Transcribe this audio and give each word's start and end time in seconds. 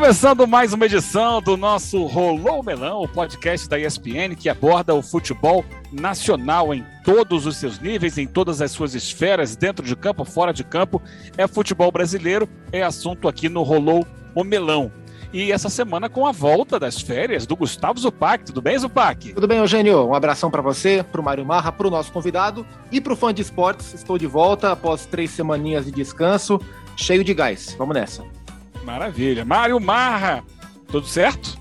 Começando 0.00 0.48
mais 0.48 0.72
uma 0.72 0.86
edição 0.86 1.42
do 1.42 1.58
nosso 1.58 2.06
Rolou 2.06 2.62
Melão, 2.62 3.02
o 3.02 3.06
podcast 3.06 3.68
da 3.68 3.78
ESPN 3.78 4.34
que 4.34 4.48
aborda 4.48 4.94
o 4.94 5.02
futebol 5.02 5.62
nacional 5.92 6.72
em 6.72 6.82
todos 7.04 7.44
os 7.44 7.58
seus 7.58 7.78
níveis, 7.78 8.16
em 8.16 8.26
todas 8.26 8.62
as 8.62 8.70
suas 8.70 8.94
esferas, 8.94 9.54
dentro 9.54 9.84
de 9.84 9.94
campo, 9.94 10.24
fora 10.24 10.54
de 10.54 10.64
campo. 10.64 11.02
É 11.36 11.46
futebol 11.46 11.92
brasileiro, 11.92 12.48
é 12.72 12.82
assunto 12.82 13.28
aqui 13.28 13.50
no 13.50 13.62
Rolou 13.62 14.06
o 14.34 14.42
Melão. 14.42 14.90
E 15.34 15.52
essa 15.52 15.68
semana 15.68 16.08
com 16.08 16.26
a 16.26 16.32
volta 16.32 16.80
das 16.80 16.98
férias 16.98 17.44
do 17.44 17.54
Gustavo 17.54 18.00
Zupac. 18.00 18.42
Tudo 18.42 18.62
bem, 18.62 18.78
Zupac? 18.78 19.34
Tudo 19.34 19.46
bem, 19.46 19.58
Eugênio. 19.58 20.08
Um 20.08 20.14
abração 20.14 20.50
para 20.50 20.62
você, 20.62 21.04
para 21.04 21.20
o 21.20 21.24
Mário 21.24 21.44
Marra, 21.44 21.70
para 21.70 21.86
o 21.86 21.90
nosso 21.90 22.10
convidado 22.10 22.66
e 22.90 23.02
para 23.02 23.12
o 23.12 23.16
fã 23.16 23.34
de 23.34 23.42
esportes. 23.42 23.92
Estou 23.92 24.16
de 24.16 24.26
volta 24.26 24.72
após 24.72 25.04
três 25.04 25.30
semaninhas 25.30 25.84
de 25.84 25.92
descanso, 25.92 26.58
cheio 26.96 27.22
de 27.22 27.34
gás. 27.34 27.74
Vamos 27.78 27.94
nessa. 27.94 28.39
Maravilha. 28.84 29.44
Mário 29.44 29.78
Marra, 29.80 30.44
tudo 30.88 31.06
certo? 31.06 31.58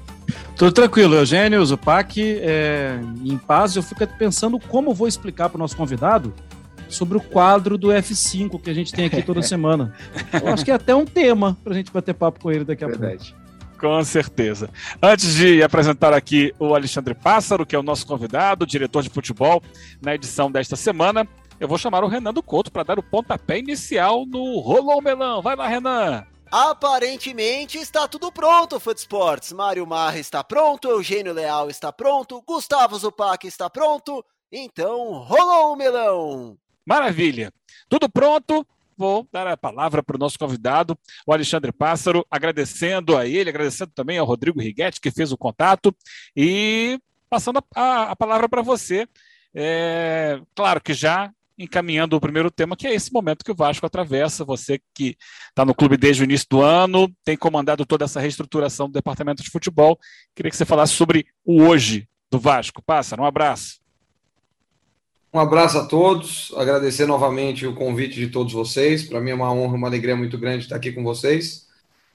Tudo 0.55 0.71
tranquilo, 0.73 1.15
Eugênio, 1.15 1.65
Zupac, 1.65 2.19
é, 2.21 2.99
em 3.23 3.37
paz. 3.37 3.75
Eu 3.75 3.83
fico 3.83 4.05
pensando 4.17 4.59
como 4.59 4.93
vou 4.93 5.07
explicar 5.07 5.49
para 5.49 5.55
o 5.57 5.59
nosso 5.59 5.77
convidado 5.77 6.33
sobre 6.89 7.17
o 7.17 7.21
quadro 7.21 7.77
do 7.77 7.89
F5 7.89 8.59
que 8.61 8.69
a 8.69 8.73
gente 8.73 8.91
tem 8.91 9.05
aqui 9.05 9.21
toda 9.21 9.41
semana. 9.43 9.93
Eu 10.33 10.49
acho 10.49 10.65
que 10.65 10.71
é 10.71 10.73
até 10.73 10.93
um 10.93 11.05
tema 11.05 11.57
para 11.63 11.73
a 11.73 11.75
gente 11.75 11.91
bater 11.91 12.13
papo 12.13 12.39
com 12.41 12.51
ele 12.51 12.65
daqui 12.65 12.83
a 12.83 12.87
Verdade. 12.87 13.31
pouco. 13.33 13.49
Com 13.79 14.03
certeza. 14.03 14.70
Antes 15.01 15.35
de 15.35 15.63
apresentar 15.63 16.13
aqui 16.13 16.53
o 16.59 16.75
Alexandre 16.75 17.13
Pássaro, 17.13 17.65
que 17.65 17.73
é 17.73 17.79
o 17.79 17.83
nosso 17.83 18.05
convidado, 18.05 18.65
diretor 18.65 19.01
de 19.01 19.09
futebol, 19.09 19.63
na 20.01 20.13
edição 20.13 20.51
desta 20.51 20.76
semana, 20.76 21.26
eu 21.57 21.67
vou 21.67 21.77
chamar 21.77 22.04
o 22.04 22.07
Renan 22.09 22.33
do 22.33 22.43
Couto 22.43 22.70
para 22.70 22.83
dar 22.83 22.99
o 22.99 23.04
pontapé 23.04 23.59
inicial 23.59 24.26
no 24.26 24.59
Rolou 24.59 25.01
Melão. 25.01 25.41
Vai 25.41 25.55
lá, 25.55 25.67
Renan! 25.70 26.26
Aparentemente 26.51 27.77
está 27.77 28.07
tudo 28.07 28.31
pronto, 28.31 28.79
Foot 28.79 28.99
Sports. 28.99 29.53
Mário 29.53 29.85
Marra 29.85 30.17
está 30.17 30.43
pronto, 30.43 30.89
Eugênio 30.89 31.31
Leal 31.31 31.69
está 31.69 31.93
pronto, 31.93 32.41
Gustavo 32.41 32.97
Zupac 32.97 33.45
está 33.45 33.69
pronto. 33.69 34.25
Então, 34.51 35.11
rolou 35.20 35.73
o 35.73 35.75
melão! 35.75 36.57
Maravilha! 36.83 37.53
Tudo 37.87 38.09
pronto? 38.09 38.65
Vou 38.97 39.27
dar 39.31 39.45
a 39.45 39.55
palavra 39.55 40.01
para 40.01 40.15
o 40.15 40.20
nosso 40.20 40.39
convidado, 40.39 40.97
o 41.25 41.31
Alexandre 41.31 41.71
Pássaro, 41.71 42.25
agradecendo 42.31 43.15
a 43.15 43.27
ele, 43.27 43.49
agradecendo 43.51 43.91
também 43.93 44.17
ao 44.17 44.25
Rodrigo 44.25 44.59
Riguetti, 44.59 44.99
que 44.99 45.11
fez 45.11 45.31
o 45.31 45.37
contato, 45.37 45.95
e 46.35 46.99
passando 47.29 47.63
a, 47.75 47.81
a, 47.81 48.11
a 48.11 48.15
palavra 48.15 48.49
para 48.49 48.63
você. 48.63 49.07
É, 49.53 50.41
claro 50.55 50.81
que 50.81 50.93
já 50.95 51.31
encaminhando 51.60 52.15
o 52.15 52.21
primeiro 52.21 52.49
tema, 52.49 52.77
que 52.77 52.88
é 52.88 52.96
esse 52.96 53.12
momento 53.12 53.43
que 53.43 53.52
o 53.52 53.55
Vasco 53.55 53.85
atravessa. 53.85 54.46
Você 54.46 54.79
que 54.96 55.18
está 55.49 55.66
no 55.66 55.76
clube 55.76 55.98
desde 55.98 56.24
o 56.24 56.26
início 56.26 56.48
do 56.49 56.62
ano, 56.62 57.12
tem 57.26 57.35
comandado 57.35 57.85
toda 57.85 58.05
essa 58.05 58.21
reestruturação 58.21 58.88
do 58.88 58.93
departamento 58.93 59.43
de 59.43 59.49
futebol. 59.49 59.99
Queria 60.34 60.49
que 60.49 60.55
você 60.55 60.66
falasse 60.66 60.93
sobre 60.93 61.27
o 61.46 61.62
hoje 61.63 62.07
do 62.32 62.40
Vasco. 62.40 62.82
Passa, 62.82 63.20
um 63.20 63.26
abraço. 63.26 63.79
Um 65.31 65.40
abraço 65.40 65.78
a 65.78 65.85
todos, 65.85 66.51
agradecer 66.57 67.06
novamente 67.06 67.68
o 67.68 67.75
convite 67.75 68.16
de 68.16 68.29
todos 68.29 68.53
vocês. 68.53 69.03
Para 69.03 69.19
mim 69.19 69.29
é 69.29 69.35
uma 69.35 69.53
honra, 69.53 69.75
uma 69.75 69.88
alegria 69.88 70.16
muito 70.16 70.40
grande 70.40 70.63
estar 70.63 70.78
aqui 70.78 70.91
com 70.91 71.03
vocês. 71.03 71.68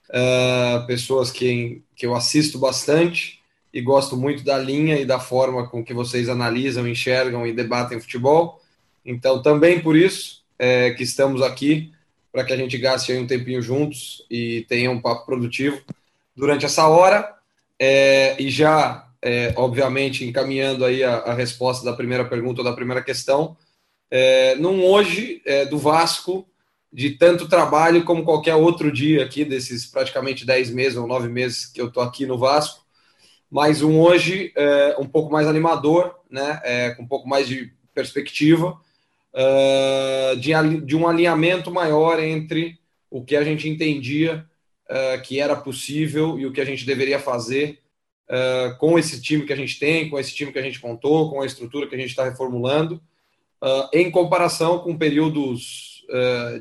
Uh, 0.09 0.85
pessoas 0.85 1.31
que, 1.31 1.81
que 1.95 2.05
eu 2.05 2.13
assisto 2.13 2.59
bastante 2.59 3.39
e 3.73 3.81
gosto 3.81 4.17
muito 4.17 4.43
da 4.43 4.57
linha 4.57 4.99
e 4.99 5.05
da 5.05 5.19
forma 5.19 5.67
com 5.67 5.83
que 5.83 5.93
vocês 5.93 6.27
analisam, 6.27 6.87
enxergam 6.87 7.47
e 7.47 7.53
debatem 7.53 7.99
futebol. 8.01 8.61
Então, 9.05 9.41
também 9.41 9.79
por 9.79 9.95
isso 9.95 10.43
é, 10.57 10.91
que 10.91 11.03
estamos 11.03 11.41
aqui, 11.41 11.91
para 12.31 12.43
que 12.43 12.51
a 12.51 12.57
gente 12.57 12.77
gaste 12.77 13.13
um 13.13 13.27
tempinho 13.27 13.61
juntos 13.61 14.25
e 14.29 14.65
tenha 14.67 14.91
um 14.91 14.99
papo 14.99 15.25
produtivo 15.25 15.81
durante 16.35 16.65
essa 16.65 16.87
hora. 16.87 17.33
É, 17.79 18.35
e 18.41 18.49
já, 18.49 19.07
é, 19.21 19.53
obviamente, 19.55 20.25
encaminhando 20.25 20.83
aí 20.83 21.03
a, 21.03 21.17
a, 21.17 21.33
resposta 21.33 21.85
da 21.85 21.93
primeira 21.93 22.25
pergunta 22.25 22.63
da 22.63 22.73
primeira 22.73 23.03
questão, 23.03 23.55
é, 24.09 24.55
num 24.55 24.83
hoje 24.83 25.41
é, 25.45 25.65
do 25.65 25.77
Vasco, 25.77 26.47
de 26.91 27.11
tanto 27.11 27.49
trabalho 27.49 28.05
como 28.05 28.23
qualquer 28.23 28.55
outro 28.55 28.91
dia 28.91 29.23
aqui, 29.23 29.43
desses 29.43 29.85
praticamente 29.85 30.45
10 30.45 30.69
meses 30.71 30.97
ou 30.97 31.05
9 31.05 31.27
meses 31.27 31.65
que 31.65 31.81
eu 31.81 31.87
estou 31.87 32.01
aqui 32.01 32.25
no 32.25 32.37
Vasco, 32.37 32.85
mas 33.51 33.81
um 33.81 33.99
hoje 33.99 34.53
é, 34.55 34.95
um 34.97 35.05
pouco 35.05 35.31
mais 35.31 35.47
animador, 35.47 36.15
né, 36.29 36.61
é, 36.63 36.91
com 36.91 37.03
um 37.03 37.07
pouco 37.07 37.27
mais 37.27 37.47
de 37.47 37.73
perspectiva, 37.93 38.77
uh, 39.35 40.35
de, 40.37 40.51
de, 40.85 40.95
um 40.95 41.07
alinhamento 41.07 41.69
maior 41.69 42.21
entre 42.23 42.79
o 43.09 43.23
que 43.23 43.35
a 43.35 43.43
gente 43.43 43.67
entendia 43.67 44.45
uh, 44.89 45.21
que 45.21 45.39
era 45.39 45.55
possível 45.55 46.39
e 46.39 46.45
o 46.45 46.53
que 46.53 46.61
a 46.61 46.65
gente 46.65 46.85
deveria 46.85 47.19
fazer 47.19 47.79
uh, 48.29 48.77
com 48.77 48.97
esse 48.97 49.21
time 49.21 49.45
que 49.45 49.53
a 49.53 49.57
gente 49.57 49.77
tem, 49.77 50.09
com 50.09 50.17
esse 50.17 50.33
time 50.33 50.51
que 50.51 50.59
a 50.59 50.63
gente 50.63 50.81
montou, 50.81 51.29
com 51.29 51.41
a 51.41 51.45
estrutura 51.45 51.87
que 51.87 51.95
a 51.95 51.97
gente 51.97 52.09
está 52.09 52.23
reformulando, 52.23 53.01
em 53.91 54.11
comparação 54.11 54.77
com 54.77 54.95
períodos 54.95 56.05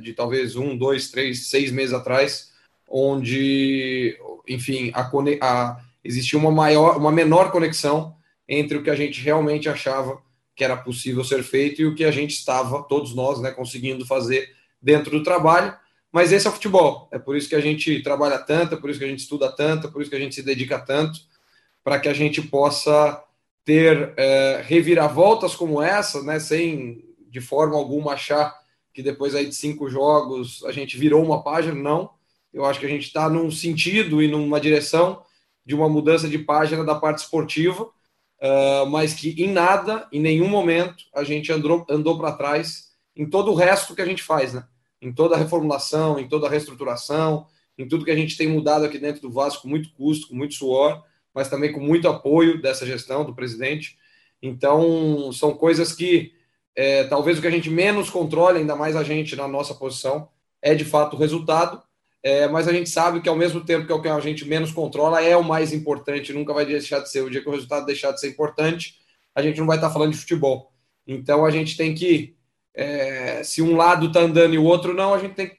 de 0.00 0.14
talvez 0.14 0.56
um, 0.56 0.74
dois, 0.74 1.10
três, 1.10 1.48
seis 1.48 1.70
meses 1.70 1.92
atrás, 1.92 2.50
onde, 2.88 4.18
enfim, 4.48 4.90
a, 4.94 5.02
a, 5.42 5.80
existia 6.02 6.38
uma 6.38 6.50
maior, 6.50 6.96
uma 6.96 7.12
menor 7.12 7.50
conexão 7.50 8.16
entre 8.48 8.78
o 8.78 8.82
que 8.82 8.88
a 8.88 8.94
gente 8.94 9.20
realmente 9.20 9.68
achava 9.68 10.18
que 10.54 10.62
era 10.62 10.76
possível 10.76 11.24
ser 11.24 11.42
feito 11.42 11.82
e 11.82 11.86
o 11.86 11.94
que 11.94 12.04
a 12.04 12.10
gente 12.10 12.32
estava, 12.32 12.82
todos 12.84 13.14
nós, 13.14 13.40
né, 13.40 13.50
conseguindo 13.50 14.06
fazer 14.06 14.54
dentro 14.80 15.10
do 15.10 15.22
trabalho. 15.22 15.76
Mas 16.12 16.30
esse 16.30 16.46
é 16.46 16.50
o 16.50 16.52
futebol. 16.52 17.08
É 17.10 17.18
por 17.18 17.36
isso 17.36 17.48
que 17.48 17.56
a 17.56 17.60
gente 17.60 18.00
trabalha 18.02 18.38
tanto, 18.38 18.74
é 18.74 18.78
por 18.78 18.88
isso 18.88 18.98
que 18.98 19.04
a 19.04 19.08
gente 19.08 19.18
estuda 19.20 19.50
tanto, 19.50 19.88
é 19.88 19.90
por 19.90 20.00
isso 20.00 20.10
que 20.10 20.16
a 20.16 20.20
gente 20.20 20.34
se 20.34 20.42
dedica 20.42 20.78
tanto, 20.78 21.18
para 21.82 21.98
que 21.98 22.08
a 22.08 22.14
gente 22.14 22.40
possa 22.40 23.22
ter 23.64 24.14
é, 24.16 24.62
reviravoltas 24.64 25.54
como 25.56 25.82
essa, 25.82 26.22
né, 26.22 26.38
sem 26.38 27.04
de 27.28 27.40
forma 27.40 27.76
alguma 27.76 28.12
achar 28.12 28.54
que 28.92 29.02
depois 29.02 29.34
aí 29.34 29.46
de 29.46 29.54
cinco 29.54 29.90
jogos 29.90 30.62
a 30.64 30.70
gente 30.70 30.96
virou 30.96 31.24
uma 31.24 31.42
página. 31.42 31.74
Não. 31.74 32.10
Eu 32.52 32.64
acho 32.64 32.78
que 32.78 32.86
a 32.86 32.88
gente 32.88 33.08
está 33.08 33.28
num 33.28 33.50
sentido 33.50 34.22
e 34.22 34.28
numa 34.28 34.60
direção 34.60 35.20
de 35.66 35.74
uma 35.74 35.88
mudança 35.88 36.28
de 36.28 36.38
página 36.38 36.84
da 36.84 36.94
parte 36.94 37.18
esportiva 37.18 37.90
uh, 38.44 38.86
mas 38.86 39.14
que 39.14 39.30
em 39.42 39.48
nada, 39.48 40.06
em 40.12 40.20
nenhum 40.20 40.48
momento, 40.48 41.04
a 41.14 41.24
gente 41.24 41.50
andou, 41.50 41.86
andou 41.88 42.18
para 42.18 42.32
trás 42.32 42.90
em 43.16 43.28
todo 43.28 43.50
o 43.50 43.54
resto 43.54 43.94
que 43.94 44.02
a 44.02 44.06
gente 44.06 44.22
faz, 44.22 44.52
né? 44.52 44.66
Em 45.00 45.12
toda 45.12 45.34
a 45.34 45.38
reformulação, 45.38 46.18
em 46.18 46.28
toda 46.28 46.46
a 46.46 46.50
reestruturação, 46.50 47.46
em 47.78 47.88
tudo 47.88 48.04
que 48.04 48.10
a 48.10 48.16
gente 48.16 48.36
tem 48.36 48.48
mudado 48.48 48.84
aqui 48.84 48.98
dentro 48.98 49.22
do 49.22 49.30
Vasco 49.30 49.62
com 49.62 49.68
muito 49.68 49.90
custo, 49.92 50.28
com 50.28 50.34
muito 50.34 50.54
suor, 50.54 51.02
mas 51.34 51.48
também 51.48 51.72
com 51.72 51.80
muito 51.80 52.08
apoio 52.08 52.60
dessa 52.60 52.86
gestão 52.86 53.24
do 53.24 53.34
presidente. 53.34 53.96
Então, 54.42 55.32
são 55.32 55.54
coisas 55.54 55.92
que 55.92 56.32
é, 56.76 57.04
talvez 57.04 57.38
o 57.38 57.40
que 57.40 57.46
a 57.46 57.50
gente 57.50 57.70
menos 57.70 58.10
controla, 58.10 58.58
ainda 58.58 58.76
mais 58.76 58.96
a 58.96 59.02
gente 59.02 59.36
na 59.36 59.48
nossa 59.48 59.74
posição, 59.74 60.28
é 60.60 60.74
de 60.74 60.84
fato 60.84 61.16
o 61.16 61.18
resultado, 61.18 61.82
é, 62.24 62.48
mas 62.48 62.66
a 62.66 62.72
gente 62.72 62.88
sabe 62.88 63.20
que 63.20 63.28
ao 63.28 63.36
mesmo 63.36 63.62
tempo 63.62 63.86
que 63.86 63.92
é 63.92 63.94
o 63.94 64.00
que 64.00 64.08
a 64.08 64.18
gente 64.18 64.46
menos 64.46 64.72
controla, 64.72 65.22
é 65.22 65.36
o 65.36 65.44
mais 65.44 65.74
importante, 65.74 66.32
nunca 66.32 66.54
vai 66.54 66.64
deixar 66.64 67.00
de 67.00 67.10
ser. 67.10 67.20
O 67.20 67.28
dia 67.28 67.42
que 67.42 67.48
o 67.48 67.52
resultado 67.52 67.84
deixar 67.84 68.12
de 68.12 68.20
ser 68.20 68.30
importante, 68.30 68.96
a 69.34 69.42
gente 69.42 69.60
não 69.60 69.66
vai 69.66 69.76
estar 69.76 69.90
falando 69.90 70.12
de 70.12 70.16
futebol. 70.16 70.72
Então 71.06 71.44
a 71.44 71.50
gente 71.50 71.76
tem 71.76 71.94
que, 71.94 72.34
é, 72.72 73.42
se 73.44 73.60
um 73.60 73.76
lado 73.76 74.06
está 74.06 74.20
andando 74.20 74.54
e 74.54 74.58
o 74.58 74.64
outro 74.64 74.94
não, 74.94 75.12
a 75.12 75.18
gente 75.18 75.34
tem 75.34 75.50
que 75.50 75.58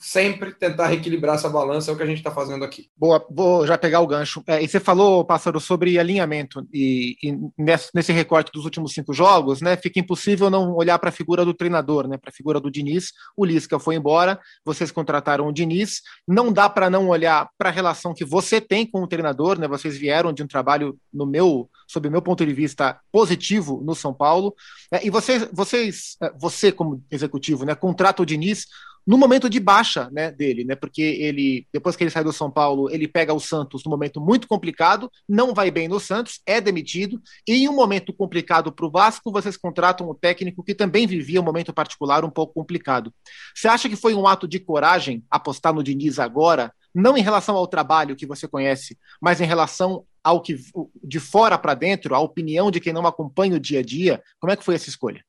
sempre 0.00 0.52
tentar 0.52 0.88
reequilibrar 0.88 1.36
essa 1.36 1.48
balança, 1.48 1.90
é 1.90 1.94
o 1.94 1.96
que 1.96 2.02
a 2.02 2.06
gente 2.06 2.18
está 2.18 2.30
fazendo 2.30 2.64
aqui. 2.64 2.88
Boa, 2.96 3.24
vou 3.30 3.66
já 3.66 3.78
pegar 3.78 4.00
o 4.00 4.06
gancho. 4.06 4.42
É, 4.46 4.62
e 4.62 4.68
você 4.68 4.80
falou, 4.80 5.24
Pássaro, 5.24 5.60
sobre 5.60 5.98
alinhamento, 5.98 6.66
e, 6.72 7.16
e 7.22 7.38
nesse, 7.56 7.90
nesse, 7.94 8.12
recorte 8.12 8.50
dos 8.52 8.64
últimos 8.64 8.92
cinco 8.92 9.12
jogos, 9.12 9.60
né, 9.60 9.76
fica 9.76 10.00
impossível 10.00 10.50
não 10.50 10.74
olhar 10.74 10.98
para 10.98 11.10
a 11.10 11.12
figura 11.12 11.44
do 11.44 11.54
treinador, 11.54 12.08
né, 12.08 12.16
para 12.16 12.30
a 12.30 12.32
figura 12.32 12.60
do 12.60 12.70
Diniz. 12.70 13.12
O 13.36 13.44
Lisca 13.44 13.78
foi 13.78 13.94
embora, 13.94 14.40
vocês 14.64 14.90
contrataram 14.90 15.46
o 15.46 15.52
Diniz. 15.52 16.02
Não 16.26 16.52
dá 16.52 16.68
para 16.68 16.90
não 16.90 17.08
olhar 17.08 17.48
para 17.56 17.68
a 17.68 17.72
relação 17.72 18.14
que 18.14 18.24
você 18.24 18.60
tem 18.60 18.84
com 18.84 19.02
o 19.02 19.06
treinador, 19.08 19.58
né, 19.58 19.68
vocês 19.68 19.96
vieram 19.96 20.32
de 20.32 20.42
um 20.42 20.46
trabalho, 20.46 20.98
no 21.12 21.26
meu, 21.26 21.70
sob 21.86 22.10
meu 22.10 22.22
ponto 22.22 22.44
de 22.44 22.52
vista, 22.52 22.98
positivo 23.12 23.80
no 23.84 23.94
São 23.94 24.12
Paulo. 24.12 24.54
É, 24.90 25.06
e 25.06 25.10
vocês, 25.10 25.48
vocês, 25.52 26.16
é, 26.20 26.32
você 26.36 26.72
como 26.72 27.04
executivo, 27.10 27.64
né, 27.64 27.74
contrata 27.74 28.22
o 28.22 28.26
Diniz 28.26 28.66
no 29.06 29.16
momento 29.16 29.48
de 29.48 29.60
baixa 29.60 30.10
né, 30.10 30.32
dele, 30.32 30.64
né? 30.64 30.74
Porque 30.74 31.00
ele, 31.00 31.66
depois 31.72 31.94
que 31.94 32.02
ele 32.02 32.10
sai 32.10 32.24
do 32.24 32.32
São 32.32 32.50
Paulo, 32.50 32.90
ele 32.90 33.06
pega 33.06 33.32
o 33.32 33.38
Santos 33.38 33.84
num 33.84 33.90
momento 33.90 34.20
muito 34.20 34.48
complicado, 34.48 35.10
não 35.28 35.54
vai 35.54 35.70
bem 35.70 35.86
no 35.86 36.00
Santos, 36.00 36.40
é 36.44 36.60
demitido, 36.60 37.20
e 37.46 37.54
em 37.54 37.68
um 37.68 37.74
momento 37.74 38.12
complicado 38.12 38.72
para 38.72 38.84
o 38.84 38.90
Vasco, 38.90 39.30
vocês 39.30 39.56
contratam 39.56 40.10
um 40.10 40.14
técnico 40.14 40.62
que 40.64 40.74
também 40.74 41.06
vivia 41.06 41.40
um 41.40 41.44
momento 41.44 41.72
particular 41.72 42.24
um 42.24 42.30
pouco 42.30 42.54
complicado. 42.54 43.12
Você 43.54 43.68
acha 43.68 43.88
que 43.88 43.96
foi 43.96 44.14
um 44.14 44.26
ato 44.26 44.48
de 44.48 44.58
coragem 44.58 45.22
apostar 45.30 45.72
no 45.72 45.84
Diniz 45.84 46.18
agora, 46.18 46.72
não 46.92 47.16
em 47.16 47.22
relação 47.22 47.56
ao 47.56 47.66
trabalho 47.66 48.16
que 48.16 48.26
você 48.26 48.48
conhece, 48.48 48.98
mas 49.20 49.40
em 49.40 49.44
relação 49.44 50.04
ao 50.24 50.40
que 50.40 50.56
de 51.04 51.20
fora 51.20 51.56
para 51.56 51.74
dentro, 51.74 52.14
a 52.14 52.18
opinião 52.18 52.70
de 52.70 52.80
quem 52.80 52.92
não 52.92 53.06
acompanha 53.06 53.56
o 53.56 53.60
dia 53.60 53.78
a 53.78 53.82
dia? 53.82 54.20
Como 54.40 54.50
é 54.50 54.56
que 54.56 54.64
foi 54.64 54.74
essa 54.74 54.88
escolha? 54.88 55.22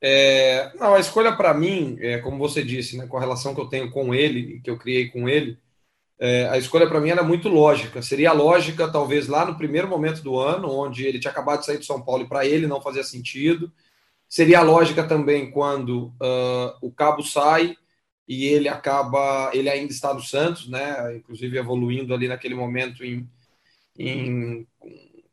É, 0.00 0.72
não, 0.78 0.94
a 0.94 1.00
escolha 1.00 1.34
para 1.34 1.52
mim, 1.52 1.98
é, 2.00 2.18
como 2.18 2.38
você 2.38 2.62
disse, 2.62 2.96
né, 2.96 3.06
com 3.06 3.16
a 3.16 3.20
relação 3.20 3.54
que 3.54 3.60
eu 3.60 3.66
tenho 3.66 3.90
com 3.90 4.14
ele, 4.14 4.60
que 4.60 4.70
eu 4.70 4.78
criei 4.78 5.08
com 5.08 5.28
ele, 5.28 5.58
é, 6.20 6.48
a 6.48 6.58
escolha 6.58 6.88
para 6.88 7.00
mim 7.00 7.10
era 7.10 7.22
muito 7.22 7.48
lógica. 7.48 8.02
Seria 8.02 8.32
lógica, 8.32 8.88
talvez, 8.88 9.28
lá 9.28 9.44
no 9.44 9.56
primeiro 9.56 9.88
momento 9.88 10.22
do 10.22 10.38
ano, 10.38 10.70
onde 10.70 11.06
ele 11.06 11.18
tinha 11.20 11.30
acabado 11.30 11.60
de 11.60 11.66
sair 11.66 11.78
de 11.78 11.86
São 11.86 12.02
Paulo 12.02 12.24
e 12.24 12.28
para 12.28 12.44
ele 12.44 12.66
não 12.66 12.80
fazia 12.80 13.04
sentido. 13.04 13.72
Seria 14.28 14.62
lógica 14.62 15.04
também 15.04 15.50
quando 15.50 16.12
uh, 16.20 16.76
o 16.82 16.90
Cabo 16.90 17.22
sai 17.22 17.76
e 18.26 18.46
ele 18.46 18.68
acaba, 18.68 19.50
ele 19.54 19.70
ainda 19.70 19.92
está 19.92 20.12
no 20.12 20.20
Santos, 20.20 20.68
né? 20.68 21.16
Inclusive 21.16 21.56
evoluindo 21.56 22.12
ali 22.12 22.28
naquele 22.28 22.54
momento 22.54 23.04
em, 23.04 23.26
em 23.96 24.66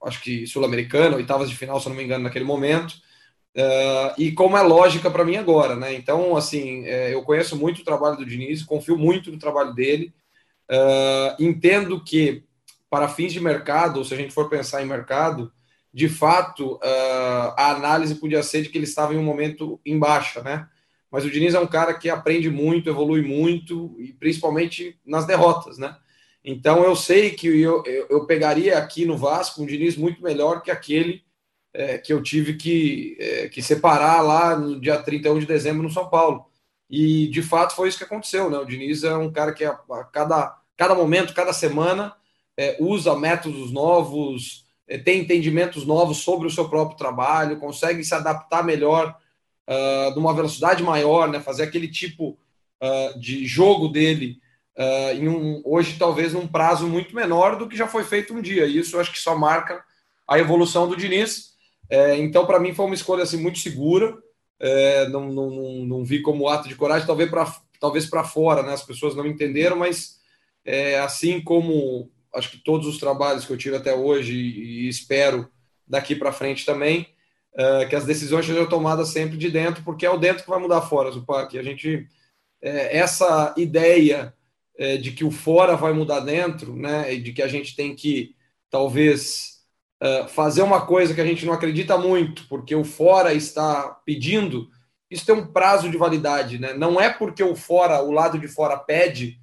acho 0.01 0.21
que 0.21 0.45
sul-americano, 0.47 1.17
oitavas 1.17 1.49
de 1.49 1.55
final, 1.57 1.79
se 1.81 1.89
não 1.89 1.95
me 1.95 2.03
engano, 2.03 2.23
naquele 2.23 2.45
momento. 2.45 2.95
Uh, 3.55 4.11
e 4.17 4.31
como 4.33 4.57
é 4.57 4.61
lógica 4.61 5.09
para 5.09 5.23
mim 5.23 5.37
agora, 5.37 5.77
né? 5.77 5.93
Então, 5.93 6.35
assim, 6.35 6.85
é, 6.85 7.13
eu 7.13 7.23
conheço 7.23 7.55
muito 7.55 7.81
o 7.81 7.85
trabalho 7.85 8.17
do 8.17 8.25
Diniz, 8.25 8.61
confio 8.63 8.97
muito 8.97 9.31
no 9.31 9.39
trabalho 9.39 9.73
dele. 9.73 10.13
Uh, 10.69 11.41
entendo 11.41 12.03
que, 12.03 12.43
para 12.89 13.07
fins 13.07 13.31
de 13.31 13.39
mercado, 13.39 13.97
ou 13.97 14.03
se 14.03 14.13
a 14.13 14.17
gente 14.17 14.33
for 14.33 14.49
pensar 14.49 14.83
em 14.83 14.87
mercado, 14.87 15.53
de 15.93 16.09
fato, 16.09 16.73
uh, 16.75 17.53
a 17.55 17.71
análise 17.71 18.15
podia 18.15 18.43
ser 18.43 18.61
de 18.61 18.69
que 18.69 18.77
ele 18.77 18.83
estava 18.83 19.13
em 19.13 19.17
um 19.17 19.23
momento 19.23 19.79
em 19.85 19.97
baixa, 19.97 20.43
né? 20.43 20.67
Mas 21.09 21.23
o 21.23 21.29
Diniz 21.29 21.53
é 21.53 21.59
um 21.59 21.67
cara 21.67 21.93
que 21.93 22.09
aprende 22.09 22.49
muito, 22.49 22.89
evolui 22.89 23.21
muito, 23.21 23.95
e 23.97 24.11
principalmente 24.11 24.99
nas 25.05 25.25
derrotas, 25.25 25.77
né? 25.77 25.95
Então 26.43 26.83
eu 26.83 26.95
sei 26.95 27.31
que 27.31 27.47
eu, 27.47 27.81
eu, 27.85 28.07
eu 28.09 28.25
pegaria 28.25 28.77
aqui 28.77 29.05
no 29.05 29.17
Vasco 29.17 29.63
um 29.63 29.65
Diniz 29.65 29.95
muito 29.95 30.21
melhor 30.21 30.61
que 30.61 30.69
aquele 30.69 31.24
é, 31.75 31.97
que 31.97 32.13
eu 32.13 32.23
tive 32.23 32.53
que, 32.53 33.17
é, 33.19 33.49
que 33.49 33.61
separar 33.61 34.21
lá 34.21 34.57
no 34.57 34.79
dia 34.79 34.97
31 34.97 35.39
de 35.39 35.45
dezembro 35.45 35.83
no 35.83 35.91
São 35.91 36.09
Paulo. 36.09 36.45
E 36.89 37.27
de 37.27 37.41
fato 37.41 37.75
foi 37.75 37.89
isso 37.89 37.97
que 37.97 38.03
aconteceu, 38.03 38.49
né? 38.49 38.57
O 38.57 38.65
Diniz 38.65 39.03
é 39.03 39.15
um 39.15 39.31
cara 39.31 39.53
que 39.53 39.65
a, 39.65 39.71
a 39.71 40.03
cada, 40.05 40.57
cada 40.77 40.95
momento, 40.95 41.33
cada 41.33 41.51
semana, 41.51 42.13
é, 42.57 42.77
usa 42.79 43.15
métodos 43.15 43.71
novos, 43.71 44.65
é, 44.87 44.97
tem 44.97 45.19
entendimentos 45.21 45.85
novos 45.85 46.17
sobre 46.17 46.47
o 46.47 46.51
seu 46.51 46.69
próprio 46.69 46.97
trabalho, 46.97 47.59
consegue 47.59 48.03
se 48.03 48.13
adaptar 48.13 48.63
melhor, 48.63 49.17
uh, 49.67 50.33
velocidade 50.33 50.83
maior, 50.83 51.27
né? 51.27 51.39
Fazer 51.39 51.63
aquele 51.63 51.87
tipo 51.87 52.37
uh, 52.81 53.19
de 53.19 53.45
jogo 53.45 53.87
dele 53.87 54.39
uh, 54.77 55.15
em 55.15 55.27
um, 55.27 55.61
hoje 55.65 55.97
talvez 55.97 56.33
num 56.33 56.47
prazo 56.47 56.87
muito 56.87 57.15
menor 57.15 57.57
do 57.57 57.67
que 57.67 57.75
já 57.75 57.87
foi 57.87 58.03
feito 58.03 58.33
um 58.33 58.41
dia. 58.41 58.65
E 58.65 58.77
isso 58.77 58.99
acho 58.99 59.11
que 59.11 59.19
só 59.19 59.35
marca 59.35 59.83
a 60.27 60.39
evolução 60.39 60.87
do 60.87 60.95
Diniz. 60.95 61.54
É, 61.89 62.17
então, 62.17 62.45
para 62.45 62.59
mim, 62.59 62.73
foi 62.73 62.85
uma 62.85 62.95
escolha 62.95 63.23
assim, 63.23 63.37
muito 63.37 63.59
segura. 63.59 64.17
É, 64.59 65.07
não, 65.09 65.31
não, 65.31 65.49
não, 65.49 65.85
não, 65.85 66.05
vi 66.05 66.21
como 66.21 66.47
ato 66.47 66.67
de 66.67 66.75
coragem, 66.75 67.05
talvez 67.05 67.29
para 67.29 67.53
talvez 67.79 68.09
fora, 68.31 68.63
né? 68.63 68.73
As 68.73 68.83
pessoas 68.83 69.15
não 69.15 69.25
entenderam, 69.25 69.75
mas 69.75 70.19
é, 70.63 70.99
assim 70.99 71.41
como 71.41 72.09
acho 72.33 72.51
que 72.51 72.57
todos 72.57 72.87
os 72.87 72.97
trabalhos 72.97 73.45
que 73.45 73.51
eu 73.51 73.57
tive 73.57 73.75
até 73.75 73.93
hoje 73.93 74.33
e, 74.33 74.85
e 74.85 74.89
espero 74.89 75.49
daqui 75.87 76.15
para 76.15 76.33
frente 76.33 76.65
também, 76.65 77.07
é, 77.53 77.85
que 77.85 77.95
as 77.95 78.05
decisões 78.05 78.45
sejam 78.45 78.67
tomadas 78.67 79.09
sempre 79.09 79.37
de 79.37 79.49
dentro, 79.49 79.83
porque 79.83 80.05
é 80.05 80.09
o 80.09 80.17
dentro 80.17 80.43
que 80.43 80.49
vai 80.49 80.59
mudar 80.59 80.81
fora, 80.81 81.11
Zupac. 81.11 81.57
A 81.57 81.63
gente 81.63 82.07
é, 82.61 82.97
essa 82.97 83.53
ideia 83.57 84.33
é, 84.77 84.97
de 84.97 85.11
que 85.11 85.23
o 85.23 85.31
fora 85.31 85.75
vai 85.75 85.93
mudar 85.93 86.19
dentro, 86.21 86.75
né? 86.75 87.13
E 87.13 87.21
de 87.21 87.31
que 87.31 87.41
a 87.41 87.47
gente 87.47 87.75
tem 87.75 87.95
que 87.95 88.35
talvez 88.69 89.54
uh, 90.01 90.27
fazer 90.27 90.61
uma 90.61 90.85
coisa 90.85 91.13
que 91.13 91.21
a 91.21 91.25
gente 91.25 91.45
não 91.45 91.53
acredita 91.53 91.97
muito, 91.97 92.47
porque 92.47 92.75
o 92.75 92.83
fora 92.83 93.33
está 93.33 93.89
pedindo, 94.05 94.69
isso 95.09 95.25
tem 95.25 95.35
um 95.35 95.47
prazo 95.47 95.89
de 95.89 95.97
validade, 95.97 96.57
né? 96.57 96.73
Não 96.73 96.99
é 96.99 97.09
porque 97.09 97.43
o 97.43 97.55
fora, 97.55 98.01
o 98.01 98.11
lado 98.11 98.39
de 98.39 98.47
fora 98.47 98.77
pede 98.77 99.39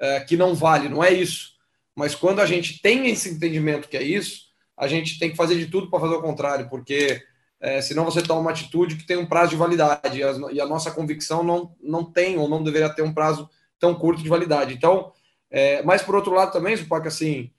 uh, 0.00 0.26
que 0.26 0.36
não 0.36 0.54
vale, 0.54 0.88
não 0.88 1.02
é 1.02 1.12
isso. 1.12 1.52
Mas 1.94 2.14
quando 2.14 2.40
a 2.40 2.46
gente 2.46 2.80
tem 2.80 3.08
esse 3.08 3.28
entendimento 3.28 3.88
que 3.88 3.96
é 3.96 4.02
isso, 4.02 4.52
a 4.76 4.88
gente 4.88 5.18
tem 5.18 5.30
que 5.30 5.36
fazer 5.36 5.56
de 5.56 5.66
tudo 5.66 5.90
para 5.90 6.00
fazer 6.00 6.14
o 6.14 6.22
contrário, 6.22 6.68
porque 6.68 7.22
é, 7.60 7.80
senão 7.80 8.04
você 8.04 8.20
toma 8.20 8.40
uma 8.40 8.50
atitude 8.50 8.96
que 8.96 9.06
tem 9.06 9.16
um 9.16 9.26
prazo 9.26 9.50
de 9.50 9.56
validade 9.56 10.18
e 10.18 10.22
a, 10.24 10.32
e 10.50 10.60
a, 10.60 10.66
nossa 10.66 10.90
convicção 10.90 11.44
não, 11.44 11.72
não 11.80 12.04
tem 12.04 12.36
ou 12.36 12.48
não 12.48 12.64
deveria 12.64 12.88
ter 12.88 13.02
um 13.02 13.14
prazo 13.14 13.48
tão 13.78 13.94
curto 13.94 14.20
de 14.20 14.28
validade. 14.28 14.74
Então, 14.74 15.12
é, 15.48 15.80
mas 15.82 16.02
por 16.02 16.16
outro 16.16 16.32
lado 16.32 16.50
também, 16.50 16.74
Zupac, 16.74 17.06
assim, 17.06 17.52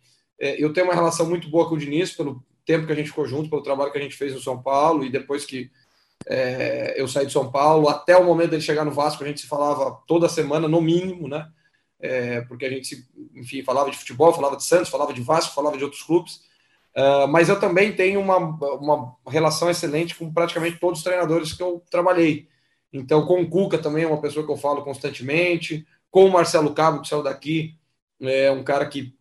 eu 0.59 0.73
tenho 0.73 0.87
uma 0.87 0.95
relação 0.95 1.27
muito 1.29 1.49
boa 1.49 1.67
com 1.67 1.75
o 1.75 1.77
Diniz, 1.77 2.11
pelo 2.11 2.43
tempo 2.65 2.85
que 2.85 2.91
a 2.93 2.95
gente 2.95 3.09
ficou 3.09 3.25
junto, 3.25 3.49
pelo 3.49 3.61
trabalho 3.61 3.91
que 3.91 3.97
a 3.97 4.01
gente 4.01 4.15
fez 4.15 4.33
no 4.33 4.41
São 4.41 4.61
Paulo, 4.61 5.03
e 5.03 5.09
depois 5.09 5.45
que 5.45 5.69
é, 6.27 6.93
eu 6.97 7.07
saí 7.07 7.25
de 7.25 7.31
São 7.31 7.51
Paulo, 7.51 7.89
até 7.89 8.15
o 8.15 8.23
momento 8.23 8.51
dele 8.51 8.61
chegar 8.61 8.85
no 8.85 8.91
Vasco, 8.91 9.23
a 9.23 9.27
gente 9.27 9.41
se 9.41 9.47
falava 9.47 9.99
toda 10.07 10.29
semana, 10.29 10.67
no 10.67 10.81
mínimo, 10.81 11.27
né? 11.27 11.47
É, 11.99 12.41
porque 12.41 12.65
a 12.65 12.69
gente, 12.69 13.05
enfim, 13.33 13.63
falava 13.63 13.89
de 13.89 13.97
futebol, 13.97 14.33
falava 14.33 14.57
de 14.57 14.63
Santos, 14.63 14.89
falava 14.89 15.13
de 15.13 15.21
Vasco, 15.21 15.55
falava 15.55 15.77
de 15.77 15.83
outros 15.83 16.03
clubes. 16.03 16.41
Uh, 16.95 17.27
mas 17.27 17.49
eu 17.49 17.59
também 17.59 17.91
tenho 17.95 18.19
uma, 18.19 18.37
uma 18.37 19.17
relação 19.27 19.69
excelente 19.69 20.13
com 20.13 20.31
praticamente 20.31 20.79
todos 20.79 20.99
os 20.99 21.03
treinadores 21.03 21.53
que 21.53 21.63
eu 21.63 21.81
trabalhei. 21.89 22.47
Então, 22.91 23.25
com 23.25 23.41
o 23.41 23.49
Cuca 23.49 23.79
também 23.79 24.03
é 24.03 24.07
uma 24.07 24.21
pessoa 24.21 24.45
que 24.45 24.51
eu 24.51 24.57
falo 24.57 24.83
constantemente, 24.83 25.87
com 26.11 26.25
o 26.25 26.31
Marcelo 26.31 26.73
Cabo, 26.73 27.01
que 27.01 27.07
saiu 27.07 27.23
daqui, 27.23 27.75
é 28.21 28.51
um 28.51 28.63
cara 28.63 28.85
que 28.85 29.15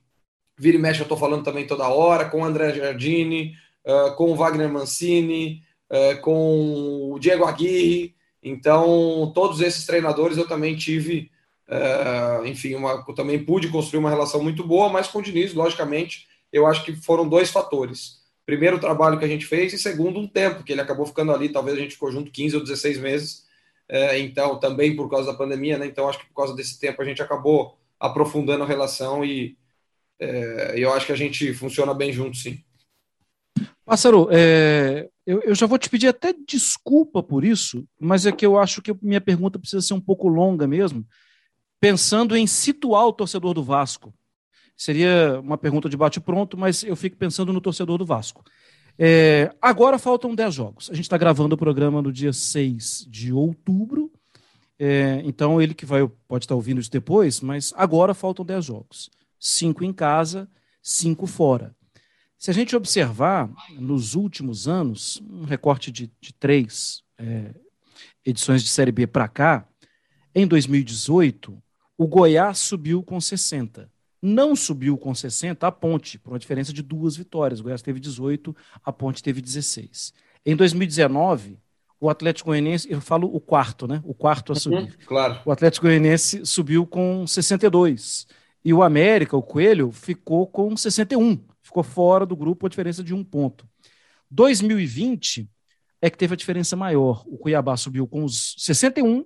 vira 0.63 0.77
e 0.77 0.81
mexe, 0.81 1.01
eu 1.01 1.05
estou 1.05 1.19
falando 1.19 1.43
também 1.43 1.67
toda 1.67 1.89
hora, 1.89 2.27
com 2.27 2.41
o 2.41 2.45
André 2.45 2.73
Giardini, 2.73 3.57
uh, 3.85 4.15
com 4.15 4.31
o 4.31 4.37
Wagner 4.37 4.73
Mancini, 4.73 5.61
uh, 5.91 6.21
com 6.21 7.11
o 7.13 7.19
Diego 7.19 7.45
Aguirre. 7.45 8.15
Então, 8.41 9.33
todos 9.35 9.61
esses 9.61 9.85
treinadores 9.85 10.39
eu 10.39 10.47
também 10.47 10.77
tive, 10.77 11.33
uh, 11.69 12.47
enfim, 12.47 12.77
uma, 12.77 13.05
eu 13.09 13.13
também 13.13 13.45
pude 13.45 13.71
construir 13.71 13.99
uma 13.99 14.09
relação 14.09 14.41
muito 14.41 14.63
boa, 14.63 14.89
mas 14.89 15.09
com 15.09 15.19
o 15.19 15.23
Diniz, 15.23 15.53
logicamente, 15.53 16.29
eu 16.53 16.65
acho 16.65 16.85
que 16.85 16.95
foram 16.95 17.29
dois 17.29 17.51
fatores. 17.51 18.23
Primeiro, 18.47 18.77
o 18.77 18.81
trabalho 18.81 19.19
que 19.19 19.25
a 19.25 19.29
gente 19.29 19.45
fez, 19.45 19.73
e 19.73 19.79
segundo, 19.79 20.21
um 20.21 20.29
tempo, 20.29 20.63
que 20.63 20.71
ele 20.71 20.81
acabou 20.81 21.07
ficando 21.07 21.33
ali, 21.33 21.49
talvez 21.49 21.77
a 21.77 21.81
gente 21.81 21.95
ficou 21.95 22.13
junto 22.13 22.31
15 22.31 22.55
ou 22.55 22.63
16 22.63 22.99
meses, 22.99 23.47
é, 23.89 24.17
então 24.21 24.61
também 24.61 24.95
por 24.95 25.11
causa 25.11 25.33
da 25.33 25.37
pandemia, 25.37 25.77
né? 25.77 25.87
Então 25.87 26.09
acho 26.09 26.21
que 26.21 26.27
por 26.27 26.35
causa 26.35 26.55
desse 26.55 26.79
tempo 26.79 27.03
a 27.03 27.05
gente 27.05 27.21
acabou 27.21 27.77
aprofundando 27.99 28.63
a 28.63 28.67
relação 28.67 29.25
e 29.25 29.57
é, 30.23 30.75
eu 30.77 30.93
acho 30.93 31.07
que 31.07 31.13
a 31.13 31.17
gente 31.17 31.53
funciona 31.53 31.93
bem 31.93 32.13
junto, 32.13 32.37
sim. 32.37 32.63
Pássaro, 33.85 34.29
é, 34.31 35.09
eu, 35.27 35.41
eu, 35.41 35.55
já 35.55 35.67
vou 35.67 35.77
te 35.77 35.91
pedir 35.91 36.07
até 36.07 36.33
desculpa 36.47 37.23
por 37.23 37.45
isso, 37.45 37.85
mas 37.99 38.25
é 38.25 38.31
que 38.31 38.47
eu 38.47 38.57
acho 38.57 38.81
que 38.81 38.95
minha 39.03 39.21
pergunta 39.21 39.59
precisa 39.59 39.83
ser 39.83 39.95
um 39.95 40.01
pouco 40.01 40.29
longa 40.29 40.67
mesmo, 40.67 41.05
pensando 41.81 42.37
em 42.37 42.47
situar 42.47 43.07
o 43.07 43.13
torcedor 43.13 43.53
do 43.53 43.65
Vasco. 43.65 44.15
Seria 44.77 45.41
uma 45.41 45.59
pergunta 45.59 45.89
de 45.89 45.97
bate-pronto, 45.97 46.57
mas 46.57 46.85
eu 46.85 46.95
fico 46.95 47.17
pensando 47.17 47.53
no 47.53 47.61
torcedor 47.61 47.99
do 47.99 48.07
Vasco. 48.07 48.45
É, 48.97 49.53
agora 49.61 49.99
faltam 49.99 50.35
10 50.35 50.55
jogos. 50.55 50.91
A 50.91 50.95
gente 50.95 51.05
está 51.05 51.19
gravando 51.19 51.57
o 51.57 51.59
programa 51.59 52.01
no 52.01 52.13
dia 52.13 52.33
6 52.33 53.07
de 53.09 53.33
outubro. 53.33 54.13
É, 54.79 55.21
então, 55.25 55.61
ele 55.61 55.75
que 55.75 55.87
vai 55.87 56.07
pode 56.29 56.45
estar 56.45 56.55
tá 56.55 56.57
ouvindo 56.57 56.81
isso 56.81 56.91
depois, 56.91 57.41
mas 57.41 57.73
agora 57.77 58.15
faltam 58.15 58.45
10 58.45 58.65
jogos. 58.65 59.11
Cinco 59.45 59.83
em 59.83 59.93
casa, 59.93 60.49
cinco 60.81 61.27
fora. 61.27 61.75
Se 62.39 62.49
a 62.49 62.55
gente 62.55 62.77
observar, 62.77 63.51
nos 63.77 64.15
últimos 64.15 64.69
anos, 64.69 65.21
um 65.29 65.43
recorte 65.43 65.91
de, 65.91 66.13
de 66.21 66.33
três 66.33 67.03
é, 67.19 67.53
edições 68.25 68.63
de 68.63 68.69
Série 68.69 68.93
B 68.93 69.05
para 69.05 69.27
cá, 69.27 69.67
em 70.33 70.47
2018, 70.47 71.61
o 71.99 72.07
Goiás 72.07 72.59
subiu 72.59 73.03
com 73.03 73.21
60 73.21 73.91
não 74.23 74.55
subiu 74.55 74.97
com 74.97 75.13
60 75.13 75.67
a 75.67 75.73
Ponte, 75.73 76.17
por 76.17 76.31
uma 76.33 76.39
diferença 76.39 76.73
de 76.73 76.81
duas 76.81 77.17
vitórias. 77.17 77.59
O 77.59 77.65
Goiás 77.65 77.83
teve 77.83 77.99
18, 77.99 78.55
a 78.85 78.93
Ponte 78.93 79.21
teve 79.21 79.41
16. 79.41 80.15
Em 80.47 80.55
2019, 80.55 81.59
o 82.01 82.09
Atlético 82.09 82.51
Goianiense, 82.51 82.89
eu 82.89 83.01
falo 83.01 83.29
o 83.35 83.41
quarto, 83.41 83.89
né? 83.89 84.01
O 84.05 84.15
quarto 84.15 84.53
a 84.53 84.55
subir. 84.55 84.77
Uhum, 84.77 84.91
claro. 85.07 85.41
O 85.45 85.51
Atlético 85.51 85.87
Goianiense 85.87 86.47
subiu 86.47 86.87
com 86.87 87.27
62. 87.27 88.29
E 88.65 88.73
o 88.73 88.83
América, 88.83 89.37
o 89.37 89.43
Coelho, 89.43 89.91
ficou 89.91 90.47
com 90.47 90.77
61. 90.77 91.45
Ficou 91.63 91.83
fora 91.83 92.25
do 92.27 92.37
grupo, 92.37 92.67
a 92.67 92.69
diferença 92.69 93.03
de 93.03 93.15
um 93.15 93.25
ponto. 93.25 93.69
2020 94.31 95.49
é 96.01 96.11
que 96.11 96.19
teve 96.19 96.35
a 96.35 96.37
diferença 96.37 96.75
maior. 96.77 97.25
O 97.27 97.39
Cuiabá 97.39 97.77
subiu 97.77 98.07
com 98.07 98.25
os 98.25 98.55
61 98.59 99.25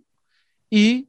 e 0.70 1.08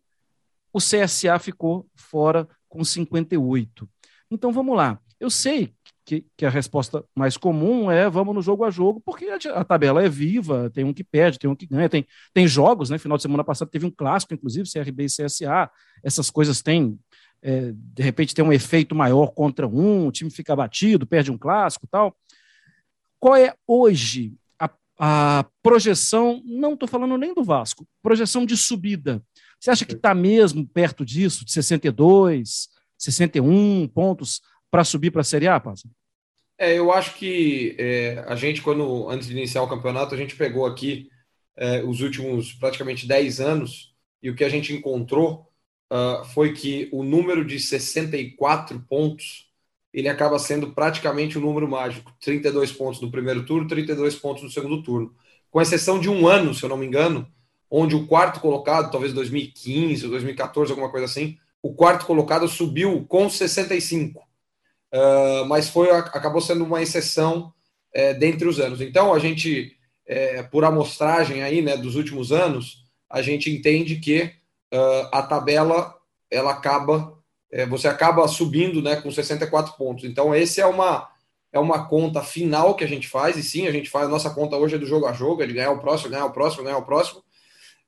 o 0.72 0.79
CSA 0.79 1.39
ficou 1.39 1.88
fora 1.96 2.48
com 2.69 2.84
58. 2.84 3.89
Então 4.29 4.51
vamos 4.51 4.75
lá. 4.75 5.00
Eu 5.19 5.29
sei 5.29 5.74
que, 6.05 6.25
que, 6.38 6.46
a 6.46 6.50
resposta 6.50 7.03
mais 7.13 7.36
comum 7.36 7.91
é 7.91 8.10
vamos 8.10 8.34
no 8.34 8.41
jogo 8.41 8.63
a 8.63 8.69
jogo, 8.69 9.01
porque 9.03 9.25
a, 9.25 9.60
a, 9.60 9.63
tabela 9.65 10.01
é 10.01 10.07
viva, 10.07 10.69
tem 10.74 10.86
um 10.86 10.93
que 10.93 11.03
perde, 11.03 11.38
tem 11.38 11.50
um 11.50 11.55
que 11.55 11.65
ganha, 11.65 11.89
tem, 11.89 12.05
tem 12.34 12.48
jogos, 12.48 12.89
né? 12.89 12.98
Final 12.98 13.17
de 13.17 13.24
semana 13.24 13.43
passado 13.43 13.69
teve 13.69 13.86
um 13.86 13.91
clássico, 13.91 14.34
inclusive, 14.34 14.69
CRB 14.72 15.05
e 15.05 15.07
CSA. 15.07 15.69
Essas 16.01 16.29
coisas 16.29 16.62
têm, 16.62 16.98
é, 17.41 17.72
de 17.74 18.03
repente, 18.03 18.34
tem 18.34 18.44
um 18.44 18.53
efeito 18.53 18.96
maior 18.96 19.27
contra 19.27 19.67
um, 19.67 20.08
o 20.08 20.12
time 20.12 20.29
fica 20.29 20.56
batido, 20.56 21.08
perde 21.08 21.32
um 21.32 21.38
clássico 21.38 21.88
tal. 21.88 22.15
Qual 23.20 23.36
é 23.36 23.53
hoje 23.65 24.34
a, 24.60 24.70
a 25.00 25.46
projeção? 25.62 26.41
Não 26.46 26.74
estou 26.74 26.88
falando 26.88 27.17
nem 27.17 27.34
do 27.34 27.44
Vasco, 27.44 27.88
projeção 28.01 28.46
de 28.46 28.56
subida 28.56 29.24
você 29.60 29.72
acha 29.72 29.86
que 29.86 29.94
está 29.94 30.13
mesmo 30.13 30.65
perto 30.67 31.06
disso, 31.06 31.44
de 31.44 31.51
62? 31.51 32.70
61 32.98 33.88
pontos 33.88 34.41
para 34.72 34.84
subir 34.84 35.12
para 35.12 35.22
a 35.22 35.24
Série 35.24 35.48
A, 35.48 35.60
Passa? 35.60 35.88
É, 36.58 36.77
eu 36.77 36.91
acho 36.91 37.15
que 37.15 37.75
é, 37.77 38.24
a 38.27 38.36
gente, 38.36 38.62
quando 38.62 39.10
antes 39.10 39.27
de 39.27 39.34
iniciar 39.34 39.62
o 39.62 39.70
campeonato, 39.70 40.15
a 40.15 40.17
gente 40.17 40.36
pegou 40.36 40.65
aqui 40.65 41.10
é, 41.56 41.84
os 41.84 42.01
últimos 42.01 42.53
praticamente 42.53 43.08
10 43.08 43.39
anos 43.39 43.96
e 44.22 44.29
o 44.29 44.36
que 44.36 44.44
a 44.44 44.50
gente 44.50 44.74
encontrou 44.74 45.47
uh, 45.91 46.25
foi 46.25 46.53
que 46.53 46.89
o 46.91 47.03
número 47.03 47.46
de 47.46 47.60
64 47.60 48.79
pontos 48.88 49.48
ele 49.94 50.10
acaba 50.10 50.38
sendo 50.38 50.72
praticamente 50.74 51.38
o 51.38 51.41
um 51.41 51.46
número 51.46 51.67
mágico: 51.67 52.13
32 52.22 52.72
pontos 52.72 53.01
no 53.01 53.12
primeiro 53.12 53.46
turno, 53.46 53.67
32 53.67 54.15
pontos 54.15 54.44
no 54.44 54.50
segundo 54.50 54.84
turno. 54.84 55.13
Com 55.50 55.62
exceção 55.62 56.00
de 56.00 56.10
um 56.10 56.27
ano, 56.27 56.53
se 56.53 56.63
eu 56.63 56.70
não 56.70 56.77
me 56.77 56.86
engano, 56.86 57.27
onde 57.70 57.96
o 57.96 58.06
quarto 58.06 58.39
colocado, 58.39 58.91
talvez 58.91 59.13
2015 59.13 60.06
ou 60.06 60.12
2014, 60.12 60.72
alguma 60.72 60.91
coisa 60.91 61.06
assim, 61.06 61.38
o 61.62 61.74
quarto 61.74 62.06
colocado 62.06 62.48
subiu 62.48 63.06
com 63.08 63.29
65. 63.29 64.20
Uh, 64.20 64.25
ah, 64.94 65.46
mas 65.48 65.70
foi 65.70 65.89
acabou 65.89 66.41
sendo 66.41 66.63
uma 66.63 66.82
exceção 66.82 67.53
é, 67.94 68.13
dentre 68.13 68.48
os 68.48 68.60
anos. 68.60 68.79
Então, 68.79 69.13
a 69.13 69.20
gente, 69.20 69.75
é, 70.06 70.44
por 70.44 70.63
amostragem 70.63 71.41
aí, 71.41 71.62
né, 71.62 71.75
dos 71.75 71.96
últimos 71.96 72.32
anos, 72.32 72.86
a 73.10 73.22
gente 73.22 73.50
entende 73.50 73.96
que 73.98 74.34
a 75.12 75.22
tabela 75.22 75.96
ela 76.30 76.52
acaba 76.52 77.18
é, 77.52 77.66
você 77.66 77.88
acaba 77.88 78.28
subindo 78.28 78.82
né, 78.82 78.98
com 78.98 79.10
64 79.10 79.74
pontos. 79.78 80.04
Então, 80.04 80.36
esse 80.36 80.60
é 80.60 80.66
uma, 80.66 81.10
é 81.52 81.60
uma 81.60 81.88
conta 81.88 82.22
final 82.22 82.76
que 82.76 82.84
a 82.84 82.88
gente 82.88 83.08
faz, 83.08 83.38
e 83.38 83.44
sim, 83.44 83.68
a 83.68 83.72
gente 83.72 83.90
faz, 83.90 84.06
a 84.06 84.10
nossa 84.12 84.30
conta 84.30 84.58
hoje 84.58 84.76
é 84.76 84.78
do 84.78 84.86
jogo 84.86 85.06
a 85.06 85.14
jogo, 85.14 85.42
é 85.42 85.48
de 85.48 85.54
ganhar 85.54 85.72
o 85.72 85.80
próximo, 85.80 86.10
ganhar 86.10 86.26
o 86.26 86.34
próximo, 86.34 86.64
ganhar 86.64 86.78
o 86.78 86.86
próximo, 86.86 87.24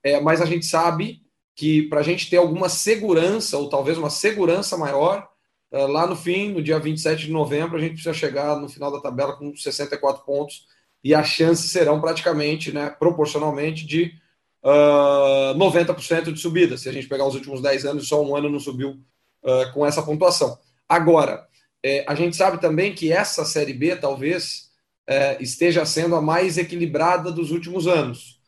é, 0.02 0.20
mas 0.20 0.40
a 0.40 0.46
gente 0.46 0.64
sabe 0.64 1.22
que 1.54 1.82
para 1.82 2.00
a 2.00 2.02
gente 2.02 2.30
ter 2.30 2.38
alguma 2.38 2.68
segurança, 2.68 3.58
ou 3.58 3.68
talvez 3.68 3.98
uma 3.98 4.08
segurança 4.08 4.76
maior, 4.78 5.28
é, 5.70 5.86
lá 5.86 6.06
no 6.06 6.16
fim, 6.16 6.52
no 6.52 6.62
dia 6.62 6.78
27 6.78 7.26
de 7.26 7.32
novembro, 7.32 7.76
a 7.76 7.80
gente 7.80 7.92
precisa 7.92 8.14
chegar 8.14 8.56
no 8.56 8.68
final 8.68 8.90
da 8.90 9.00
tabela 9.00 9.36
com 9.36 9.54
64 9.54 10.24
pontos, 10.24 10.66
e 11.04 11.14
as 11.14 11.28
chances 11.28 11.70
serão 11.70 12.00
praticamente, 12.00 12.72
né, 12.72 12.90
proporcionalmente, 12.90 13.86
de 13.86 14.14
uh, 14.62 15.50
ah, 15.50 15.54
90% 15.56 16.32
de 16.32 16.40
subida. 16.40 16.76
Se 16.76 16.88
a 16.88 16.92
gente 16.92 17.08
pegar 17.08 17.26
os 17.26 17.34
últimos 17.34 17.60
10 17.60 17.84
anos, 17.86 18.08
só 18.08 18.22
um 18.22 18.36
ano 18.36 18.48
não 18.48 18.60
subiu 18.60 19.00
uh, 19.42 19.72
com 19.72 19.86
essa 19.86 20.02
pontuação. 20.02 20.58
Agora, 20.88 21.46
é, 21.84 22.04
a 22.06 22.14
gente 22.14 22.36
sabe 22.36 22.60
também 22.60 22.94
que 22.94 23.12
essa 23.12 23.44
Série 23.44 23.72
B 23.72 23.96
talvez 23.96 24.70
é, 25.06 25.42
esteja 25.42 25.84
sendo 25.86 26.14
a 26.14 26.20
mais 26.20 26.58
equilibrada 26.58 27.32
dos 27.32 27.50
últimos 27.50 27.86
anos, 27.86 28.38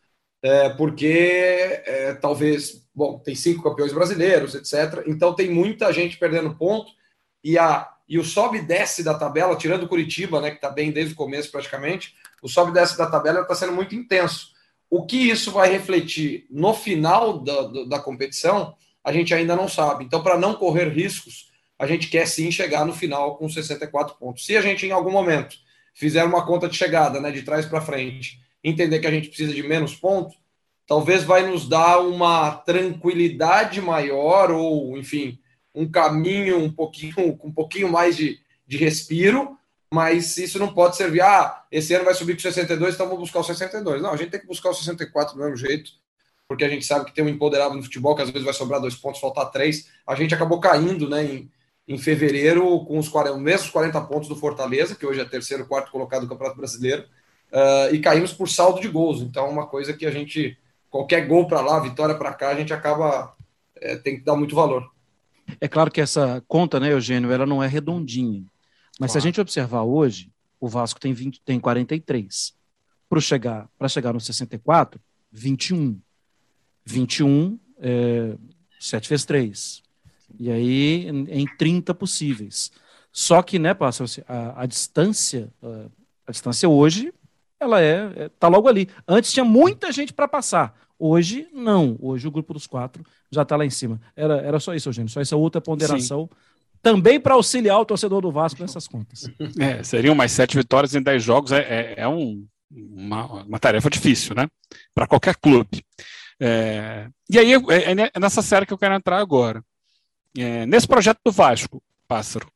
é, 0.43 0.69
porque 0.71 1.83
talvez, 2.21 2.87
bom, 2.95 3.19
tem 3.19 3.35
cinco 3.35 3.63
campeões 3.63 3.93
brasileiros, 3.93 4.55
etc. 4.55 5.05
Então 5.07 5.35
tem 5.35 5.51
muita 5.51 5.93
gente 5.93 6.19
perdendo 6.19 6.55
ponto 6.57 6.93
e, 7.43 7.57
a, 7.57 7.89
e 8.09 8.19
o 8.19 8.25
sobe 8.25 8.59
e 8.59 8.63
desce 8.63 9.03
da 9.03 9.15
tabela, 9.15 9.57
tirando 9.57 9.89
Curitiba, 9.89 10.41
né, 10.41 10.51
que 10.51 10.57
está 10.57 10.69
bem 10.69 10.93
desde 10.93 11.15
o 11.15 11.17
começo 11.17 11.51
praticamente, 11.51 12.15
o 12.43 12.49
sobe 12.49 12.71
e 12.71 12.75
desce 12.75 12.99
da 12.99 13.07
tabela 13.07 13.41
está 13.41 13.55
sendo 13.55 13.73
muito 13.73 13.95
intenso. 13.95 14.52
O 14.95 15.07
que 15.07 15.17
isso 15.17 15.51
vai 15.51 15.73
refletir 15.73 16.45
no 16.51 16.75
final 16.75 17.39
da, 17.39 17.63
da 17.89 17.99
competição 17.99 18.75
a 19.03 19.11
gente 19.11 19.33
ainda 19.33 19.57
não 19.57 19.67
sabe. 19.67 20.05
Então, 20.05 20.23
para 20.23 20.37
não 20.37 20.53
correr 20.53 20.91
riscos, 20.91 21.51
a 21.79 21.87
gente 21.87 22.09
quer 22.09 22.27
sim 22.27 22.51
chegar 22.51 22.85
no 22.85 22.93
final 22.93 23.39
com 23.39 23.49
64 23.49 24.17
pontos. 24.19 24.45
Se 24.45 24.55
a 24.55 24.61
gente, 24.61 24.85
em 24.85 24.91
algum 24.91 25.11
momento, 25.11 25.57
fizer 25.95 26.23
uma 26.25 26.45
conta 26.45 26.69
de 26.69 26.77
chegada, 26.77 27.23
né, 27.23 27.31
de 27.31 27.41
trás 27.41 27.65
para 27.65 27.81
frente, 27.81 28.39
entender 28.63 28.99
que 28.99 29.07
a 29.07 29.11
gente 29.11 29.29
precisa 29.29 29.55
de 29.55 29.63
menos 29.63 29.97
pontos, 29.97 30.37
talvez 30.87 31.25
vai 31.25 31.51
nos 31.51 31.67
dar 31.67 31.99
uma 32.01 32.51
tranquilidade 32.57 33.81
maior 33.81 34.51
ou, 34.51 34.99
enfim, 34.99 35.39
um 35.75 35.91
caminho 35.91 36.59
um 36.59 36.71
pouquinho 36.71 37.15
com 37.39 37.49
um 37.49 37.53
pouquinho 37.53 37.91
mais 37.91 38.15
de, 38.15 38.39
de 38.67 38.77
respiro, 38.77 39.57
mas 39.93 40.39
isso 40.39 40.59
não 40.59 40.73
pode 40.73 40.97
servir, 40.97 41.21
ah, 41.21 41.65
esse 41.71 41.93
ano 41.93 42.07
vai 42.07 42.15
subir 42.15 42.33
com 42.33 42.41
62, 42.41 42.95
então 42.95 43.05
vamos 43.05 43.21
buscar 43.21 43.41
o 43.41 43.45
62. 43.45 44.01
Não, 44.01 44.11
a 44.11 44.17
gente 44.17 44.31
tem 44.31 44.41
que 44.41 44.47
buscar 44.47 44.71
o 44.71 44.75
64 44.75 45.35
do 45.35 45.43
mesmo 45.43 45.55
jeito, 45.55 45.91
porque 46.49 46.65
a 46.65 46.69
gente 46.69 46.87
sabe 46.87 47.05
que 47.05 47.15
tem 47.15 47.23
um 47.23 47.29
empoderado 47.29 47.75
no 47.75 47.83
futebol, 47.83 48.17
que 48.17 48.23
às 48.23 48.31
vezes 48.31 48.43
vai 48.43 48.55
sobrar 48.55 48.81
dois 48.81 48.95
pontos, 48.95 49.21
faltar 49.21 49.51
três. 49.51 49.91
A 50.07 50.15
gente 50.15 50.35
acabou 50.35 50.59
caindo 50.61 51.11
né, 51.11 51.23
em, 51.23 51.51
em 51.87 51.99
fevereiro 51.99 52.87
com 52.87 52.99
os 52.99 53.07
40, 53.07 53.37
mesmos 53.37 53.69
40 53.69 54.01
pontos 54.01 54.31
do 54.31 54.35
Fortaleza, 54.35 54.95
que 54.95 55.05
hoje 55.05 55.21
é 55.21 55.27
terceiro, 55.27 55.67
quarto 55.67 55.93
colocado 55.93 56.23
do 56.23 56.29
Campeonato 56.29 56.57
Brasileiro, 56.57 57.05
uh, 57.53 57.95
e 57.95 57.99
caímos 58.01 58.33
por 58.33 58.49
saldo 58.49 58.81
de 58.81 58.89
gols. 58.89 59.21
Então, 59.21 59.51
uma 59.51 59.67
coisa 59.67 59.93
que 59.93 60.07
a 60.07 60.11
gente, 60.11 60.57
qualquer 60.89 61.27
gol 61.27 61.47
para 61.47 61.61
lá, 61.61 61.79
vitória 61.79 62.15
para 62.15 62.33
cá, 62.33 62.49
a 62.49 62.55
gente 62.55 62.73
acaba, 62.73 63.37
é, 63.77 63.97
tem 63.97 64.17
que 64.17 64.25
dar 64.25 64.37
muito 64.37 64.57
valor. 64.57 64.91
É 65.61 65.69
claro 65.69 65.91
que 65.91 66.01
essa 66.01 66.43
conta, 66.49 66.81
né, 66.81 66.95
Eugênio, 66.95 67.31
ela 67.31 67.45
não 67.45 67.63
é 67.63 67.67
redondinha. 67.67 68.43
Mas 69.03 69.11
claro. 69.11 69.11
se 69.11 69.19
a 69.19 69.21
gente 69.21 69.41
observar 69.41 69.83
hoje, 69.83 70.31
o 70.61 70.69
Vasco 70.69 71.01
tem, 71.01 71.13
20, 71.13 71.41
tem 71.41 71.59
43. 71.59 72.55
Para 73.09 73.21
chegar, 73.21 73.69
chegar 73.89 74.13
no 74.13 74.21
64, 74.21 75.01
21. 75.33 76.01
21, 76.87 77.59
é, 77.81 78.37
7 78.79 79.09
vezes 79.09 79.25
3. 79.27 79.83
E 80.39 80.53
aí, 80.53 81.09
em, 81.09 81.43
em 81.43 81.47
30 81.57 81.93
possíveis. 81.95 82.71
Só 83.11 83.43
que, 83.43 83.59
né, 83.59 83.75
passa 83.75 84.05
a, 84.29 84.63
a 84.63 84.67
distância, 84.67 85.53
a, 85.61 85.87
a, 86.29 86.31
distância 86.31 86.69
hoje, 86.69 87.13
ela 87.59 87.81
é, 87.81 88.13
é 88.15 88.29
tá 88.29 88.47
logo 88.47 88.69
ali. 88.69 88.89
Antes 89.07 89.33
tinha 89.33 89.45
muita 89.45 89.91
gente 89.91 90.13
para 90.13 90.29
passar. 90.29 90.79
Hoje, 90.97 91.49
não. 91.53 91.99
Hoje 92.01 92.29
o 92.29 92.31
grupo 92.31 92.55
dos 92.55 92.69
quatro 92.69 93.05
já 93.33 93.43
está 93.43 93.57
lá 93.57 93.67
em 93.67 93.71
cima. 93.71 94.01
Era, 94.15 94.37
era 94.37 94.61
só 94.61 94.77
isso, 94.77 94.89
Eugênio. 94.89 95.11
Só 95.11 95.21
essa 95.21 95.37
outra 95.37 95.61
ponderação. 95.61 96.31
Sim. 96.31 96.52
Também 96.83 97.21
para 97.21 97.35
auxiliar 97.35 97.81
o 97.81 97.85
torcedor 97.85 98.21
do 98.21 98.33
Vasco 98.33 98.61
nessas 98.61 98.89
contas. 98.89 99.31
É, 99.59 99.83
seriam 99.85 100.15
mais 100.15 100.33
sete 100.33 100.57
vitórias 100.57 100.95
em 100.95 101.03
dez 101.03 101.23
jogos. 101.23 101.53
É, 101.53 101.61
é, 101.61 101.95
é 101.99 102.09
um, 102.09 102.45
uma, 102.71 103.45
uma 103.45 103.59
tarefa 103.61 103.89
difícil, 103.89 104.35
né? 104.35 104.49
Para 104.93 105.07
qualquer 105.07 105.37
clube. 105.37 105.85
É, 106.41 107.09
e 107.31 107.39
aí 107.39 107.53
é, 107.53 107.93
é, 107.93 108.21
nessa 108.21 108.43
série 108.43 108.67
que 108.67 108.73
eu 108.73 108.79
quero 108.79 108.95
entrar 108.95 109.19
agora. 109.19 109.65
É, 110.37 110.67
nesse 110.67 110.89
projeto 110.89 111.21
do 111.25 111.31
Vasco, 111.31 111.81
Pássaro, 112.09 112.51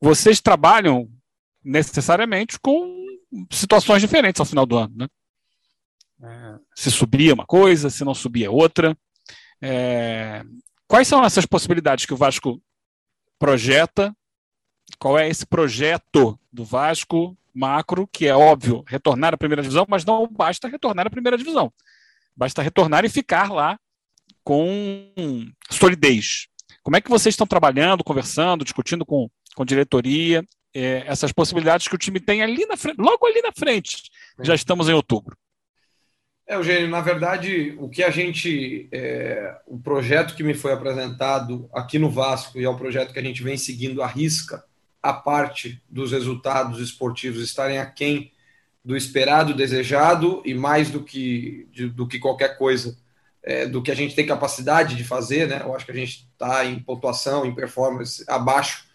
vocês 0.00 0.40
trabalham 0.40 1.08
necessariamente 1.62 2.58
com 2.58 3.06
situações 3.52 4.00
diferentes 4.00 4.40
ao 4.40 4.46
final 4.46 4.66
do 4.66 4.76
ano, 4.76 4.94
né? 4.96 5.06
É, 6.20 6.58
se 6.74 6.90
subia 6.90 7.34
uma 7.34 7.46
coisa, 7.46 7.88
se 7.88 8.04
não 8.04 8.14
subia 8.14 8.50
outra. 8.50 8.96
É, 9.62 10.42
quais 10.88 11.06
são 11.06 11.24
essas 11.24 11.46
possibilidades 11.46 12.04
que 12.04 12.14
o 12.14 12.16
Vasco 12.16 12.60
projeta? 13.38 14.14
Qual 14.98 15.18
é 15.18 15.28
esse 15.28 15.46
projeto 15.46 16.38
do 16.52 16.64
Vasco 16.64 17.36
macro, 17.58 18.06
que 18.06 18.26
é 18.26 18.34
óbvio, 18.34 18.84
retornar 18.86 19.34
à 19.34 19.36
primeira 19.36 19.62
divisão, 19.62 19.84
mas 19.88 20.04
não 20.04 20.28
basta 20.28 20.68
retornar 20.68 21.06
à 21.06 21.10
primeira 21.10 21.36
divisão. 21.36 21.72
Basta 22.36 22.62
retornar 22.62 23.04
e 23.04 23.08
ficar 23.08 23.50
lá 23.50 23.78
com 24.44 25.12
solidez. 25.70 26.46
Como 26.82 26.96
é 26.96 27.00
que 27.00 27.10
vocês 27.10 27.32
estão 27.32 27.46
trabalhando, 27.46 28.04
conversando, 28.04 28.64
discutindo 28.64 29.04
com, 29.04 29.28
com 29.56 29.64
diretoria, 29.64 30.44
é, 30.72 31.02
essas 31.06 31.32
possibilidades 31.32 31.88
que 31.88 31.94
o 31.94 31.98
time 31.98 32.20
tem 32.20 32.42
ali 32.42 32.64
na 32.64 32.76
frente, 32.76 32.98
logo 32.98 33.26
ali 33.26 33.42
na 33.42 33.52
frente? 33.52 34.04
Já 34.40 34.54
estamos 34.54 34.88
em 34.88 34.92
outubro. 34.92 35.36
É, 36.48 36.54
Eugênio, 36.54 36.88
na 36.88 37.02
verdade, 37.02 37.76
o 37.78 37.90
que 37.90 38.02
a 38.02 38.08
gente. 38.08 38.88
É, 38.90 39.54
o 39.66 39.78
projeto 39.78 40.34
que 40.34 40.42
me 40.42 40.54
foi 40.54 40.72
apresentado 40.72 41.68
aqui 41.74 41.98
no 41.98 42.08
Vasco, 42.08 42.58
e 42.58 42.64
é 42.64 42.68
o 42.68 42.76
projeto 42.76 43.12
que 43.12 43.18
a 43.18 43.22
gente 43.22 43.42
vem 43.42 43.58
seguindo 43.58 44.02
à 44.02 44.06
risca, 44.06 44.64
a 45.02 45.12
parte 45.12 45.82
dos 45.90 46.10
resultados 46.10 46.80
esportivos 46.80 47.42
estarem 47.42 47.78
aquém 47.78 48.32
do 48.82 48.96
esperado, 48.96 49.52
desejado 49.52 50.42
e 50.42 50.54
mais 50.54 50.90
do 50.90 51.04
que, 51.04 51.68
de, 51.70 51.86
do 51.90 52.08
que 52.08 52.18
qualquer 52.18 52.56
coisa, 52.56 52.96
é, 53.42 53.66
do 53.66 53.82
que 53.82 53.90
a 53.90 53.94
gente 53.94 54.14
tem 54.14 54.26
capacidade 54.26 54.96
de 54.96 55.04
fazer, 55.04 55.46
né? 55.46 55.60
Eu 55.62 55.76
acho 55.76 55.84
que 55.84 55.92
a 55.92 55.94
gente 55.94 56.26
está 56.32 56.64
em 56.64 56.78
pontuação, 56.78 57.44
em 57.44 57.54
performance 57.54 58.24
abaixo 58.26 58.86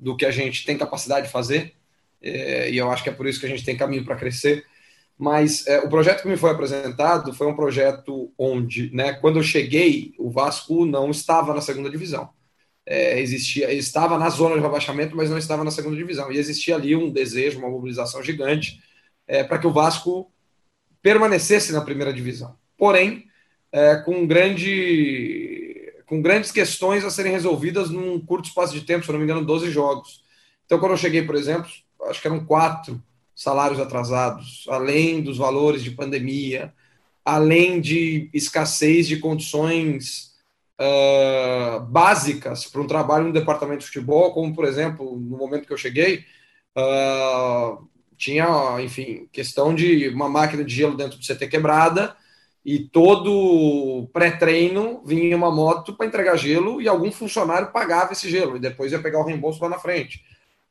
do 0.00 0.16
que 0.16 0.24
a 0.24 0.30
gente 0.30 0.64
tem 0.64 0.78
capacidade 0.78 1.26
de 1.26 1.32
fazer, 1.32 1.74
é, 2.22 2.70
e 2.70 2.78
eu 2.78 2.90
acho 2.90 3.02
que 3.02 3.10
é 3.10 3.12
por 3.12 3.26
isso 3.26 3.38
que 3.38 3.44
a 3.44 3.48
gente 3.50 3.62
tem 3.64 3.76
caminho 3.76 4.06
para 4.06 4.16
crescer. 4.16 4.64
Mas 5.18 5.66
é, 5.66 5.78
o 5.80 5.88
projeto 5.88 6.22
que 6.22 6.28
me 6.28 6.36
foi 6.36 6.50
apresentado 6.50 7.32
foi 7.32 7.46
um 7.46 7.54
projeto 7.54 8.32
onde, 8.36 8.94
né, 8.94 9.12
quando 9.12 9.38
eu 9.38 9.42
cheguei, 9.42 10.12
o 10.18 10.28
Vasco 10.28 10.84
não 10.84 11.10
estava 11.10 11.54
na 11.54 11.60
segunda 11.60 11.88
divisão. 11.88 12.30
É, 12.86 13.20
existia, 13.20 13.72
estava 13.72 14.18
na 14.18 14.28
zona 14.28 14.56
de 14.56 14.60
rebaixamento, 14.60 15.16
mas 15.16 15.30
não 15.30 15.38
estava 15.38 15.64
na 15.64 15.70
segunda 15.70 15.96
divisão. 15.96 16.30
E 16.30 16.36
existia 16.36 16.74
ali 16.74 16.94
um 16.96 17.10
desejo, 17.10 17.58
uma 17.58 17.70
mobilização 17.70 18.22
gigante 18.22 18.82
é, 19.26 19.42
para 19.44 19.58
que 19.58 19.66
o 19.66 19.72
Vasco 19.72 20.30
permanecesse 21.00 21.72
na 21.72 21.80
primeira 21.80 22.12
divisão. 22.12 22.56
Porém, 22.76 23.26
é, 23.72 23.96
com, 23.96 24.26
grande, 24.26 25.92
com 26.06 26.20
grandes 26.20 26.50
questões 26.50 27.04
a 27.04 27.10
serem 27.10 27.32
resolvidas 27.32 27.88
num 27.88 28.18
curto 28.18 28.48
espaço 28.48 28.74
de 28.74 28.82
tempo, 28.82 29.06
se 29.06 29.12
não 29.12 29.18
me 29.18 29.24
engano, 29.24 29.44
12 29.44 29.70
jogos. 29.70 30.24
Então, 30.66 30.78
quando 30.78 30.92
eu 30.92 30.98
cheguei, 30.98 31.22
por 31.22 31.36
exemplo, 31.36 31.70
acho 32.08 32.20
que 32.20 32.26
eram 32.26 32.44
quatro 32.44 33.02
salários 33.34 33.80
atrasados, 33.80 34.64
além 34.68 35.22
dos 35.22 35.38
valores 35.38 35.82
de 35.82 35.90
pandemia, 35.90 36.72
além 37.24 37.80
de 37.80 38.28
escassez 38.32 39.06
de 39.06 39.18
condições 39.18 40.34
uh, 40.80 41.80
básicas 41.86 42.66
para 42.66 42.80
um 42.80 42.86
trabalho 42.86 43.26
no 43.26 43.32
departamento 43.32 43.80
de 43.80 43.86
futebol, 43.86 44.32
como, 44.32 44.54
por 44.54 44.64
exemplo, 44.64 45.18
no 45.18 45.36
momento 45.36 45.66
que 45.66 45.72
eu 45.72 45.78
cheguei, 45.78 46.24
uh, 46.76 47.86
tinha, 48.16 48.80
enfim, 48.80 49.28
questão 49.32 49.74
de 49.74 50.08
uma 50.08 50.28
máquina 50.28 50.64
de 50.64 50.74
gelo 50.74 50.96
dentro 50.96 51.18
do 51.18 51.24
CT 51.24 51.48
quebrada 51.48 52.16
e 52.64 52.78
todo 52.78 54.08
pré-treino 54.12 55.02
vinha 55.04 55.36
uma 55.36 55.50
moto 55.50 55.92
para 55.92 56.06
entregar 56.06 56.36
gelo 56.36 56.80
e 56.80 56.88
algum 56.88 57.12
funcionário 57.12 57.72
pagava 57.72 58.12
esse 58.12 58.30
gelo 58.30 58.56
e 58.56 58.60
depois 58.60 58.92
ia 58.92 59.02
pegar 59.02 59.20
o 59.20 59.24
reembolso 59.24 59.62
lá 59.62 59.68
na 59.68 59.78
frente. 59.78 60.22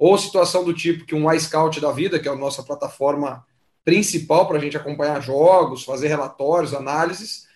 Ou 0.04 0.18
situação 0.18 0.66
do 0.66 0.74
tipo 0.74 1.06
que 1.06 1.16
um 1.16 1.32
iScout 1.32 1.80
da 1.80 1.90
vida, 1.90 2.20
que 2.20 2.28
é 2.28 2.32
a 2.32 2.36
nossa 2.36 2.62
plataforma 2.62 3.48
principal 3.86 4.46
para 4.46 4.58
a 4.58 4.60
gente 4.60 4.76
acompanhar 4.76 5.22
jogos, 5.22 5.86
fazer 5.86 6.10
relatórios, 6.10 6.74
análises, 6.74 7.48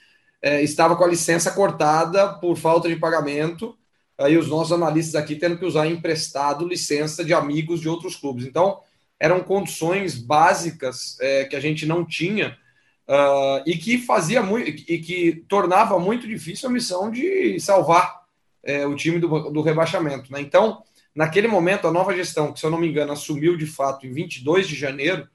é, 0.42 0.63
estava 0.63 0.96
com 0.96 1.04
a 1.04 1.08
licença 1.08 1.51
cortada 1.51 2.36
por 2.36 2.56
falta 2.56 2.88
de 2.88 2.96
pagamento, 2.96 3.77
aí 4.18 4.38
os 4.38 4.48
nossos 4.48 4.72
analistas 4.72 5.16
aqui 5.16 5.36
tendo 5.36 5.58
que 5.58 5.66
usar 5.66 5.88
emprestado 5.88 6.66
licença 6.66 7.22
de 7.22 7.34
amigos 7.34 7.82
de 7.82 7.89
outros 7.89 8.16
clubes. 8.16 8.46
Então, 8.46 8.80
eram 9.20 9.42
condições 9.42 10.18
básicas 10.18 11.18
é, 11.20 11.44
que 11.44 11.56
a 11.58 11.60
gente 11.60 11.86
não 11.86 12.06
tinha 12.06 12.58
uh, 13.10 13.62
e 13.66 13.75
que 13.75 13.98
fazia 13.98 14.42
muito 14.42 14.70
e 14.89 15.00
que 15.00 15.44
tornava 15.50 16.00
muito 16.00 16.25
difícil 16.25 16.70
a 16.70 16.72
missão 16.72 17.12
de 17.12 17.60
salvar 17.60 18.22
é, 18.63 18.88
o 18.88 18.96
time 18.96 19.20
do, 19.20 19.50
do 19.50 19.62
rebaixamento. 19.62 20.32
Né? 20.32 20.39
Então, 20.39 20.82
naquele 21.18 21.48
momento, 21.48 21.88
a 21.88 21.92
nova 21.92 22.16
gestão, 22.16 22.54
que 22.54 22.60
se 22.60 22.66
eu 22.66 22.70
não 22.70 22.78
me 22.78 22.88
engano, 22.88 23.12
assumiu 23.12 23.58
de 23.58 23.66
fato 23.66 24.06
em 24.06 24.14
22 24.14 24.68
de 24.68 24.76
janeiro, 24.76 25.28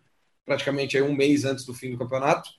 praticamente 0.47 0.97
aí 0.97 1.03
um 1.03 1.13
mês 1.13 1.45
antes 1.45 1.65
do 1.65 1.75
fim 1.75 1.91
do 1.91 1.99
campeonato, 1.99 2.51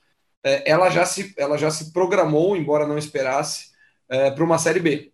é, 0.44 0.70
ela, 0.70 0.90
já 0.90 1.06
se, 1.06 1.34
ela 1.38 1.58
já 1.58 1.72
se 1.72 1.94
programou, 1.94 2.58
embora 2.58 2.86
não 2.86 2.98
esperasse, 2.98 3.72
é, 4.10 4.30
para 4.30 4.44
uma 4.44 4.58
Série 4.58 4.82
B. 4.82 5.14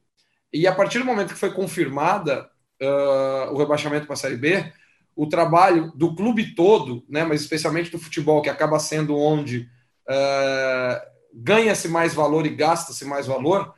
E 0.51 0.65
a 0.65 0.73
partir 0.73 0.97
do 0.97 1.05
momento 1.05 1.35
que 1.35 1.39
foi 1.39 1.53
confirmada 1.53 2.49
uh, 2.81 3.53
o 3.53 3.57
rebaixamento 3.59 4.07
para 4.07 4.15
a 4.15 4.17
Série 4.17 4.37
B, 4.37 4.73
o 5.15 5.27
trabalho 5.27 5.91
do 5.93 6.15
clube 6.15 6.55
todo, 6.55 7.05
né, 7.07 7.23
mas 7.23 7.41
especialmente 7.41 7.91
do 7.91 7.99
futebol, 7.99 8.41
que 8.41 8.49
acaba 8.49 8.79
sendo 8.79 9.15
onde 9.15 9.69
uh, 10.09 10.99
ganha-se 11.31 11.87
mais 11.87 12.15
valor 12.15 12.47
e 12.47 12.55
gasta-se 12.55 13.05
mais 13.05 13.27
valor, 13.27 13.75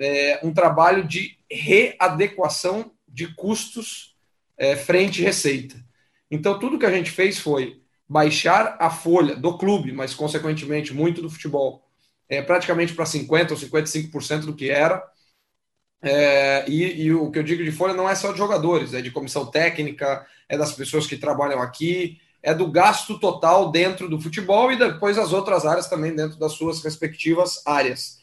é 0.00 0.40
um 0.42 0.52
trabalho 0.52 1.06
de 1.06 1.38
readequação 1.48 2.90
de 3.18 3.34
custos 3.34 4.16
é, 4.56 4.76
frente 4.76 5.20
receita. 5.20 5.74
Então, 6.30 6.56
tudo 6.56 6.78
que 6.78 6.86
a 6.86 6.92
gente 6.92 7.10
fez 7.10 7.36
foi 7.36 7.82
baixar 8.08 8.76
a 8.78 8.88
folha 8.90 9.34
do 9.34 9.58
clube, 9.58 9.90
mas 9.92 10.14
consequentemente 10.14 10.94
muito 10.94 11.20
do 11.20 11.28
futebol, 11.28 11.84
é, 12.28 12.40
praticamente 12.40 12.94
para 12.94 13.04
50% 13.04 13.50
ou 13.50 13.56
55% 13.56 14.40
do 14.46 14.54
que 14.54 14.70
era. 14.70 15.02
É, 16.00 16.64
e, 16.68 17.06
e, 17.06 17.12
o 17.12 17.28
que 17.28 17.40
eu 17.40 17.42
digo 17.42 17.64
de 17.64 17.72
folha 17.72 17.92
não 17.92 18.08
é 18.08 18.14
só 18.14 18.30
de 18.30 18.38
jogadores, 18.38 18.94
é 18.94 19.02
de 19.02 19.10
comissão 19.10 19.46
técnica, 19.46 20.24
é 20.48 20.56
das 20.56 20.72
pessoas 20.72 21.08
que 21.08 21.16
trabalham 21.16 21.60
aqui, 21.60 22.20
é 22.40 22.54
do 22.54 22.70
gasto 22.70 23.18
total 23.18 23.72
dentro 23.72 24.08
do 24.08 24.20
futebol 24.20 24.70
e 24.70 24.78
depois 24.78 25.18
as 25.18 25.32
outras 25.32 25.66
áreas 25.66 25.88
também 25.88 26.14
dentro 26.14 26.38
das 26.38 26.52
suas 26.52 26.84
respectivas 26.84 27.60
áreas. 27.66 28.20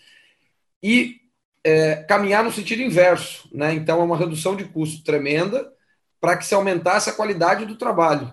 E 0.82 1.20
é, 1.66 1.96
caminhar 2.08 2.44
no 2.44 2.52
sentido 2.52 2.84
inverso, 2.84 3.50
né? 3.52 3.74
Então 3.74 4.00
é 4.00 4.04
uma 4.04 4.16
redução 4.16 4.56
de 4.56 4.66
custo 4.66 5.04
tremenda 5.04 5.68
para 6.22 6.38
que 6.38 6.46
se 6.46 6.54
aumentasse 6.54 7.10
a 7.10 7.14
qualidade 7.14 7.66
do 7.66 7.76
trabalho. 7.76 8.32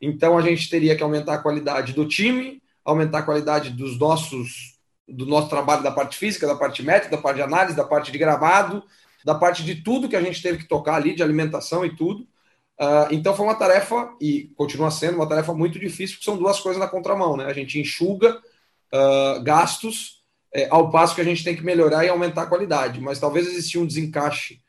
Então 0.00 0.36
a 0.36 0.42
gente 0.42 0.68
teria 0.68 0.96
que 0.96 1.02
aumentar 1.02 1.34
a 1.34 1.38
qualidade 1.38 1.92
do 1.92 2.08
time, 2.08 2.60
aumentar 2.84 3.18
a 3.18 3.22
qualidade 3.22 3.70
dos 3.70 3.96
nossos 3.96 4.72
do 5.06 5.26
nosso 5.26 5.48
trabalho 5.48 5.82
da 5.82 5.92
parte 5.92 6.16
física, 6.16 6.46
da 6.46 6.56
parte 6.56 6.82
médica, 6.82 7.14
da 7.14 7.22
parte 7.22 7.36
de 7.36 7.42
análise, 7.42 7.76
da 7.76 7.84
parte 7.84 8.10
de 8.10 8.18
gravado, 8.18 8.82
da 9.24 9.34
parte 9.34 9.62
de 9.62 9.76
tudo 9.76 10.08
que 10.08 10.16
a 10.16 10.22
gente 10.22 10.42
teve 10.42 10.58
que 10.58 10.68
tocar 10.68 10.94
ali, 10.94 11.14
de 11.14 11.22
alimentação 11.22 11.84
e 11.84 11.94
tudo. 11.94 12.22
Uh, 12.80 13.06
então 13.10 13.34
foi 13.34 13.44
uma 13.44 13.54
tarefa, 13.54 14.10
e 14.20 14.50
continua 14.56 14.90
sendo 14.90 15.16
uma 15.16 15.28
tarefa 15.28 15.52
muito 15.52 15.78
difícil, 15.78 16.16
porque 16.16 16.24
são 16.24 16.36
duas 16.36 16.60
coisas 16.60 16.80
na 16.80 16.88
contramão, 16.88 17.36
né? 17.36 17.44
A 17.44 17.52
gente 17.52 17.78
enxuga 17.78 18.40
uh, 18.92 19.42
gastos 19.42 20.21
é, 20.54 20.68
ao 20.70 20.90
passo 20.90 21.14
que 21.14 21.20
a 21.20 21.24
gente 21.24 21.44
tem 21.44 21.56
que 21.56 21.64
melhorar 21.64 22.04
e 22.04 22.08
aumentar 22.08 22.42
a 22.42 22.46
qualidade. 22.46 23.00
Mas 23.00 23.18
talvez 23.18 23.46
existia 23.46 23.80
um 23.80 23.86
desencaixe 23.86 24.60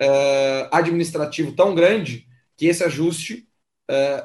uh, 0.00 0.68
administrativo 0.70 1.52
tão 1.52 1.74
grande 1.74 2.26
que 2.56 2.66
esse 2.66 2.84
ajuste 2.84 3.48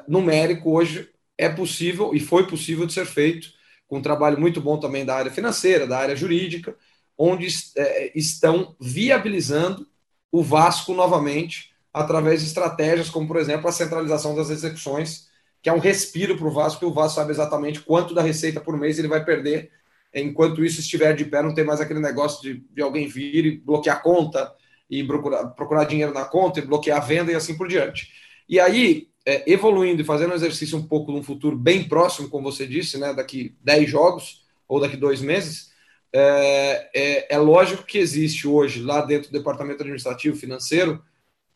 numérico 0.08 0.72
hoje 0.72 1.10
é 1.36 1.48
possível 1.48 2.14
e 2.14 2.20
foi 2.20 2.46
possível 2.46 2.86
de 2.86 2.94
ser 2.94 3.04
feito 3.04 3.48
com 3.90 3.98
um 3.98 4.02
trabalho 4.02 4.38
muito 4.38 4.60
bom 4.60 4.78
também 4.78 5.04
da 5.04 5.16
área 5.16 5.32
financeira, 5.32 5.86
da 5.86 5.98
área 5.98 6.14
jurídica, 6.14 6.76
onde 7.18 7.48
é, 7.76 8.12
estão 8.16 8.76
viabilizando 8.80 9.86
o 10.30 10.42
Vasco 10.42 10.94
novamente 10.94 11.72
através 11.92 12.40
de 12.40 12.46
estratégias 12.46 13.10
como, 13.10 13.26
por 13.26 13.36
exemplo, 13.36 13.68
a 13.68 13.72
centralização 13.72 14.34
das 14.34 14.48
execuções, 14.48 15.28
que 15.60 15.68
é 15.68 15.72
um 15.72 15.80
respiro 15.80 16.36
para 16.36 16.46
o 16.46 16.52
Vasco, 16.52 16.78
que 16.78 16.84
o 16.84 16.92
Vasco 16.92 17.16
sabe 17.16 17.32
exatamente 17.32 17.80
quanto 17.80 18.14
da 18.14 18.22
receita 18.22 18.60
por 18.60 18.78
mês 18.78 18.98
ele 18.98 19.08
vai 19.08 19.24
perder. 19.24 19.70
Enquanto 20.14 20.64
isso 20.64 20.80
estiver 20.80 21.14
de 21.14 21.24
pé, 21.24 21.42
não 21.42 21.54
tem 21.54 21.64
mais 21.64 21.80
aquele 21.80 22.00
negócio 22.00 22.42
de, 22.42 22.64
de 22.72 22.82
alguém 22.82 23.06
vir 23.06 23.46
e 23.46 23.58
bloquear 23.58 23.96
a 23.96 24.00
conta 24.00 24.52
e 24.90 25.04
procurar, 25.04 25.46
procurar 25.48 25.84
dinheiro 25.84 26.12
na 26.12 26.24
conta 26.24 26.58
e 26.58 26.66
bloquear 26.66 26.98
a 26.98 27.04
venda 27.04 27.30
e 27.30 27.34
assim 27.34 27.56
por 27.56 27.68
diante. 27.68 28.10
E 28.48 28.58
aí, 28.58 29.08
é, 29.24 29.50
evoluindo 29.50 30.02
e 30.02 30.04
fazendo 30.04 30.32
um 30.32 30.36
exercício 30.36 30.76
um 30.76 30.82
pouco 30.82 31.12
num 31.12 31.22
futuro 31.22 31.56
bem 31.56 31.84
próximo, 31.84 32.28
como 32.28 32.50
você 32.50 32.66
disse, 32.66 32.98
né, 32.98 33.14
daqui 33.14 33.54
10 33.62 33.88
jogos 33.88 34.44
ou 34.66 34.80
daqui 34.80 34.96
dois 34.96 35.20
meses, 35.20 35.70
é, 36.12 36.90
é, 36.94 37.34
é, 37.34 37.38
lógico 37.38 37.84
que 37.84 37.98
existe 37.98 38.48
hoje, 38.48 38.82
lá 38.82 39.00
dentro 39.00 39.30
do 39.30 39.38
departamento 39.38 39.82
administrativo 39.82 40.36
financeiro, 40.36 41.02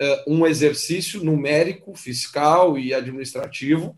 é, 0.01 0.25
um 0.29 0.47
exercício 0.47 1.23
numérico, 1.23 1.95
fiscal 1.95 2.79
e 2.79 2.95
administrativo 2.95 3.97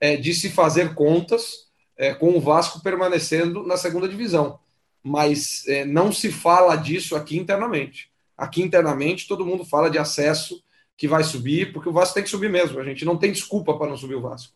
é, 0.00 0.16
de 0.16 0.32
se 0.34 0.50
fazer 0.50 0.94
contas 0.94 1.65
é, 1.96 2.14
com 2.14 2.36
o 2.36 2.40
Vasco 2.40 2.82
permanecendo 2.82 3.62
na 3.66 3.76
segunda 3.76 4.08
divisão. 4.08 4.58
Mas 5.02 5.64
não 5.86 6.10
se 6.10 6.32
fala 6.32 6.74
disso 6.74 7.14
aqui 7.14 7.38
internamente. 7.38 8.10
Aqui 8.36 8.60
internamente 8.60 9.28
todo 9.28 9.46
mundo 9.46 9.64
fala 9.64 9.88
de 9.88 9.98
acesso 9.98 10.60
que 10.96 11.06
vai 11.06 11.22
subir, 11.22 11.72
porque 11.72 11.88
o 11.88 11.92
Vasco 11.92 12.14
tem 12.14 12.22
que 12.22 12.30
subir 12.30 12.50
mesmo. 12.50 12.80
A 12.80 12.84
gente 12.84 13.04
não 13.04 13.16
tem 13.16 13.30
desculpa 13.30 13.76
para 13.78 13.88
não 13.88 13.96
subir 13.96 14.14
o 14.14 14.20
Vasco. 14.20 14.52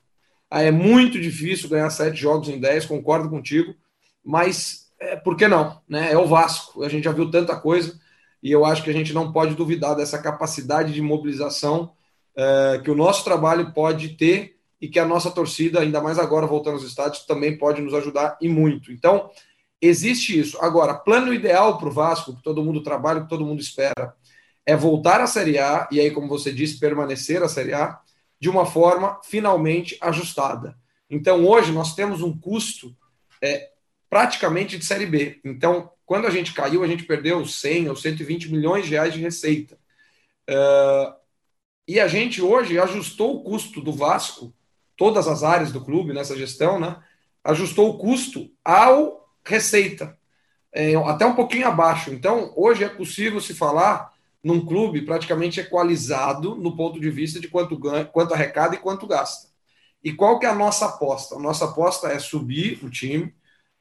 É 0.50 0.70
muito 0.70 1.20
difícil 1.20 1.68
ganhar 1.68 1.88
sete 1.90 2.16
jogos 2.16 2.48
em 2.48 2.58
dez, 2.58 2.84
concordo 2.84 3.30
contigo, 3.30 3.74
mas 4.24 4.90
é, 4.98 5.16
por 5.16 5.36
que 5.36 5.46
não? 5.46 5.80
Né? 5.88 6.12
É 6.12 6.18
o 6.18 6.26
Vasco. 6.26 6.82
A 6.82 6.88
gente 6.88 7.04
já 7.04 7.12
viu 7.12 7.30
tanta 7.30 7.54
coisa 7.56 8.00
e 8.42 8.50
eu 8.50 8.64
acho 8.64 8.82
que 8.82 8.90
a 8.90 8.92
gente 8.92 9.12
não 9.12 9.32
pode 9.32 9.54
duvidar 9.54 9.94
dessa 9.94 10.18
capacidade 10.18 10.92
de 10.92 11.02
mobilização 11.02 11.92
é, 12.34 12.80
que 12.82 12.90
o 12.90 12.96
nosso 12.96 13.22
trabalho 13.22 13.72
pode 13.72 14.10
ter 14.10 14.56
e 14.80 14.88
que 14.88 14.98
a 14.98 15.04
nossa 15.04 15.30
torcida, 15.30 15.80
ainda 15.80 16.00
mais 16.00 16.18
agora 16.18 16.46
voltando 16.46 16.74
aos 16.74 16.84
estádios, 16.84 17.26
também 17.26 17.56
pode 17.56 17.82
nos 17.82 17.92
ajudar 17.94 18.38
e 18.40 18.48
muito. 18.48 18.90
Então, 18.90 19.30
existe 19.80 20.38
isso. 20.38 20.58
Agora, 20.60 20.94
plano 20.94 21.34
ideal 21.34 21.78
para 21.78 21.88
o 21.88 21.92
Vasco, 21.92 22.34
que 22.34 22.42
todo 22.42 22.64
mundo 22.64 22.82
trabalha, 22.82 23.22
que 23.22 23.28
todo 23.28 23.44
mundo 23.44 23.60
espera, 23.60 24.14
é 24.64 24.74
voltar 24.76 25.20
à 25.20 25.26
Série 25.26 25.58
A, 25.58 25.88
e 25.90 26.00
aí, 26.00 26.10
como 26.10 26.28
você 26.28 26.52
disse, 26.52 26.78
permanecer 26.78 27.42
à 27.42 27.48
Série 27.48 27.74
A, 27.74 28.00
de 28.38 28.48
uma 28.48 28.64
forma 28.64 29.20
finalmente 29.22 29.98
ajustada. 30.00 30.76
Então, 31.10 31.44
hoje, 31.46 31.72
nós 31.72 31.94
temos 31.94 32.22
um 32.22 32.36
custo 32.38 32.96
é, 33.42 33.70
praticamente 34.08 34.78
de 34.78 34.84
Série 34.84 35.06
B. 35.06 35.40
Então, 35.44 35.90
quando 36.06 36.26
a 36.26 36.30
gente 36.30 36.52
caiu, 36.52 36.82
a 36.82 36.86
gente 36.86 37.04
perdeu 37.04 37.44
100 37.44 37.90
ou 37.90 37.96
120 37.96 38.50
milhões 38.50 38.86
de 38.86 38.92
reais 38.92 39.12
de 39.12 39.20
receita. 39.20 39.78
Uh, 40.48 41.14
e 41.86 42.00
a 42.00 42.08
gente 42.08 42.42
hoje 42.42 42.78
ajustou 42.78 43.36
o 43.36 43.42
custo 43.44 43.80
do 43.80 43.92
Vasco, 43.92 44.52
todas 45.00 45.26
as 45.26 45.42
áreas 45.42 45.72
do 45.72 45.80
clube 45.80 46.12
nessa 46.12 46.36
gestão, 46.36 46.78
né? 46.78 46.94
Ajustou 47.42 47.88
o 47.88 47.96
custo 47.96 48.50
ao 48.62 49.26
receita, 49.42 50.14
é, 50.70 50.94
até 50.94 51.24
um 51.24 51.34
pouquinho 51.34 51.66
abaixo. 51.66 52.12
Então, 52.12 52.52
hoje 52.54 52.84
é 52.84 52.88
possível 52.90 53.40
se 53.40 53.54
falar 53.54 54.12
num 54.44 54.60
clube 54.60 55.00
praticamente 55.00 55.58
equalizado 55.58 56.54
no 56.54 56.76
ponto 56.76 57.00
de 57.00 57.10
vista 57.10 57.40
de 57.40 57.48
quanto 57.48 57.78
ganha, 57.78 58.04
quanto 58.04 58.34
arrecada 58.34 58.74
e 58.74 58.78
quanto 58.78 59.06
gasta. 59.06 59.48
E 60.04 60.12
qual 60.12 60.38
que 60.38 60.44
é 60.44 60.50
a 60.50 60.54
nossa 60.54 60.84
aposta? 60.84 61.36
A 61.36 61.38
nossa 61.38 61.64
aposta 61.64 62.08
é 62.08 62.18
subir 62.18 62.84
o 62.84 62.90
time, 62.90 63.34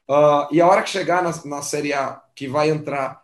uh, 0.08 0.48
e 0.50 0.58
a 0.58 0.66
hora 0.66 0.82
que 0.82 0.88
chegar 0.88 1.22
na, 1.22 1.32
na 1.44 1.60
Série 1.60 1.92
A, 1.92 2.18
que 2.34 2.48
vai 2.48 2.70
entrar 2.70 3.22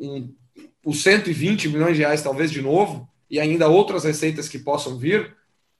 um, 0.00 0.34
os 0.82 1.02
120 1.02 1.68
milhões 1.68 1.94
de 1.94 2.02
reais, 2.02 2.22
talvez 2.22 2.50
de 2.50 2.62
novo, 2.62 3.06
e 3.28 3.38
ainda 3.38 3.68
outras 3.68 4.04
receitas 4.04 4.48
que 4.48 4.58
possam 4.58 4.96
vir, 4.96 5.36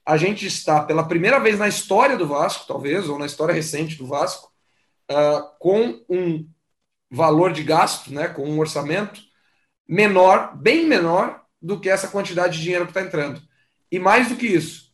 a 0.07 0.17
gente 0.17 0.47
está, 0.47 0.83
pela 0.83 1.07
primeira 1.07 1.39
vez 1.41 1.59
na 1.59 1.69
história 1.69 2.17
do 2.17 2.27
Vasco, 2.27 2.67
talvez, 2.67 3.09
ou 3.09 3.19
na 3.19 3.27
história 3.27 3.55
recente 3.55 3.97
do 3.97 4.07
Vasco, 4.07 4.53
uh, 5.11 5.59
com 5.59 6.05
um 6.09 6.49
valor 7.11 7.53
de 7.53 7.63
gasto, 7.63 8.13
né, 8.13 8.29
com 8.29 8.45
um 8.45 8.59
orçamento 8.59 9.21
menor, 9.89 10.57
bem 10.57 10.87
menor 10.87 11.43
do 11.61 11.81
que 11.81 11.89
essa 11.89 12.09
quantidade 12.09 12.57
de 12.57 12.63
dinheiro 12.63 12.85
que 12.85 12.91
está 12.91 13.03
entrando. 13.03 13.41
E 13.91 13.99
mais 13.99 14.29
do 14.29 14.37
que 14.37 14.47
isso, 14.47 14.93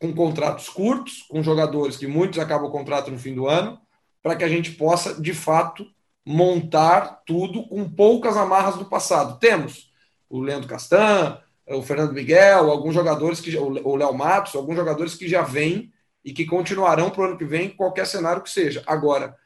com 0.00 0.14
contratos 0.14 0.68
curtos, 0.68 1.22
com 1.22 1.42
jogadores 1.42 1.96
que 1.96 2.06
muitos 2.06 2.38
acabam 2.38 2.68
o 2.68 2.72
contrato 2.72 3.10
no 3.10 3.18
fim 3.18 3.34
do 3.34 3.48
ano, 3.48 3.80
para 4.22 4.36
que 4.36 4.44
a 4.44 4.48
gente 4.48 4.72
possa, 4.72 5.20
de 5.20 5.34
fato, 5.34 5.86
montar 6.24 7.22
tudo 7.26 7.66
com 7.68 7.88
poucas 7.88 8.36
amarras 8.36 8.76
do 8.76 8.84
passado. 8.84 9.38
Temos 9.38 9.92
o 10.28 10.40
Leandro 10.40 10.68
Castan, 10.68 11.40
o 11.66 11.82
Fernando 11.82 12.12
Miguel, 12.12 12.70
alguns 12.70 12.94
jogadores 12.94 13.40
que 13.40 13.56
o 13.56 13.96
Léo 13.96 14.14
Matos, 14.14 14.54
alguns 14.54 14.76
jogadores 14.76 15.14
que 15.14 15.28
já 15.28 15.42
vêm 15.42 15.92
e 16.24 16.32
que 16.32 16.44
continuarão 16.46 17.10
para 17.10 17.22
o 17.22 17.24
ano 17.26 17.38
que 17.38 17.44
vem, 17.44 17.70
qualquer 17.70 18.06
cenário 18.06 18.42
que 18.42 18.50
seja. 18.50 18.82
Agora, 18.86 19.36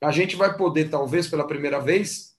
a 0.00 0.10
gente 0.10 0.36
vai 0.36 0.56
poder, 0.56 0.88
talvez 0.88 1.28
pela 1.28 1.46
primeira 1.46 1.80
vez, 1.80 2.34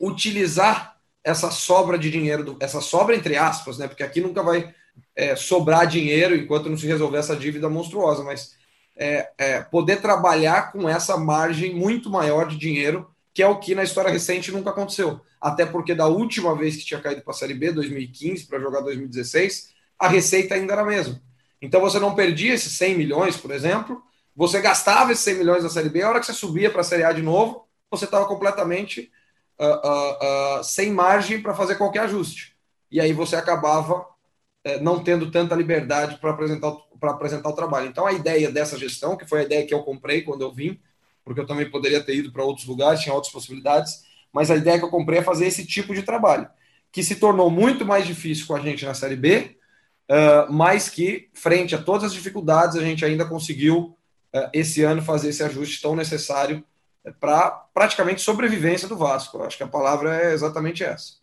utilizar 0.00 0.96
essa 1.22 1.50
sobra 1.50 1.98
de 1.98 2.10
dinheiro, 2.10 2.56
essa 2.60 2.80
sobra 2.80 3.14
entre 3.14 3.36
aspas, 3.36 3.78
né? 3.78 3.86
Porque 3.86 4.02
aqui 4.02 4.20
nunca 4.20 4.42
vai 4.42 4.74
é, 5.14 5.36
sobrar 5.36 5.86
dinheiro 5.86 6.34
enquanto 6.34 6.68
não 6.68 6.76
se 6.76 6.86
resolver 6.86 7.18
essa 7.18 7.36
dívida 7.36 7.68
monstruosa, 7.68 8.24
mas 8.24 8.56
é, 8.96 9.30
é, 9.38 9.60
poder 9.62 10.00
trabalhar 10.00 10.72
com 10.72 10.88
essa 10.88 11.16
margem 11.16 11.74
muito 11.74 12.10
maior 12.10 12.48
de 12.48 12.56
dinheiro, 12.56 13.08
que 13.32 13.42
é 13.42 13.46
o 13.46 13.58
que 13.58 13.74
na 13.74 13.84
história 13.84 14.10
recente 14.10 14.50
nunca 14.50 14.70
aconteceu. 14.70 15.20
Até 15.40 15.64
porque 15.66 15.94
da 15.94 16.06
última 16.06 16.54
vez 16.54 16.76
que 16.76 16.84
tinha 16.84 17.00
caído 17.00 17.22
para 17.22 17.32
a 17.32 17.36
Série 17.36 17.54
B, 17.54 17.72
2015, 17.72 18.46
para 18.46 18.58
jogar 18.58 18.80
2016, 18.80 19.72
a 19.98 20.08
receita 20.08 20.54
ainda 20.54 20.72
era 20.72 20.82
a 20.82 20.86
mesma. 20.86 21.20
Então 21.60 21.80
você 21.80 21.98
não 21.98 22.14
perdia 22.14 22.54
esses 22.54 22.72
100 22.72 22.96
milhões, 22.96 23.36
por 23.36 23.50
exemplo, 23.50 24.02
você 24.34 24.60
gastava 24.60 25.12
esses 25.12 25.24
100 25.24 25.34
milhões 25.34 25.62
da 25.62 25.68
Série 25.68 25.88
B, 25.88 26.02
a 26.02 26.08
hora 26.08 26.20
que 26.20 26.26
você 26.26 26.32
subia 26.32 26.70
para 26.70 26.80
a 26.80 26.84
Série 26.84 27.02
A 27.02 27.12
de 27.12 27.22
novo, 27.22 27.66
você 27.90 28.04
estava 28.04 28.26
completamente 28.26 29.10
uh, 29.58 29.64
uh, 29.64 30.60
uh, 30.60 30.64
sem 30.64 30.92
margem 30.92 31.42
para 31.42 31.54
fazer 31.54 31.74
qualquer 31.76 32.00
ajuste. 32.00 32.56
E 32.90 33.00
aí 33.00 33.12
você 33.12 33.36
acabava 33.36 34.06
eh, 34.64 34.80
não 34.80 35.02
tendo 35.02 35.30
tanta 35.30 35.54
liberdade 35.54 36.18
para 36.18 36.30
apresentar, 36.30 36.72
apresentar 37.02 37.48
o 37.48 37.54
trabalho. 37.54 37.88
Então 37.88 38.06
a 38.06 38.12
ideia 38.12 38.50
dessa 38.50 38.78
gestão, 38.78 39.16
que 39.16 39.26
foi 39.26 39.40
a 39.40 39.42
ideia 39.44 39.66
que 39.66 39.74
eu 39.74 39.82
comprei 39.82 40.22
quando 40.22 40.42
eu 40.42 40.52
vim, 40.52 40.80
porque 41.24 41.40
eu 41.40 41.46
também 41.46 41.70
poderia 41.70 42.02
ter 42.02 42.16
ido 42.16 42.32
para 42.32 42.44
outros 42.44 42.66
lugares, 42.66 43.00
tinha 43.00 43.14
outras 43.14 43.32
possibilidades, 43.32 44.04
mas 44.32 44.50
a 44.50 44.56
ideia 44.56 44.78
que 44.78 44.84
eu 44.84 44.90
comprei 44.90 45.18
é 45.18 45.22
fazer 45.22 45.46
esse 45.46 45.66
tipo 45.66 45.94
de 45.94 46.02
trabalho, 46.02 46.48
que 46.92 47.02
se 47.02 47.16
tornou 47.16 47.50
muito 47.50 47.84
mais 47.84 48.06
difícil 48.06 48.46
com 48.46 48.54
a 48.54 48.60
gente 48.60 48.84
na 48.84 48.94
Série 48.94 49.16
B, 49.16 49.56
uh, 50.10 50.52
mas 50.52 50.88
que, 50.88 51.28
frente 51.34 51.74
a 51.74 51.82
todas 51.82 52.04
as 52.04 52.12
dificuldades, 52.12 52.76
a 52.76 52.82
gente 52.82 53.04
ainda 53.04 53.24
conseguiu, 53.24 53.96
uh, 54.34 54.50
esse 54.52 54.82
ano, 54.82 55.02
fazer 55.02 55.28
esse 55.30 55.42
ajuste 55.42 55.80
tão 55.80 55.94
necessário 55.94 56.64
para 57.20 57.50
praticamente 57.72 58.20
sobrevivência 58.20 58.88
do 58.88 58.96
Vasco. 58.96 59.38
Eu 59.38 59.44
acho 59.44 59.56
que 59.56 59.62
a 59.62 59.68
palavra 59.68 60.16
é 60.22 60.32
exatamente 60.32 60.84
essa. 60.84 61.14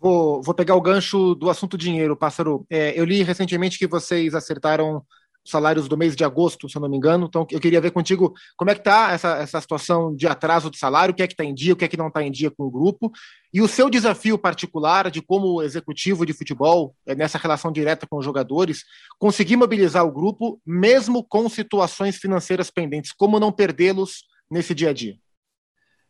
Vou, 0.00 0.42
vou 0.42 0.54
pegar 0.54 0.74
o 0.74 0.80
gancho 0.80 1.34
do 1.34 1.50
assunto 1.50 1.76
dinheiro, 1.76 2.16
Pássaro. 2.16 2.66
É, 2.70 2.98
eu 2.98 3.04
li 3.04 3.22
recentemente 3.22 3.78
que 3.78 3.86
vocês 3.86 4.34
acertaram 4.34 5.04
salários 5.50 5.88
do 5.88 5.96
mês 5.96 6.16
de 6.16 6.24
agosto, 6.24 6.68
se 6.68 6.76
eu 6.76 6.80
não 6.80 6.88
me 6.88 6.96
engano. 6.96 7.26
Então, 7.26 7.46
eu 7.50 7.60
queria 7.60 7.80
ver 7.80 7.90
contigo 7.90 8.34
como 8.56 8.70
é 8.70 8.74
que 8.74 8.80
está 8.80 9.12
essa, 9.12 9.36
essa 9.36 9.60
situação 9.60 10.14
de 10.14 10.26
atraso 10.26 10.70
de 10.70 10.78
salário, 10.78 11.12
o 11.12 11.14
que 11.14 11.22
é 11.22 11.26
que 11.26 11.34
está 11.34 11.44
em 11.44 11.54
dia, 11.54 11.72
o 11.72 11.76
que 11.76 11.84
é 11.84 11.88
que 11.88 11.96
não 11.96 12.08
está 12.08 12.22
em 12.22 12.30
dia 12.30 12.50
com 12.50 12.64
o 12.64 12.70
grupo, 12.70 13.10
e 13.52 13.60
o 13.60 13.68
seu 13.68 13.90
desafio 13.90 14.38
particular 14.38 15.10
de 15.10 15.20
como 15.20 15.62
executivo 15.62 16.24
de 16.24 16.32
futebol, 16.32 16.94
é, 17.06 17.14
nessa 17.14 17.38
relação 17.38 17.72
direta 17.72 18.06
com 18.06 18.18
os 18.18 18.24
jogadores, 18.24 18.84
conseguir 19.18 19.56
mobilizar 19.56 20.04
o 20.04 20.12
grupo, 20.12 20.60
mesmo 20.64 21.24
com 21.24 21.48
situações 21.48 22.16
financeiras 22.16 22.70
pendentes, 22.70 23.12
como 23.12 23.40
não 23.40 23.52
perdê-los 23.52 24.24
nesse 24.50 24.74
dia 24.74 24.90
a 24.90 24.92
dia. 24.92 25.16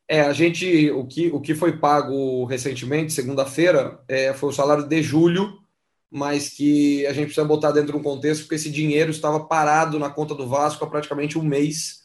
É, 0.08 0.22
a 0.22 0.32
gente, 0.32 0.90
o 0.90 1.06
que, 1.06 1.28
o 1.28 1.40
que 1.40 1.54
foi 1.54 1.78
pago 1.78 2.44
recentemente, 2.44 3.12
segunda-feira, 3.12 4.00
é, 4.08 4.34
foi 4.34 4.48
o 4.48 4.52
salário 4.52 4.84
de 4.84 5.00
julho 5.02 5.60
mas 6.10 6.48
que 6.48 7.06
a 7.06 7.12
gente 7.12 7.26
precisa 7.26 7.46
botar 7.46 7.70
dentro 7.70 7.92
de 7.92 7.98
um 7.98 8.02
contexto, 8.02 8.42
porque 8.42 8.56
esse 8.56 8.70
dinheiro 8.70 9.10
estava 9.10 9.40
parado 9.40 9.98
na 9.98 10.10
conta 10.10 10.34
do 10.34 10.48
Vasco 10.48 10.84
há 10.84 10.90
praticamente 10.90 11.38
um 11.38 11.42
mês, 11.42 12.02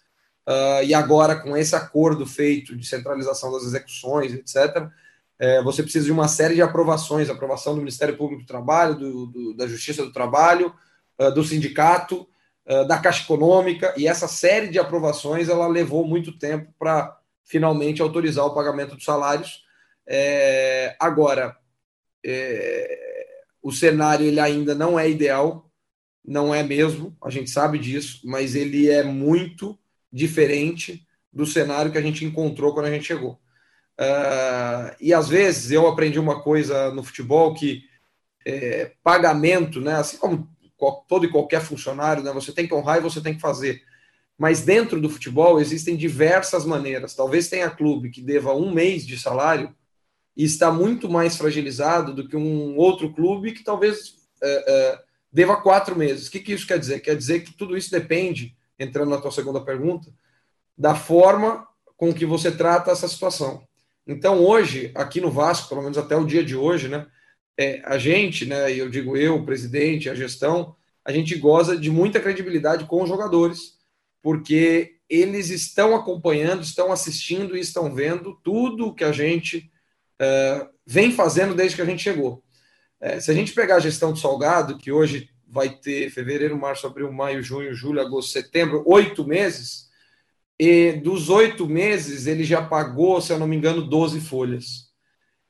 uh, 0.47 0.83
e 0.85 0.93
agora, 0.93 1.35
com 1.35 1.57
esse 1.57 1.75
acordo 1.75 2.25
feito 2.25 2.75
de 2.75 2.85
centralização 2.85 3.51
das 3.51 3.63
execuções, 3.63 4.33
etc., 4.33 4.89
é, 5.37 5.61
você 5.61 5.83
precisa 5.83 6.05
de 6.05 6.13
uma 6.13 6.29
série 6.29 6.55
de 6.55 6.61
aprovações 6.61 7.29
aprovação 7.29 7.73
do 7.73 7.79
Ministério 7.79 8.15
Público 8.15 8.43
do 8.43 8.47
Trabalho, 8.47 8.95
do, 8.95 9.25
do, 9.25 9.53
da 9.53 9.67
Justiça 9.67 10.01
do 10.05 10.13
Trabalho, 10.13 10.73
uh, 11.19 11.29
do 11.29 11.43
sindicato, 11.43 12.25
uh, 12.65 12.87
da 12.87 12.97
Caixa 12.99 13.23
Econômica, 13.23 13.93
e 13.97 14.07
essa 14.07 14.29
série 14.29 14.69
de 14.69 14.79
aprovações 14.79 15.49
ela 15.49 15.67
levou 15.67 16.07
muito 16.07 16.37
tempo 16.37 16.73
para 16.79 17.19
finalmente 17.43 18.01
autorizar 18.01 18.45
o 18.45 18.53
pagamento 18.53 18.95
dos 18.95 19.03
salários. 19.03 19.65
É, 20.07 20.95
agora, 20.99 21.57
é, 22.25 23.24
o 23.65 23.71
cenário 23.71 24.27
ele 24.27 24.39
ainda 24.39 24.75
não 24.75 24.99
é 24.99 25.09
ideal, 25.09 25.71
não 26.23 26.53
é 26.53 26.61
mesmo, 26.61 27.17
a 27.19 27.31
gente 27.31 27.49
sabe 27.49 27.79
disso, 27.79 28.21
mas 28.23 28.53
ele 28.53 28.91
é 28.91 29.01
muito 29.01 29.75
diferente 30.13 31.03
do 31.33 31.47
cenário 31.47 31.91
que 31.91 31.97
a 31.97 32.01
gente 32.01 32.23
encontrou 32.23 32.75
quando 32.75 32.85
a 32.85 32.91
gente 32.91 33.07
chegou. 33.07 33.39
Uh, 33.99 34.93
e 35.01 35.11
às 35.15 35.27
vezes 35.27 35.71
eu 35.71 35.87
aprendi 35.87 36.19
uma 36.19 36.43
coisa 36.43 36.93
no 36.93 37.03
futebol 37.03 37.55
que 37.55 37.81
é, 38.45 38.91
pagamento, 39.03 39.81
né, 39.81 39.95
assim 39.95 40.17
como 40.17 40.47
todo 41.07 41.25
e 41.25 41.31
qualquer 41.31 41.61
funcionário, 41.61 42.21
né, 42.21 42.31
você 42.31 42.51
tem 42.51 42.67
que 42.67 42.73
honrar 42.75 42.99
e 42.99 43.01
você 43.01 43.19
tem 43.19 43.33
que 43.33 43.41
fazer. 43.41 43.81
Mas 44.37 44.61
dentro 44.61 45.01
do 45.01 45.09
futebol 45.09 45.59
existem 45.59 45.97
diversas 45.97 46.65
maneiras. 46.65 47.15
Talvez 47.15 47.47
tenha 47.47 47.71
clube 47.71 48.11
que 48.11 48.21
deva 48.21 48.53
um 48.53 48.71
mês 48.71 49.07
de 49.07 49.19
salário 49.19 49.75
e 50.35 50.43
está 50.43 50.71
muito 50.71 51.09
mais 51.09 51.37
fragilizado 51.37 52.13
do 52.13 52.27
que 52.27 52.35
um 52.35 52.77
outro 52.77 53.13
clube 53.13 53.53
que 53.53 53.63
talvez 53.63 54.15
é, 54.43 54.65
é, 54.67 54.99
deva 55.31 55.61
quatro 55.61 55.95
meses. 55.97 56.27
O 56.27 56.31
que, 56.31 56.39
que 56.39 56.53
isso 56.53 56.67
quer 56.67 56.77
dizer? 56.77 56.99
Quer 56.99 57.15
dizer 57.15 57.41
que 57.41 57.53
tudo 57.53 57.77
isso 57.77 57.89
depende, 57.89 58.55
entrando 58.77 59.09
na 59.09 59.21
tua 59.21 59.31
segunda 59.31 59.61
pergunta, 59.61 60.09
da 60.77 60.93
forma 60.93 61.65
com 61.95 62.13
que 62.13 62.25
você 62.25 62.51
trata 62.51 62.91
essa 62.91 63.07
situação. 63.07 63.65
Então, 64.05 64.43
hoje, 64.43 64.91
aqui 64.93 65.21
no 65.21 65.31
Vasco, 65.31 65.69
pelo 65.69 65.81
menos 65.81 65.97
até 65.97 66.15
o 66.15 66.25
dia 66.25 66.43
de 66.43 66.55
hoje, 66.55 66.89
né, 66.89 67.07
é, 67.57 67.81
a 67.85 67.97
gente, 67.97 68.45
né, 68.45 68.71
eu 68.73 68.89
digo 68.89 69.15
eu, 69.15 69.37
o 69.37 69.45
presidente, 69.45 70.09
a 70.09 70.15
gestão, 70.15 70.75
a 71.03 71.11
gente 71.11 71.35
goza 71.35 71.77
de 71.77 71.89
muita 71.89 72.19
credibilidade 72.19 72.85
com 72.85 73.01
os 73.01 73.09
jogadores, 73.09 73.79
porque 74.21 74.95
eles 75.09 75.49
estão 75.49 75.95
acompanhando, 75.95 76.63
estão 76.63 76.91
assistindo 76.91 77.55
e 77.55 77.61
estão 77.61 77.93
vendo 77.93 78.39
tudo 78.43 78.93
que 78.93 79.03
a 79.03 79.11
gente 79.11 79.71
é, 80.19 80.67
vem 80.85 81.11
fazendo 81.11 81.53
desde 81.53 81.75
que 81.75 81.81
a 81.81 81.85
gente 81.85 82.03
chegou. 82.03 82.43
É, 82.99 83.19
se 83.19 83.29
a 83.29 83.33
gente 83.33 83.53
pegar 83.53 83.75
a 83.75 83.79
gestão 83.79 84.11
do 84.11 84.19
Salgado, 84.19 84.77
que 84.77 84.91
hoje 84.91 85.29
vai 85.47 85.69
ter 85.69 86.09
fevereiro, 86.09 86.57
março, 86.57 86.87
abril, 86.87 87.11
maio, 87.11 87.41
junho, 87.41 87.73
julho, 87.73 88.01
agosto, 88.01 88.31
setembro, 88.31 88.83
oito 88.85 89.25
meses, 89.25 89.85
e 90.59 90.93
dos 90.93 91.29
oito 91.29 91.67
meses 91.67 92.27
ele 92.27 92.43
já 92.43 92.61
pagou, 92.61 93.19
se 93.19 93.31
eu 93.31 93.39
não 93.39 93.47
me 93.47 93.55
engano, 93.55 93.87
12 93.87 94.21
folhas. 94.21 94.85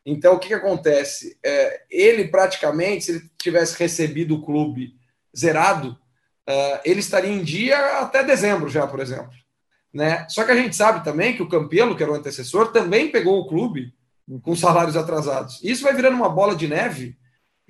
Então, 0.06 0.36
o 0.36 0.40
que, 0.40 0.50
que 0.50 0.54
acontece? 0.54 1.38
É, 1.44 1.84
ele 1.90 2.28
praticamente, 2.28 3.06
se 3.06 3.12
ele 3.12 3.32
tivesse 3.42 3.78
recebido 3.78 4.36
o 4.36 4.44
clube 4.44 4.96
zerado, 5.36 5.98
uh, 6.48 6.80
ele 6.84 7.00
estaria 7.00 7.32
em 7.32 7.44
dia 7.44 8.00
até 8.00 8.24
dezembro 8.24 8.70
já, 8.70 8.86
por 8.86 9.00
exemplo. 9.00 9.32
Né? 9.94 10.28
Só 10.30 10.44
que 10.44 10.52
a 10.52 10.56
gente 10.56 10.76
sabe 10.76 11.04
também 11.04 11.36
que 11.36 11.42
o 11.42 11.50
Campelo, 11.50 11.96
que 11.96 12.04
era 12.04 12.12
o 12.12 12.16
antecessor, 12.16 12.72
também 12.72 13.12
pegou 13.12 13.40
o 13.40 13.48
clube 13.48 13.94
com 14.42 14.56
salários 14.56 14.98
atrasados. 14.98 15.60
Isso 15.64 15.84
vai 15.84 15.94
virando 15.94 16.16
uma 16.16 16.30
bola 16.30 16.56
de 16.56 16.68
neve, 16.68 17.18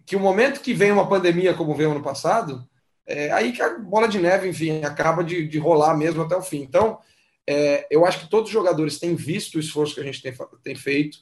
que 0.05 0.15
o 0.15 0.19
momento 0.19 0.61
que 0.61 0.73
vem 0.73 0.91
uma 0.91 1.07
pandemia 1.07 1.53
como 1.53 1.75
veio 1.75 1.91
ano 1.91 2.03
passado, 2.03 2.67
é 3.05 3.31
aí 3.31 3.51
que 3.51 3.61
a 3.61 3.77
bola 3.77 4.07
de 4.07 4.19
neve, 4.19 4.47
enfim, 4.47 4.83
acaba 4.83 5.23
de, 5.23 5.47
de 5.47 5.59
rolar 5.59 5.95
mesmo 5.95 6.23
até 6.23 6.35
o 6.35 6.41
fim. 6.41 6.61
Então, 6.61 6.99
é, 7.47 7.85
eu 7.91 8.05
acho 8.05 8.19
que 8.19 8.29
todos 8.29 8.49
os 8.49 8.53
jogadores 8.53 8.99
têm 8.99 9.15
visto 9.15 9.55
o 9.55 9.59
esforço 9.59 9.93
que 9.93 10.01
a 10.01 10.03
gente 10.03 10.21
tem, 10.21 10.33
tem 10.63 10.75
feito, 10.75 11.19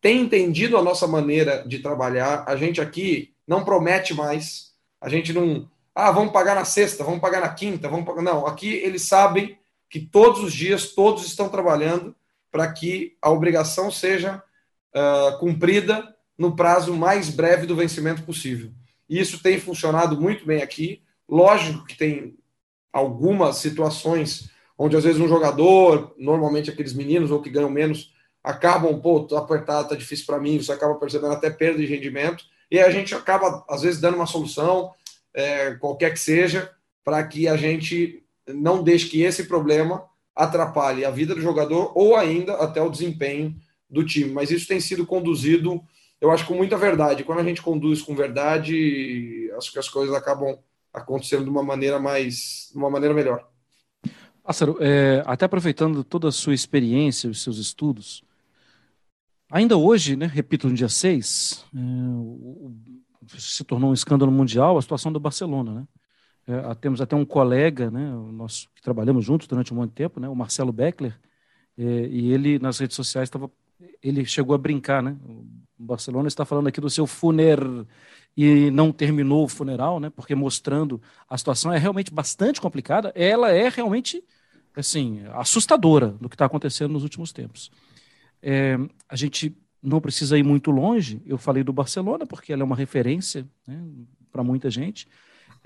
têm 0.00 0.22
entendido 0.22 0.76
a 0.76 0.82
nossa 0.82 1.06
maneira 1.06 1.64
de 1.66 1.80
trabalhar. 1.80 2.44
A 2.46 2.56
gente 2.56 2.80
aqui 2.80 3.34
não 3.46 3.64
promete 3.64 4.14
mais, 4.14 4.72
a 5.00 5.08
gente 5.08 5.32
não. 5.32 5.68
Ah, 5.94 6.10
vamos 6.10 6.32
pagar 6.32 6.54
na 6.54 6.64
sexta, 6.64 7.04
vamos 7.04 7.20
pagar 7.20 7.40
na 7.40 7.48
quinta, 7.48 7.88
vamos 7.88 8.06
pagar. 8.06 8.22
Não, 8.22 8.46
aqui 8.46 8.74
eles 8.74 9.02
sabem 9.02 9.58
que 9.88 10.00
todos 10.00 10.42
os 10.42 10.52
dias 10.52 10.94
todos 10.94 11.26
estão 11.26 11.48
trabalhando 11.48 12.14
para 12.50 12.70
que 12.72 13.16
a 13.20 13.30
obrigação 13.30 13.90
seja 13.90 14.42
uh, 14.96 15.38
cumprida 15.38 16.14
no 16.38 16.56
prazo 16.56 16.94
mais 16.94 17.28
breve 17.28 17.66
do 17.66 17.76
vencimento 17.76 18.22
possível. 18.22 18.70
E 19.08 19.20
isso 19.20 19.42
tem 19.42 19.60
funcionado 19.60 20.20
muito 20.20 20.44
bem 20.46 20.62
aqui. 20.62 21.02
Lógico 21.28 21.84
que 21.84 21.96
tem 21.96 22.36
algumas 22.92 23.56
situações 23.56 24.50
onde 24.78 24.96
às 24.96 25.04
vezes 25.04 25.20
um 25.20 25.28
jogador, 25.28 26.14
normalmente 26.18 26.70
aqueles 26.70 26.92
meninos 26.92 27.30
ou 27.30 27.40
que 27.40 27.50
ganham 27.50 27.70
menos, 27.70 28.12
acabam, 28.42 29.00
pô, 29.00 29.20
tô 29.20 29.36
apertado, 29.36 29.88
tá 29.88 29.94
difícil 29.94 30.26
para 30.26 30.38
mim, 30.38 30.58
você 30.58 30.72
acaba 30.72 30.94
percebendo 30.94 31.32
até 31.32 31.50
perda 31.50 31.78
de 31.78 31.86
rendimento, 31.86 32.44
e 32.70 32.78
a 32.78 32.90
gente 32.90 33.14
acaba, 33.14 33.64
às 33.68 33.82
vezes, 33.82 34.00
dando 34.00 34.16
uma 34.16 34.26
solução, 34.26 34.92
é, 35.34 35.74
qualquer 35.74 36.12
que 36.12 36.20
seja, 36.20 36.70
para 37.04 37.22
que 37.24 37.48
a 37.48 37.56
gente 37.56 38.22
não 38.46 38.82
deixe 38.82 39.08
que 39.08 39.22
esse 39.22 39.44
problema 39.44 40.04
atrapalhe 40.34 41.04
a 41.04 41.10
vida 41.10 41.34
do 41.34 41.40
jogador 41.40 41.92
ou 41.94 42.14
ainda 42.14 42.54
até 42.54 42.82
o 42.82 42.90
desempenho 42.90 43.56
do 43.88 44.04
time. 44.04 44.30
Mas 44.32 44.50
isso 44.50 44.66
tem 44.66 44.80
sido 44.80 45.06
conduzido, 45.06 45.82
eu 46.20 46.30
acho, 46.30 46.46
com 46.46 46.54
muita 46.54 46.76
verdade. 46.76 47.24
Quando 47.24 47.40
a 47.40 47.44
gente 47.44 47.62
conduz 47.62 48.02
com 48.02 48.14
verdade, 48.14 49.50
acho 49.56 49.72
que 49.72 49.78
as 49.78 49.88
coisas 49.88 50.14
acabam 50.14 50.58
acontecendo 50.92 51.44
de 51.44 51.50
uma 51.50 51.62
maneira 51.62 51.98
mais, 51.98 52.70
de 52.72 52.78
uma 52.78 52.90
maneira 52.90 53.14
melhor. 53.14 53.48
Pássaro, 54.42 54.78
é, 54.80 55.22
até 55.26 55.44
aproveitando 55.44 56.04
toda 56.04 56.28
a 56.28 56.32
sua 56.32 56.54
experiência, 56.54 57.28
os 57.28 57.42
seus 57.42 57.58
estudos, 57.58 58.24
Ainda 59.50 59.76
hoje, 59.76 60.16
né, 60.16 60.26
repito, 60.26 60.68
no 60.68 60.74
dia 60.74 60.88
6, 60.88 61.64
é, 61.72 61.78
o, 61.78 62.74
se 63.38 63.62
tornou 63.64 63.90
um 63.90 63.94
escândalo 63.94 64.30
mundial 64.32 64.76
a 64.76 64.82
situação 64.82 65.12
do 65.12 65.20
Barcelona. 65.20 65.72
Né? 65.74 65.86
É, 66.48 66.74
temos 66.74 67.00
até 67.00 67.14
um 67.14 67.24
colega, 67.24 67.90
né, 67.90 68.10
nós 68.32 68.68
que 68.74 68.82
trabalhamos 68.82 69.24
juntos 69.24 69.46
durante 69.46 69.72
um 69.72 69.76
monte 69.76 69.90
de 69.90 69.96
tempo, 69.96 70.18
né, 70.18 70.28
o 70.28 70.34
Marcelo 70.34 70.72
Beckler, 70.72 71.18
é, 71.78 71.82
e 71.82 72.32
ele 72.32 72.58
nas 72.58 72.78
redes 72.78 72.96
sociais 72.96 73.28
estava, 73.28 73.50
ele 74.02 74.24
chegou 74.24 74.54
a 74.54 74.58
brincar, 74.58 75.02
né? 75.02 75.16
O 75.24 75.44
Barcelona 75.78 76.28
está 76.28 76.44
falando 76.44 76.68
aqui 76.68 76.80
do 76.80 76.90
seu 76.90 77.06
funer 77.06 77.58
e 78.36 78.70
não 78.70 78.92
terminou 78.92 79.44
o 79.44 79.48
funeral, 79.48 80.00
né? 80.00 80.10
Porque 80.10 80.34
mostrando 80.34 81.00
a 81.28 81.36
situação 81.36 81.72
é 81.72 81.78
realmente 81.78 82.12
bastante 82.12 82.60
complicada. 82.60 83.12
Ela 83.14 83.50
é 83.52 83.68
realmente 83.68 84.22
assim 84.74 85.22
assustadora 85.32 86.08
do 86.20 86.28
que 86.28 86.34
está 86.34 86.44
acontecendo 86.44 86.92
nos 86.92 87.02
últimos 87.02 87.32
tempos. 87.32 87.70
É, 88.42 88.78
a 89.08 89.16
gente 89.16 89.56
não 89.82 90.00
precisa 90.00 90.38
ir 90.38 90.42
muito 90.42 90.70
longe. 90.70 91.22
Eu 91.24 91.38
falei 91.38 91.62
do 91.62 91.72
Barcelona 91.72 92.26
porque 92.26 92.52
ela 92.52 92.62
é 92.62 92.64
uma 92.64 92.76
referência 92.76 93.46
né, 93.66 93.82
para 94.30 94.42
muita 94.42 94.70
gente. 94.70 95.08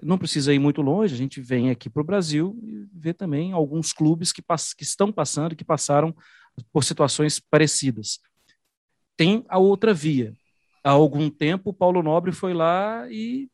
Não 0.03 0.17
precisa 0.17 0.55
ir 0.55 0.59
muito 0.59 0.81
longe. 0.81 1.15
A 1.15 1.19
gente 1.19 1.41
vem 1.41 1.71
aqui 1.71 1.91
para 1.91 2.03
o 2.03 2.05
Brasil 2.05 2.57
e 2.63 2.87
vê 2.93 3.13
também 3.13 3.53
alguns 3.53 3.93
clubes 3.93 4.33
que, 4.33 4.43
que 4.77 4.83
estão 4.83 5.13
passando, 5.13 5.57
que 5.57 5.65
passaram 5.65 6.15
por 6.73 6.85
situações 6.85 7.41
parecidas. 7.41 8.21
Tem 9.17 9.45
a 9.49 9.59
outra 9.59 9.93
via. 9.93 10.35
Há 10.83 10.91
algum 10.91 11.29
tempo, 11.29 11.73
Paulo 11.73 12.03
Nobre 12.03 12.33
foi 12.33 12.55
lá 12.55 13.07
e 13.11 13.51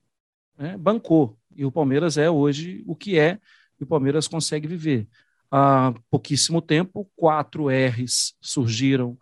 né, 0.59 0.77
bancou. 0.77 1.39
E 1.55 1.65
o 1.65 1.73
Palmeiras 1.73 2.17
é 2.17 2.31
hoje 2.31 2.83
o 2.87 2.95
que 2.95 3.19
é, 3.19 3.41
e 3.81 3.85
o 3.85 3.87
Palmeiras 3.87 4.29
consegue 4.29 4.69
viver 4.69 5.09
há 5.51 5.95
pouquíssimo 6.11 6.61
tempo, 6.61 7.11
quatro 7.17 7.69
R's 7.69 8.35
surgiram, 8.41 9.19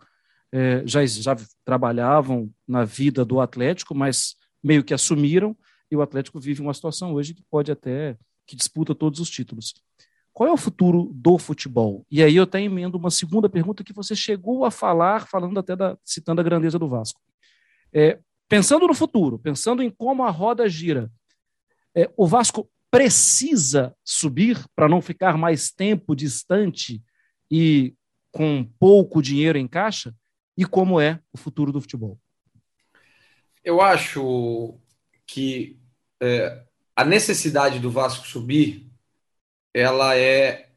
é, 0.51 0.83
já, 0.85 1.05
já 1.05 1.35
trabalhavam 1.63 2.51
na 2.67 2.85
vida 2.85 3.25
do 3.25 3.39
Atlético, 3.39 3.93
mas 3.93 4.35
meio 4.63 4.83
que 4.83 4.93
assumiram, 4.93 5.55
e 5.91 5.95
o 5.95 6.01
Atlético 6.01 6.39
vive 6.39 6.61
uma 6.61 6.73
situação 6.73 7.13
hoje 7.13 7.33
que 7.33 7.43
pode 7.43 7.71
até, 7.71 8.17
que 8.45 8.55
disputa 8.55 8.95
todos 8.95 9.19
os 9.19 9.29
títulos. 9.29 9.73
Qual 10.35 10.49
é 10.49 10.51
o 10.51 10.57
futuro 10.57 11.09
do 11.13 11.37
futebol? 11.37 12.05
E 12.11 12.21
aí 12.21 12.35
eu 12.35 12.43
até 12.43 12.59
emendo 12.59 12.97
uma 12.97 13.09
segunda 13.09 13.47
pergunta 13.47 13.85
que 13.85 13.93
você 13.93 14.13
chegou 14.13 14.65
a 14.65 14.69
falar, 14.69 15.25
falando 15.29 15.57
até 15.57 15.77
da, 15.77 15.97
citando 16.03 16.41
a 16.41 16.43
grandeza 16.43 16.77
do 16.77 16.89
Vasco. 16.89 17.21
É, 17.93 18.19
pensando 18.49 18.85
no 18.85 18.93
futuro, 18.93 19.39
pensando 19.39 19.81
em 19.81 19.89
como 19.89 20.25
a 20.25 20.29
roda 20.29 20.67
gira, 20.67 21.09
é, 21.95 22.11
o 22.17 22.27
Vasco 22.27 22.69
precisa 22.91 23.95
subir 24.03 24.61
para 24.75 24.89
não 24.89 25.01
ficar 25.01 25.37
mais 25.37 25.71
tempo 25.71 26.13
distante 26.13 27.01
e 27.49 27.95
com 28.29 28.61
pouco 28.77 29.21
dinheiro 29.21 29.57
em 29.57 29.69
caixa? 29.69 30.13
E 30.57 30.65
como 30.65 30.99
é 30.99 31.17
o 31.31 31.37
futuro 31.37 31.71
do 31.71 31.79
futebol? 31.79 32.19
Eu 33.63 33.79
acho 33.79 34.77
que 35.25 35.79
é, 36.21 36.61
a 36.93 37.05
necessidade 37.05 37.79
do 37.79 37.89
Vasco 37.89 38.27
subir 38.27 38.85
ela 39.75 40.17
é 40.17 40.69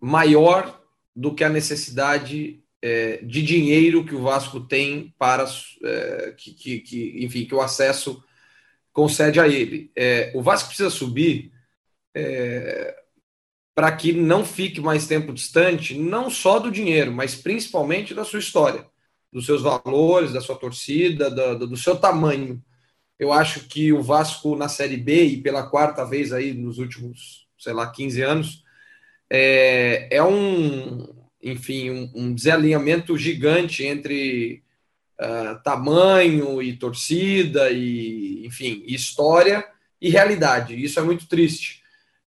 maior 0.00 0.80
do 1.14 1.34
que 1.34 1.44
a 1.44 1.50
necessidade 1.50 2.64
é, 2.80 3.18
de 3.18 3.42
dinheiro 3.42 4.06
que 4.06 4.14
o 4.14 4.22
Vasco 4.22 4.60
tem 4.60 5.14
para 5.18 5.44
é, 5.84 6.34
que, 6.36 6.54
que, 6.54 6.78
que, 6.80 7.24
enfim, 7.24 7.44
que 7.44 7.54
o 7.54 7.60
acesso 7.60 8.24
concede 8.90 9.38
a 9.38 9.46
ele. 9.46 9.92
É, 9.94 10.32
o 10.34 10.40
Vasco 10.40 10.68
precisa 10.68 10.88
subir 10.88 11.52
é, 12.14 13.02
para 13.74 13.92
que 13.92 14.14
não 14.14 14.46
fique 14.46 14.80
mais 14.80 15.06
tempo 15.06 15.34
distante, 15.34 15.94
não 15.94 16.30
só 16.30 16.58
do 16.58 16.70
dinheiro, 16.70 17.12
mas 17.12 17.34
principalmente 17.34 18.14
da 18.14 18.24
sua 18.24 18.38
história, 18.38 18.86
dos 19.30 19.44
seus 19.44 19.60
valores, 19.60 20.32
da 20.32 20.40
sua 20.40 20.56
torcida, 20.56 21.30
do, 21.30 21.66
do 21.68 21.76
seu 21.76 21.96
tamanho. 21.96 22.64
Eu 23.18 23.30
acho 23.30 23.68
que 23.68 23.92
o 23.92 24.02
Vasco 24.02 24.56
na 24.56 24.68
Série 24.70 24.96
B 24.96 25.24
e 25.24 25.42
pela 25.42 25.68
quarta 25.68 26.02
vez 26.02 26.32
aí 26.32 26.54
nos 26.54 26.78
últimos, 26.78 27.41
sei 27.62 27.72
lá, 27.72 27.90
15 27.90 28.22
anos, 28.22 28.64
é, 29.30 30.08
é 30.10 30.22
um, 30.22 31.08
enfim, 31.42 31.90
um, 31.90 32.10
um 32.14 32.34
desalinhamento 32.34 33.16
gigante 33.16 33.84
entre 33.84 34.62
uh, 35.20 35.62
tamanho 35.62 36.60
e 36.60 36.76
torcida 36.76 37.70
e, 37.70 38.44
enfim, 38.44 38.82
história 38.86 39.64
e 40.00 40.10
realidade. 40.10 40.82
Isso 40.82 40.98
é 40.98 41.02
muito 41.02 41.26
triste. 41.28 41.82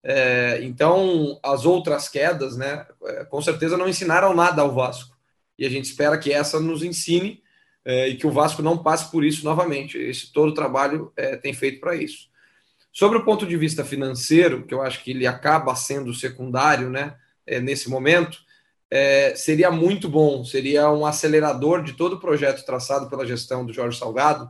É, 0.07 0.61
então, 0.63 1.41
as 1.43 1.65
outras 1.65 2.09
quedas, 2.09 2.57
né, 2.57 2.87
é, 3.05 3.25
com 3.25 3.41
certeza 3.41 3.77
não 3.77 3.89
ensinaram 3.89 4.35
nada 4.35 4.63
ao 4.63 4.75
Vasco. 4.75 5.17
E 5.59 5.65
a 5.65 5.71
gente 5.71 5.87
espera 5.87 6.19
que 6.19 6.33
essa 6.33 6.61
nos 6.61 6.83
ensine 6.83 7.43
é, 7.85 8.09
e 8.09 8.17
que 8.17 8.27
o 8.27 8.31
Vasco 8.31 8.63
não 8.63 8.83
passe 8.83 9.11
por 9.11 9.25
isso 9.25 9.45
novamente. 9.45 9.97
Esse 9.97 10.33
todo 10.33 10.51
o 10.51 10.55
trabalho 10.55 11.13
é, 11.17 11.37
tem 11.37 11.55
feito 11.55 11.81
para 11.81 11.97
isso. 11.97 12.29
Sobre 12.95 13.19
o 13.19 13.25
ponto 13.25 13.45
de 13.45 13.57
vista 13.57 13.85
financeiro, 13.85 14.65
que 14.65 14.73
eu 14.73 14.81
acho 14.81 15.03
que 15.03 15.11
ele 15.11 15.27
acaba 15.27 15.75
sendo 15.75 16.15
secundário, 16.15 16.89
né, 16.89 17.17
é, 17.45 17.59
nesse 17.59 17.91
momento, 17.91 18.39
é, 18.89 19.35
seria 19.35 19.69
muito 19.69 20.09
bom, 20.09 20.45
seria 20.45 20.89
um 20.93 21.05
acelerador 21.05 21.83
de 21.83 21.95
todo 21.95 22.15
o 22.15 22.21
projeto 22.21 22.65
traçado 22.65 23.11
pela 23.11 23.27
gestão 23.27 23.67
do 23.67 23.73
Jorge 23.73 23.99
Salgado, 23.99 24.49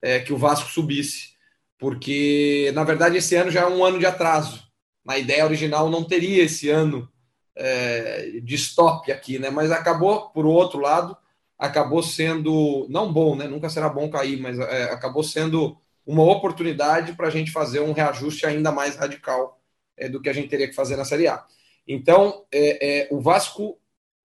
é, 0.00 0.20
que 0.20 0.32
o 0.32 0.38
Vasco 0.38 0.70
subisse, 0.70 1.30
porque 1.76 2.70
na 2.76 2.84
verdade 2.84 3.16
esse 3.16 3.34
ano 3.34 3.50
já 3.50 3.62
é 3.62 3.66
um 3.66 3.84
ano 3.84 3.98
de 3.98 4.06
atraso. 4.06 4.62
Na 5.04 5.18
ideia 5.18 5.44
original 5.44 5.90
não 5.90 6.04
teria 6.04 6.44
esse 6.44 6.70
ano 6.70 7.10
é, 7.56 8.40
de 8.42 8.54
stop 8.54 9.10
aqui, 9.10 9.38
né? 9.38 9.50
Mas 9.50 9.72
acabou, 9.72 10.30
por 10.30 10.46
outro 10.46 10.78
lado, 10.78 11.16
acabou 11.58 12.02
sendo 12.02 12.86
não 12.88 13.12
bom, 13.12 13.34
né? 13.34 13.48
Nunca 13.48 13.68
será 13.68 13.88
bom 13.88 14.08
cair, 14.08 14.40
mas 14.40 14.58
é, 14.60 14.84
acabou 14.84 15.24
sendo 15.24 15.76
uma 16.06 16.22
oportunidade 16.22 17.12
para 17.12 17.28
a 17.28 17.30
gente 17.30 17.50
fazer 17.50 17.80
um 17.80 17.92
reajuste 17.92 18.46
ainda 18.46 18.72
mais 18.72 18.96
radical 18.96 19.60
é, 19.96 20.08
do 20.08 20.20
que 20.20 20.28
a 20.28 20.32
gente 20.32 20.48
teria 20.48 20.68
que 20.68 20.74
fazer 20.74 20.96
na 20.96 21.04
Série 21.04 21.28
A. 21.28 21.44
Então, 21.86 22.44
é, 22.52 23.02
é, 23.02 23.08
o 23.10 23.20
Vasco 23.20 23.78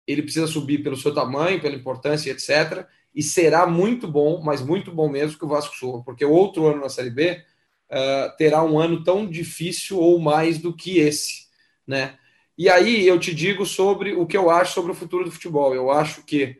ele 0.06 0.22
precisa 0.22 0.46
subir 0.46 0.82
pelo 0.82 0.96
seu 0.96 1.12
tamanho, 1.12 1.60
pela 1.60 1.76
importância, 1.76 2.30
etc. 2.30 2.86
E 3.14 3.22
será 3.22 3.66
muito 3.66 4.08
bom, 4.08 4.42
mas 4.42 4.62
muito 4.62 4.90
bom 4.90 5.08
mesmo 5.08 5.38
que 5.38 5.44
o 5.44 5.48
Vasco 5.48 5.76
suba, 5.76 6.02
porque 6.02 6.24
o 6.24 6.32
outro 6.32 6.66
ano 6.66 6.80
na 6.80 6.88
Série 6.88 7.10
B 7.10 7.42
uh, 7.90 8.36
terá 8.38 8.62
um 8.62 8.78
ano 8.78 9.04
tão 9.04 9.26
difícil 9.26 9.98
ou 9.98 10.18
mais 10.18 10.58
do 10.58 10.74
que 10.74 10.98
esse, 10.98 11.48
né? 11.86 12.16
E 12.56 12.68
aí 12.68 13.06
eu 13.06 13.20
te 13.20 13.34
digo 13.34 13.64
sobre 13.66 14.14
o 14.14 14.26
que 14.26 14.36
eu 14.36 14.50
acho 14.50 14.72
sobre 14.72 14.90
o 14.90 14.94
futuro 14.94 15.24
do 15.24 15.30
futebol. 15.30 15.74
Eu 15.74 15.90
acho 15.90 16.24
que 16.24 16.58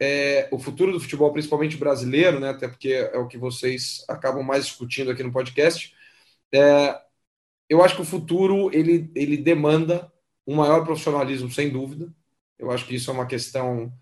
é, 0.00 0.48
o 0.52 0.58
futuro 0.58 0.92
do 0.92 1.00
futebol, 1.00 1.32
principalmente 1.32 1.76
brasileiro, 1.76 2.38
né? 2.38 2.50
Até 2.50 2.68
porque 2.68 2.92
é 2.92 3.18
o 3.18 3.26
que 3.26 3.36
vocês 3.36 4.04
acabam 4.08 4.42
mais 4.42 4.66
discutindo 4.66 5.10
aqui 5.10 5.22
no 5.22 5.32
podcast. 5.32 5.94
É, 6.52 7.00
eu 7.68 7.82
acho 7.82 7.96
que 7.96 8.02
o 8.02 8.04
futuro 8.04 8.70
ele, 8.72 9.10
ele 9.14 9.36
demanda 9.36 10.10
um 10.46 10.56
maior 10.56 10.84
profissionalismo, 10.84 11.50
sem 11.50 11.68
dúvida. 11.68 12.12
Eu 12.58 12.70
acho 12.70 12.86
que 12.86 12.94
isso 12.94 13.10
é 13.10 13.14
uma 13.14 13.26
questão 13.26 13.92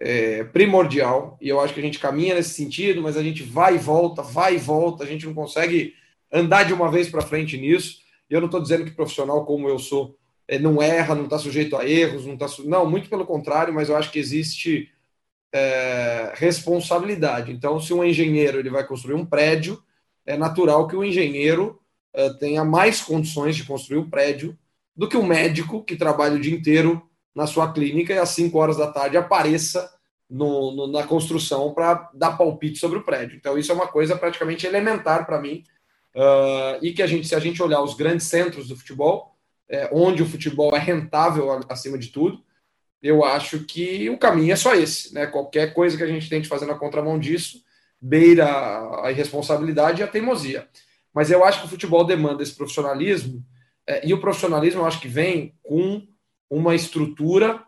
é, 0.00 0.44
primordial 0.44 1.36
e 1.40 1.48
eu 1.48 1.60
acho 1.60 1.74
que 1.74 1.80
a 1.80 1.82
gente 1.82 1.98
caminha 1.98 2.34
nesse 2.34 2.50
sentido, 2.50 3.02
mas 3.02 3.16
a 3.16 3.22
gente 3.22 3.42
vai 3.42 3.74
e 3.74 3.78
volta, 3.78 4.22
vai 4.22 4.54
e 4.54 4.58
volta, 4.58 5.02
a 5.04 5.06
gente 5.06 5.26
não 5.26 5.34
consegue 5.34 5.94
andar 6.32 6.64
de 6.64 6.72
uma 6.72 6.90
vez 6.90 7.08
para 7.08 7.22
frente 7.22 7.56
nisso. 7.56 7.98
E 8.30 8.34
eu 8.34 8.40
não 8.40 8.46
estou 8.46 8.60
dizendo 8.62 8.84
que 8.84 8.90
profissional 8.90 9.44
como 9.44 9.68
eu 9.68 9.78
sou 9.78 10.16
é, 10.46 10.58
não 10.58 10.80
erra, 10.80 11.14
não 11.14 11.24
está 11.24 11.38
sujeito 11.38 11.76
a 11.76 11.86
erros, 11.88 12.24
não 12.24 12.34
está 12.34 12.46
não, 12.64 12.88
muito 12.88 13.10
pelo 13.10 13.26
contrário, 13.26 13.74
mas 13.74 13.88
eu 13.88 13.96
acho 13.96 14.10
que 14.10 14.18
existe 14.18 14.90
é, 15.52 16.32
responsabilidade. 16.34 17.52
Então, 17.52 17.80
se 17.80 17.92
um 17.92 18.04
engenheiro 18.04 18.58
ele 18.58 18.70
vai 18.70 18.86
construir 18.86 19.14
um 19.14 19.24
prédio, 19.24 19.82
é 20.26 20.36
natural 20.36 20.86
que 20.86 20.96
o 20.96 21.04
engenheiro 21.04 21.80
é, 22.12 22.30
tenha 22.34 22.64
mais 22.64 23.00
condições 23.00 23.56
de 23.56 23.64
construir 23.64 23.98
um 23.98 24.10
prédio 24.10 24.56
do 24.96 25.08
que 25.08 25.16
um 25.16 25.26
médico 25.26 25.82
que 25.82 25.96
trabalha 25.96 26.34
o 26.34 26.40
dia 26.40 26.54
inteiro 26.54 27.02
na 27.34 27.46
sua 27.46 27.72
clínica 27.72 28.12
e 28.12 28.18
às 28.18 28.30
5 28.30 28.58
horas 28.58 28.76
da 28.76 28.90
tarde 28.90 29.16
apareça 29.16 29.92
no, 30.28 30.72
no, 30.72 30.86
na 30.88 31.04
construção 31.04 31.72
para 31.72 32.10
dar 32.12 32.36
palpite 32.36 32.78
sobre 32.78 32.98
o 32.98 33.04
prédio. 33.04 33.36
Então, 33.36 33.56
isso 33.56 33.70
é 33.72 33.74
uma 33.74 33.86
coisa 33.86 34.16
praticamente 34.16 34.66
elementar 34.66 35.24
para 35.24 35.40
mim. 35.40 35.64
Uh, 36.14 36.82
e 36.82 36.92
que 36.92 37.02
a 37.02 37.06
gente, 37.06 37.28
se 37.28 37.34
a 37.34 37.38
gente 37.38 37.62
olhar 37.62 37.80
os 37.80 37.94
grandes 37.94 38.26
centros 38.26 38.68
do 38.68 38.76
futebol, 38.76 39.36
é, 39.68 39.88
onde 39.92 40.22
o 40.22 40.26
futebol 40.26 40.74
é 40.74 40.78
rentável 40.78 41.60
acima 41.68 41.96
de 41.96 42.08
tudo, 42.08 42.42
eu 43.02 43.24
acho 43.24 43.60
que 43.60 44.10
o 44.10 44.18
caminho 44.18 44.52
é 44.52 44.56
só 44.56 44.74
esse. 44.74 45.14
Né? 45.14 45.26
Qualquer 45.26 45.72
coisa 45.72 45.96
que 45.96 46.02
a 46.02 46.06
gente 46.06 46.28
tente 46.28 46.48
fazer 46.48 46.66
na 46.66 46.74
contramão 46.74 47.18
disso 47.18 47.62
beira 48.00 48.46
a 49.02 49.10
irresponsabilidade 49.10 50.00
e 50.00 50.04
a 50.04 50.08
teimosia. 50.08 50.68
Mas 51.12 51.30
eu 51.30 51.44
acho 51.44 51.60
que 51.60 51.66
o 51.66 51.70
futebol 51.70 52.04
demanda 52.04 52.42
esse 52.42 52.54
profissionalismo, 52.54 53.44
é, 53.86 54.06
e 54.06 54.12
o 54.14 54.20
profissionalismo 54.20 54.82
eu 54.82 54.86
acho 54.86 55.00
que 55.00 55.08
vem 55.08 55.54
com 55.62 56.06
uma 56.48 56.74
estrutura 56.74 57.62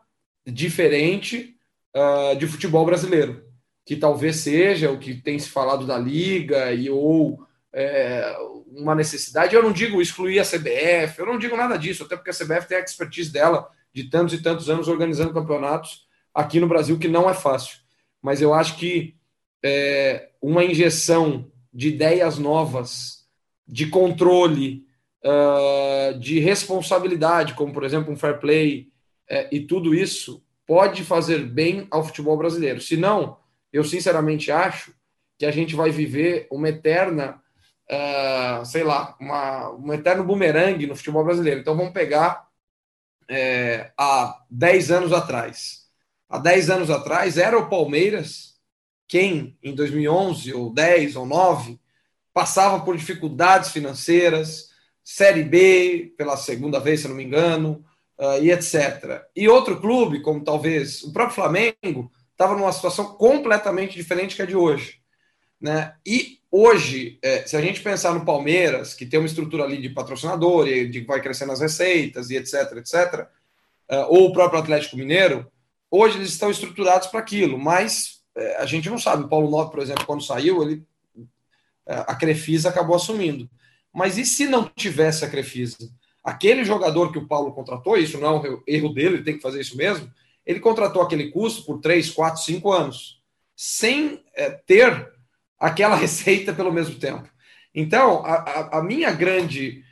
diferente 0.47 1.57
uh, 1.95 2.37
de 2.37 2.47
futebol 2.47 2.85
brasileiro, 2.85 3.45
que 3.85 3.97
talvez 3.97 4.37
seja 4.37 4.91
o 4.91 4.99
que 4.99 5.15
tem 5.15 5.39
se 5.39 5.49
falado 5.49 5.87
da 5.87 5.99
liga 5.99 6.73
e 6.73 6.89
ou 6.89 7.45
é, 7.73 8.37
uma 8.67 8.95
necessidade. 8.95 9.55
Eu 9.55 9.63
não 9.63 9.73
digo 9.73 10.01
excluir 10.01 10.39
a 10.39 10.45
CBF, 10.45 11.19
eu 11.19 11.27
não 11.27 11.39
digo 11.39 11.57
nada 11.57 11.77
disso, 11.77 12.05
até 12.05 12.17
porque 12.17 12.31
a 12.31 12.35
CBF 12.35 12.69
tem 12.69 12.79
a 12.79 12.81
expertise 12.81 13.33
dela 13.33 13.69
de 13.93 14.05
tantos 14.05 14.35
e 14.35 14.43
tantos 14.43 14.71
anos 14.71 14.89
organizando 14.89 15.35
campeonatos 15.35 16.07
aqui 16.35 16.61
no 16.61 16.69
Brasil, 16.69 16.99
que 16.99 17.09
não 17.09 17.29
é 17.29 17.35
fácil. 17.35 17.79
mas 18.23 18.43
eu 18.43 18.53
acho 18.53 18.77
que 18.77 19.17
é, 19.63 20.31
uma 20.41 20.65
injeção 20.65 21.51
de 21.73 21.89
ideias 21.89 22.39
novas, 22.39 23.27
de 23.67 23.87
controle, 23.87 24.85
uh, 25.25 26.19
de 26.19 26.39
responsabilidade, 26.39 27.55
como 27.55 27.73
por 27.73 27.85
exemplo 27.85 28.13
um 28.13 28.17
fair 28.17 28.39
play 28.39 28.89
é, 29.29 29.49
e 29.53 29.61
tudo 29.61 29.95
isso, 29.95 30.43
pode 30.67 31.05
fazer 31.05 31.39
bem 31.39 31.87
ao 31.91 32.05
futebol 32.05 32.37
brasileiro. 32.37 32.81
Se 32.81 32.97
não, 32.97 33.39
eu 33.73 33.85
sinceramente 33.85 34.51
acho 34.51 34.93
que 35.39 35.47
a 35.47 35.51
gente 35.51 35.75
vai 35.75 35.91
viver 35.91 36.47
uma 36.51 36.69
eterna, 36.69 37.41
uh, 37.91 38.65
sei 38.65 38.83
lá, 38.83 39.17
uma, 39.21 39.71
um 39.71 39.93
eterno 39.93 40.25
bumerangue 40.25 40.87
no 40.87 40.97
futebol 40.97 41.25
brasileiro. 41.25 41.61
Então 41.61 41.77
vamos 41.77 41.93
pegar 41.93 42.50
é, 43.31 43.93
há 43.97 44.43
10 44.51 44.91
anos 44.91 45.13
atrás. 45.13 45.87
Há 46.29 46.39
10 46.39 46.71
anos 46.71 46.91
atrás 46.91 47.39
era 47.39 47.59
o 47.59 47.69
Palmeiras 47.69 48.51
quem, 49.11 49.59
em 49.61 49.75
2011, 49.75 50.55
ou 50.55 50.73
10, 50.73 51.17
ou 51.17 51.27
9, 51.27 51.81
passava 52.33 52.85
por 52.85 52.97
dificuldades 52.97 53.71
financeiras, 53.71 54.71
Série 55.03 55.43
B, 55.43 56.15
pela 56.17 56.37
segunda 56.37 56.79
vez, 56.79 57.01
se 57.01 57.09
não 57.09 57.17
me 57.17 57.25
engano, 57.25 57.85
uh, 58.17 58.41
e 58.41 58.53
etc. 58.53 59.25
E 59.35 59.49
outro 59.49 59.81
clube, 59.81 60.21
como 60.21 60.45
talvez 60.45 61.03
o 61.03 61.13
próprio 61.13 61.35
Flamengo, 61.35 62.13
estava 62.31 62.55
numa 62.55 62.73
situação 62.73 63.15
completamente 63.15 63.97
diferente 63.97 64.37
que 64.37 64.43
a 64.43 64.47
de 64.47 64.55
hoje. 64.55 65.01
Né? 65.61 65.95
E 66.07 66.40
hoje, 66.51 67.19
é, 67.23 67.47
se 67.47 67.57
a 67.57 67.61
gente 67.61 67.81
pensar 67.81 68.13
no 68.13 68.25
Palmeiras, 68.25 68.95
que 68.95 69.07
tem 69.07 69.21
uma 69.21 69.27
estrutura 69.27 69.65
ali 69.65 69.81
de 69.81 69.91
patrocinador 69.91 70.67
e 70.69 70.89
de 70.89 71.01
vai 71.01 71.21
crescendo 71.21 71.53
as 71.53 71.61
receitas 71.61 72.31
e 72.31 72.37
etc, 72.37 72.77
etc, 72.77 73.29
uh, 73.91 74.07
ou 74.09 74.29
o 74.29 74.33
próprio 74.33 74.61
Atlético 74.61 74.97
Mineiro, 74.97 75.51
hoje 75.91 76.19
eles 76.19 76.31
estão 76.31 76.51
estruturados 76.51 77.09
para 77.09 77.21
aquilo, 77.21 77.59
mas 77.59 78.21
é, 78.37 78.57
a 78.57 78.67
gente 78.67 78.89
não 78.89 78.99
sabe. 78.99 79.25
O 79.25 79.29
Paulo 79.29 79.51
Nobre, 79.51 79.73
por 79.73 79.83
exemplo, 79.83 80.07
quando 80.07 80.25
saiu, 80.25 80.63
ele 80.63 80.85
é, 81.87 82.05
a 82.07 82.15
Crefisa 82.15 82.69
acabou 82.69 82.97
assumindo. 82.97 83.49
Mas 83.93 84.17
e 84.17 84.25
se 84.25 84.47
não 84.47 84.71
tivesse 84.77 85.25
a 85.25 85.31
Crefisa? 85.31 85.77
Aquele 86.23 86.65
jogador 86.65 87.11
que 87.11 87.19
o 87.19 87.27
Paulo 87.27 87.53
contratou, 87.53 87.97
isso 87.97 88.19
não 88.19 88.29
é 88.29 88.41
um 88.41 88.63
erro 88.67 88.89
dele, 88.91 89.17
ele 89.17 89.25
tem 89.25 89.37
que 89.37 89.43
fazer 89.43 89.61
isso 89.61 89.77
mesmo, 89.77 90.11
ele 90.47 90.61
contratou 90.61 91.03
aquele 91.03 91.31
custo 91.31 91.65
por 91.65 91.81
3, 91.81 92.11
4, 92.11 92.43
5 92.43 92.73
anos, 92.73 93.21
sem 93.57 94.23
é, 94.35 94.51
ter 94.51 95.13
aquela 95.61 95.95
receita 95.97 96.53
pelo 96.53 96.73
mesmo 96.73 96.99
tempo. 96.99 97.29
Então, 97.75 98.25
a, 98.25 98.79
a, 98.79 98.83
minha 98.83 99.13
grande. 99.13 99.85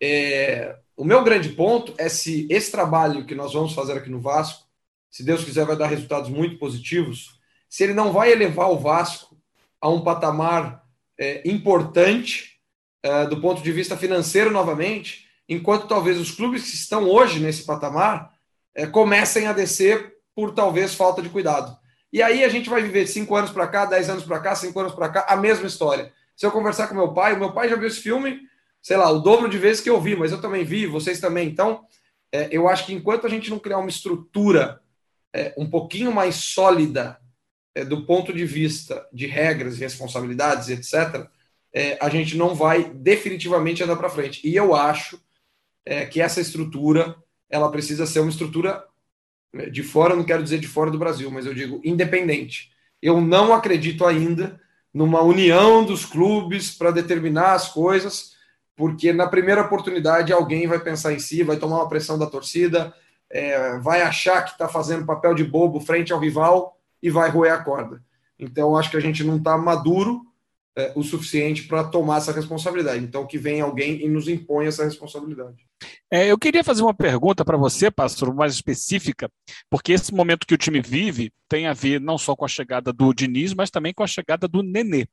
É, 0.00 0.76
o 0.96 1.04
meu 1.04 1.22
grande 1.22 1.50
ponto 1.50 1.92
é 1.98 2.08
se 2.08 2.46
esse 2.48 2.70
trabalho 2.70 3.26
que 3.26 3.34
nós 3.34 3.52
vamos 3.52 3.74
fazer 3.74 3.94
aqui 3.94 4.08
no 4.08 4.20
Vasco, 4.20 4.64
se 5.10 5.24
Deus 5.24 5.44
quiser, 5.44 5.66
vai 5.66 5.76
dar 5.76 5.88
resultados 5.88 6.30
muito 6.30 6.58
positivos, 6.58 7.38
se 7.68 7.84
ele 7.84 7.92
não 7.92 8.12
vai 8.12 8.32
elevar 8.32 8.70
o 8.70 8.78
Vasco 8.78 9.36
a 9.80 9.88
um 9.88 10.02
patamar 10.02 10.82
é, 11.18 11.46
importante 11.48 12.60
é, 13.02 13.26
do 13.26 13.40
ponto 13.40 13.62
de 13.62 13.72
vista 13.72 13.96
financeiro 13.96 14.50
novamente, 14.50 15.26
enquanto 15.48 15.86
talvez 15.86 16.18
os 16.18 16.30
clubes 16.30 16.62
que 16.62 16.76
estão 16.76 17.08
hoje 17.08 17.40
nesse 17.40 17.64
patamar 17.64 18.32
é, 18.74 18.86
comecem 18.86 19.46
a 19.46 19.52
descer 19.52 20.14
por 20.34 20.54
talvez 20.54 20.94
falta 20.94 21.22
de 21.22 21.28
cuidado. 21.28 21.76
E 22.12 22.22
aí 22.22 22.44
a 22.44 22.48
gente 22.48 22.70
vai 22.70 22.82
viver 22.82 23.06
cinco 23.06 23.34
anos 23.34 23.50
para 23.50 23.66
cá, 23.66 23.84
dez 23.84 24.08
anos 24.08 24.24
para 24.24 24.40
cá, 24.40 24.54
cinco 24.54 24.78
anos 24.80 24.94
para 24.94 25.08
cá, 25.08 25.26
a 25.28 25.36
mesma 25.36 25.66
história. 25.66 26.12
Se 26.36 26.46
eu 26.46 26.50
conversar 26.50 26.88
com 26.88 26.94
meu 26.94 27.12
pai, 27.12 27.34
o 27.34 27.38
meu 27.38 27.52
pai 27.52 27.68
já 27.68 27.76
viu 27.76 27.88
esse 27.88 28.00
filme, 28.00 28.40
sei 28.80 28.96
lá, 28.96 29.10
o 29.10 29.20
dobro 29.20 29.48
de 29.48 29.58
vezes 29.58 29.82
que 29.82 29.90
eu 29.90 30.00
vi, 30.00 30.14
mas 30.14 30.32
eu 30.32 30.40
também 30.40 30.64
vi, 30.64 30.86
vocês 30.86 31.20
também. 31.20 31.48
Então, 31.48 31.84
é, 32.30 32.48
eu 32.50 32.68
acho 32.68 32.86
que 32.86 32.92
enquanto 32.92 33.26
a 33.26 33.30
gente 33.30 33.50
não 33.50 33.58
criar 33.58 33.78
uma 33.78 33.88
estrutura 33.88 34.80
é, 35.32 35.54
um 35.56 35.68
pouquinho 35.68 36.12
mais 36.12 36.36
sólida 36.36 37.18
é, 37.74 37.84
do 37.84 38.06
ponto 38.06 38.32
de 38.32 38.44
vista 38.44 39.06
de 39.12 39.26
regras, 39.26 39.78
responsabilidades, 39.78 40.68
etc., 40.68 41.28
é, 41.72 41.98
a 42.00 42.08
gente 42.08 42.36
não 42.36 42.54
vai 42.54 42.84
definitivamente 42.84 43.82
andar 43.82 43.96
para 43.96 44.08
frente. 44.08 44.40
E 44.46 44.56
eu 44.56 44.74
acho 44.74 45.20
é, 45.84 46.06
que 46.06 46.22
essa 46.22 46.40
estrutura 46.40 47.14
ela 47.50 47.70
precisa 47.70 48.06
ser 48.06 48.20
uma 48.20 48.30
estrutura 48.30 48.82
de 49.70 49.82
fora, 49.82 50.14
não 50.14 50.24
quero 50.24 50.42
dizer 50.42 50.58
de 50.58 50.68
fora 50.68 50.90
do 50.90 50.98
Brasil, 50.98 51.30
mas 51.30 51.46
eu 51.46 51.54
digo 51.54 51.80
independente. 51.84 52.70
Eu 53.00 53.20
não 53.20 53.52
acredito 53.52 54.04
ainda 54.04 54.60
numa 54.92 55.22
união 55.22 55.84
dos 55.84 56.04
clubes 56.04 56.70
para 56.76 56.90
determinar 56.90 57.52
as 57.52 57.68
coisas, 57.68 58.34
porque 58.74 59.12
na 59.12 59.26
primeira 59.26 59.62
oportunidade 59.62 60.32
alguém 60.32 60.66
vai 60.66 60.78
pensar 60.78 61.12
em 61.12 61.18
si, 61.18 61.42
vai 61.42 61.56
tomar 61.56 61.76
uma 61.76 61.88
pressão 61.88 62.18
da 62.18 62.26
torcida, 62.26 62.94
é, 63.30 63.78
vai 63.78 64.02
achar 64.02 64.42
que 64.42 64.52
está 64.52 64.68
fazendo 64.68 65.06
papel 65.06 65.34
de 65.34 65.44
bobo 65.44 65.80
frente 65.80 66.12
ao 66.12 66.20
rival 66.20 66.78
e 67.02 67.10
vai 67.10 67.30
roer 67.30 67.52
a 67.52 67.62
corda. 67.62 68.02
Então, 68.38 68.76
acho 68.76 68.90
que 68.90 68.96
a 68.96 69.00
gente 69.00 69.24
não 69.24 69.36
está 69.36 69.56
maduro 69.56 70.25
é, 70.76 70.92
o 70.94 71.02
suficiente 71.02 71.62
para 71.64 71.84
tomar 71.84 72.18
essa 72.18 72.32
responsabilidade. 72.32 73.02
Então, 73.02 73.26
que 73.26 73.38
vem 73.38 73.60
alguém 73.60 74.04
e 74.04 74.08
nos 74.08 74.28
impõe 74.28 74.66
essa 74.66 74.84
responsabilidade. 74.84 75.64
É, 76.10 76.30
eu 76.30 76.38
queria 76.38 76.62
fazer 76.62 76.82
uma 76.82 76.94
pergunta 76.94 77.44
para 77.44 77.56
você, 77.56 77.90
pastor, 77.90 78.34
mais 78.34 78.54
específica, 78.54 79.30
porque 79.70 79.92
esse 79.92 80.14
momento 80.14 80.46
que 80.46 80.54
o 80.54 80.58
time 80.58 80.80
vive 80.80 81.32
tem 81.48 81.66
a 81.66 81.72
ver 81.72 82.00
não 82.00 82.18
só 82.18 82.36
com 82.36 82.44
a 82.44 82.48
chegada 82.48 82.92
do 82.92 83.12
Diniz, 83.14 83.54
mas 83.54 83.70
também 83.70 83.94
com 83.94 84.02
a 84.02 84.06
chegada 84.06 84.46
do 84.46 84.62
Nenê. 84.62 85.06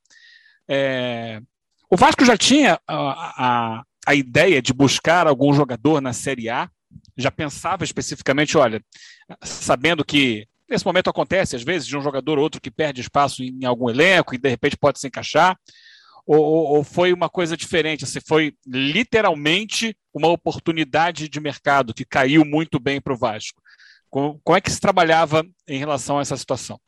É, 0.68 1.42
o 1.90 1.96
Vasco 1.96 2.26
já 2.26 2.38
tinha 2.38 2.80
a, 2.88 3.78
a, 3.78 3.84
a 4.06 4.16
ideia 4.16 4.62
de 4.62 4.74
buscar 4.74 5.28
algum 5.28 5.54
jogador 5.54 6.02
na 6.02 6.12
Série 6.12 6.50
A, 6.50 6.70
já 7.18 7.32
pensava 7.32 7.84
especificamente, 7.84 8.58
olha, 8.58 8.84
sabendo 9.42 10.04
que 10.04 10.48
Nesse 10.70 10.86
momento 10.86 11.10
acontece, 11.10 11.56
às 11.56 11.64
vezes, 11.64 11.88
de 11.88 11.98
um 11.98 12.02
jogador 12.02 12.38
ou 12.38 12.44
outro 12.44 12.62
que 12.62 12.72
perde 12.72 13.02
espaço 13.02 13.44
em 13.44 13.66
algum 13.66 13.90
elenco 13.90 14.34
e 14.34 14.38
de 14.38 14.50
repente 14.50 14.78
pode 14.78 15.00
se 15.00 15.08
encaixar. 15.08 15.58
Ou, 16.26 16.40
ou, 16.40 16.78
ou 16.78 16.84
foi 16.84 17.12
uma 17.12 17.30
coisa 17.30 17.58
diferente? 17.58 18.06
Assim, 18.06 18.20
foi 18.26 18.54
literalmente 18.66 19.96
uma 20.14 20.30
oportunidade 20.30 21.28
de 21.28 21.40
mercado 21.40 21.94
que 21.94 22.06
caiu 22.06 22.46
muito 22.46 22.80
bem 22.80 23.02
para 23.02 23.14
o 23.14 23.18
Vasco. 23.18 23.62
Como, 24.10 24.40
como 24.44 24.58
é 24.58 24.62
que 24.62 24.72
se 24.72 24.80
trabalhava 24.80 25.46
em 25.68 25.78
relação 25.78 26.20
a 26.20 26.22
essa 26.22 26.38
situação? 26.38 26.80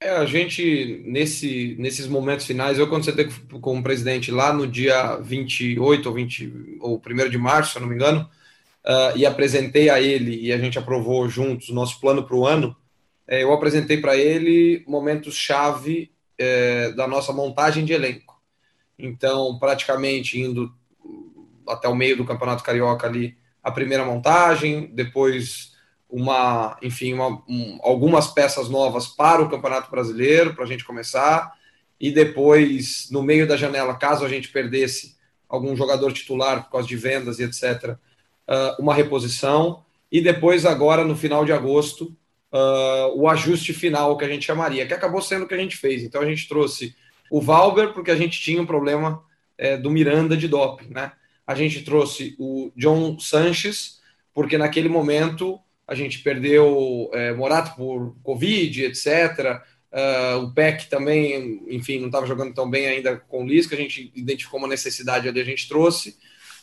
É, 0.00 0.10
a 0.10 0.26
gente, 0.26 1.02
nesse, 1.06 1.74
nesses 1.78 2.06
momentos 2.06 2.44
finais, 2.44 2.78
eu 2.78 2.86
você 2.88 3.12
teve 3.12 3.32
como 3.60 3.82
presidente 3.82 4.30
lá 4.30 4.52
no 4.52 4.66
dia 4.66 5.16
28 5.16 6.06
ou 6.06 6.14
20, 6.14 6.78
ou 6.80 7.00
1 7.00 7.30
de 7.30 7.38
março, 7.38 7.72
se 7.72 7.78
eu 7.78 7.82
não 7.82 7.88
me 7.88 7.94
engano, 7.94 8.28
uh, 8.84 9.16
e 9.16 9.24
apresentei 9.24 9.88
a 9.88 10.00
ele 10.00 10.38
e 10.38 10.52
a 10.52 10.58
gente 10.58 10.78
aprovou 10.78 11.26
juntos 11.28 11.70
o 11.70 11.74
nosso 11.74 11.98
plano 11.98 12.24
para 12.24 12.36
o 12.36 12.46
ano, 12.46 12.76
é, 13.28 13.42
eu 13.42 13.52
apresentei 13.52 13.98
para 13.98 14.16
ele 14.16 14.84
momentos-chave 14.86 16.12
é, 16.38 16.92
da 16.92 17.06
nossa 17.06 17.32
montagem 17.32 17.84
de 17.84 17.92
elenco. 17.92 18.40
Então, 18.98 19.58
praticamente 19.58 20.40
indo 20.40 20.72
até 21.68 21.88
o 21.88 21.94
meio 21.94 22.16
do 22.16 22.24
Campeonato 22.24 22.62
Carioca 22.62 23.06
ali, 23.06 23.36
a 23.62 23.70
primeira 23.70 24.04
montagem, 24.04 24.90
depois 24.92 25.74
uma, 26.08 26.78
enfim, 26.82 27.12
uma, 27.12 27.42
um, 27.48 27.78
algumas 27.82 28.28
peças 28.28 28.68
novas 28.68 29.08
para 29.08 29.42
o 29.42 29.48
Campeonato 29.48 29.90
Brasileiro, 29.90 30.54
para 30.54 30.64
a 30.64 30.66
gente 30.66 30.84
começar, 30.84 31.52
e 32.00 32.10
depois, 32.12 33.08
no 33.10 33.22
meio 33.22 33.46
da 33.46 33.56
janela, 33.56 33.94
caso 33.94 34.24
a 34.24 34.28
gente 34.28 34.48
perdesse 34.50 35.16
algum 35.48 35.74
jogador 35.74 36.12
titular 36.12 36.64
por 36.64 36.70
causa 36.70 36.86
de 36.86 36.96
vendas 36.96 37.38
e 37.38 37.44
etc., 37.44 37.96
uh, 38.48 38.80
uma 38.80 38.94
reposição, 38.94 39.84
e 40.12 40.20
depois, 40.20 40.64
agora, 40.64 41.04
no 41.04 41.16
final 41.16 41.44
de 41.44 41.52
agosto, 41.52 42.16
uh, 42.52 43.14
o 43.14 43.28
ajuste 43.28 43.72
final 43.72 44.16
que 44.16 44.24
a 44.24 44.28
gente 44.28 44.44
chamaria, 44.44 44.86
que 44.86 44.94
acabou 44.94 45.20
sendo 45.20 45.44
o 45.44 45.48
que 45.48 45.54
a 45.54 45.58
gente 45.58 45.76
fez. 45.76 46.02
Então 46.02 46.20
a 46.20 46.26
gente 46.26 46.48
trouxe 46.48 46.94
o 47.30 47.40
Valber, 47.40 47.92
porque 47.92 48.10
a 48.10 48.16
gente 48.16 48.40
tinha 48.40 48.60
um 48.60 48.66
problema 48.66 49.22
é, 49.58 49.76
do 49.76 49.90
Miranda 49.90 50.36
de 50.36 50.48
doping, 50.48 50.88
né? 50.90 51.12
A 51.46 51.54
gente 51.54 51.82
trouxe 51.82 52.34
o 52.38 52.72
John 52.76 53.18
Sanches, 53.18 54.00
porque 54.34 54.58
naquele 54.58 54.88
momento 54.88 55.58
a 55.86 55.94
gente 55.94 56.18
perdeu 56.18 57.10
é, 57.12 57.32
Morato 57.32 57.76
por 57.76 58.16
Covid, 58.22 58.84
etc. 58.84 59.62
Uh, 59.92 60.42
o 60.42 60.52
Peck 60.52 60.90
também, 60.90 61.62
enfim, 61.68 62.00
não 62.00 62.06
estava 62.06 62.26
jogando 62.26 62.52
tão 62.52 62.68
bem 62.68 62.86
ainda 62.86 63.16
com 63.16 63.44
o 63.44 63.46
Lisca, 63.46 63.74
a 63.74 63.78
gente 63.78 64.12
identificou 64.14 64.58
uma 64.58 64.68
necessidade 64.68 65.28
ali, 65.28 65.40
a 65.40 65.44
gente 65.44 65.68
trouxe. 65.68 66.16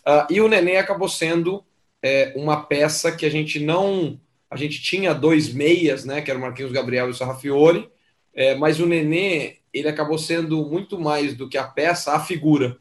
Uh, 0.06 0.32
e 0.32 0.42
o 0.42 0.48
Nenê 0.48 0.76
acabou 0.76 1.08
sendo 1.08 1.64
é, 2.02 2.34
uma 2.36 2.62
peça 2.64 3.12
que 3.12 3.26
a 3.26 3.32
gente 3.32 3.60
não 3.60 4.20
a 4.54 4.56
gente 4.56 4.80
tinha 4.82 5.14
dois 5.14 5.52
meias, 5.52 6.06
né, 6.06 6.22
que 6.22 6.30
era 6.30 6.38
o 6.38 6.42
Marquinhos 6.42 6.72
Gabriel 6.72 7.08
e 7.08 7.10
o 7.10 7.14
Sarrafiore, 7.14 7.90
é, 8.36 8.54
mas 8.54 8.80
o 8.80 8.86
Nenê, 8.86 9.56
ele 9.74 9.88
acabou 9.88 10.18
sendo 10.20 10.64
muito 10.64 11.00
mais 11.00 11.34
do 11.34 11.50
que 11.50 11.58
a 11.58 11.64
peça, 11.64 12.14
a 12.14 12.20
figura. 12.20 12.78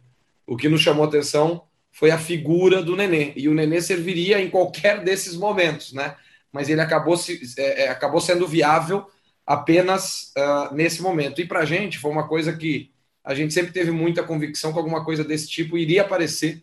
O 0.47 0.55
que 0.55 0.69
nos 0.69 0.83
chamou 0.83 1.05
atenção 1.05 1.63
foi 1.91 2.11
a 2.11 2.19
figura 2.19 2.83
do 2.83 2.95
Nenê, 2.95 3.33
e 3.35 3.49
o 3.49 3.55
Nenê 3.55 3.81
serviria 3.81 4.39
em 4.39 4.51
qualquer 4.51 5.03
desses 5.03 5.35
momentos, 5.35 5.95
né, 5.95 6.15
mas 6.53 6.69
ele 6.69 6.83
acabou, 6.83 7.17
se, 7.17 7.41
é, 7.57 7.85
é 7.85 7.89
acabou 7.89 8.21
sendo 8.21 8.47
viável 8.47 9.07
apenas 9.47 10.31
uh, 10.37 10.75
nesse 10.75 11.01
momento. 11.01 11.41
E 11.41 11.47
para 11.47 11.61
a 11.61 11.65
gente 11.65 11.99
foi 11.99 12.11
uma 12.11 12.29
coisa 12.29 12.53
que 12.53 12.91
a 13.25 13.35
gente 13.35 13.55
sempre 13.55 13.73
teve 13.73 13.91
muita 13.91 14.23
convicção 14.23 14.73
que 14.73 14.79
alguma 14.79 15.05
coisa 15.05 15.25
desse 15.25 15.49
tipo 15.49 15.79
iria 15.79 16.03
aparecer 16.03 16.63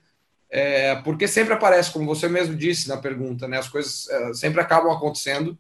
é, 0.50 0.96
porque 1.04 1.28
sempre 1.28 1.54
aparece, 1.54 1.92
como 1.92 2.06
você 2.06 2.28
mesmo 2.28 2.56
disse 2.56 2.88
na 2.90 2.98
pergunta, 2.98 3.48
né, 3.48 3.58
as 3.58 3.70
coisas 3.70 4.10
é, 4.10 4.34
sempre 4.34 4.62
acabam 4.62 4.92
acontecendo 4.92 5.58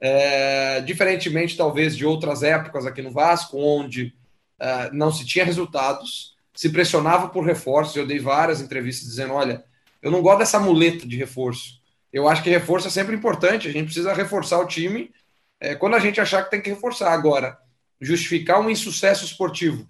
É, 0.00 0.80
diferentemente, 0.82 1.56
talvez, 1.56 1.96
de 1.96 2.06
outras 2.06 2.44
épocas 2.44 2.86
aqui 2.86 3.02
no 3.02 3.10
Vasco, 3.10 3.58
onde 3.58 4.14
é, 4.60 4.90
não 4.92 5.10
se 5.10 5.26
tinha 5.26 5.44
resultados, 5.44 6.36
se 6.54 6.70
pressionava 6.70 7.28
por 7.28 7.44
reforços. 7.44 7.96
Eu 7.96 8.06
dei 8.06 8.20
várias 8.20 8.60
entrevistas 8.60 9.08
dizendo: 9.08 9.34
olha, 9.34 9.64
eu 10.00 10.10
não 10.10 10.22
gosto 10.22 10.38
dessa 10.38 10.60
muleta 10.60 11.04
de 11.04 11.16
reforço. 11.16 11.80
Eu 12.12 12.28
acho 12.28 12.42
que 12.44 12.50
reforço 12.50 12.86
é 12.86 12.90
sempre 12.90 13.16
importante, 13.16 13.66
a 13.68 13.72
gente 13.72 13.86
precisa 13.86 14.14
reforçar 14.14 14.60
o 14.60 14.66
time 14.68 15.10
é, 15.60 15.74
quando 15.74 15.96
a 15.96 16.00
gente 16.00 16.20
achar 16.20 16.44
que 16.44 16.50
tem 16.50 16.62
que 16.62 16.70
reforçar. 16.70 17.12
Agora, 17.12 17.58
justificar 18.00 18.60
um 18.60 18.70
insucesso 18.70 19.24
esportivo 19.24 19.84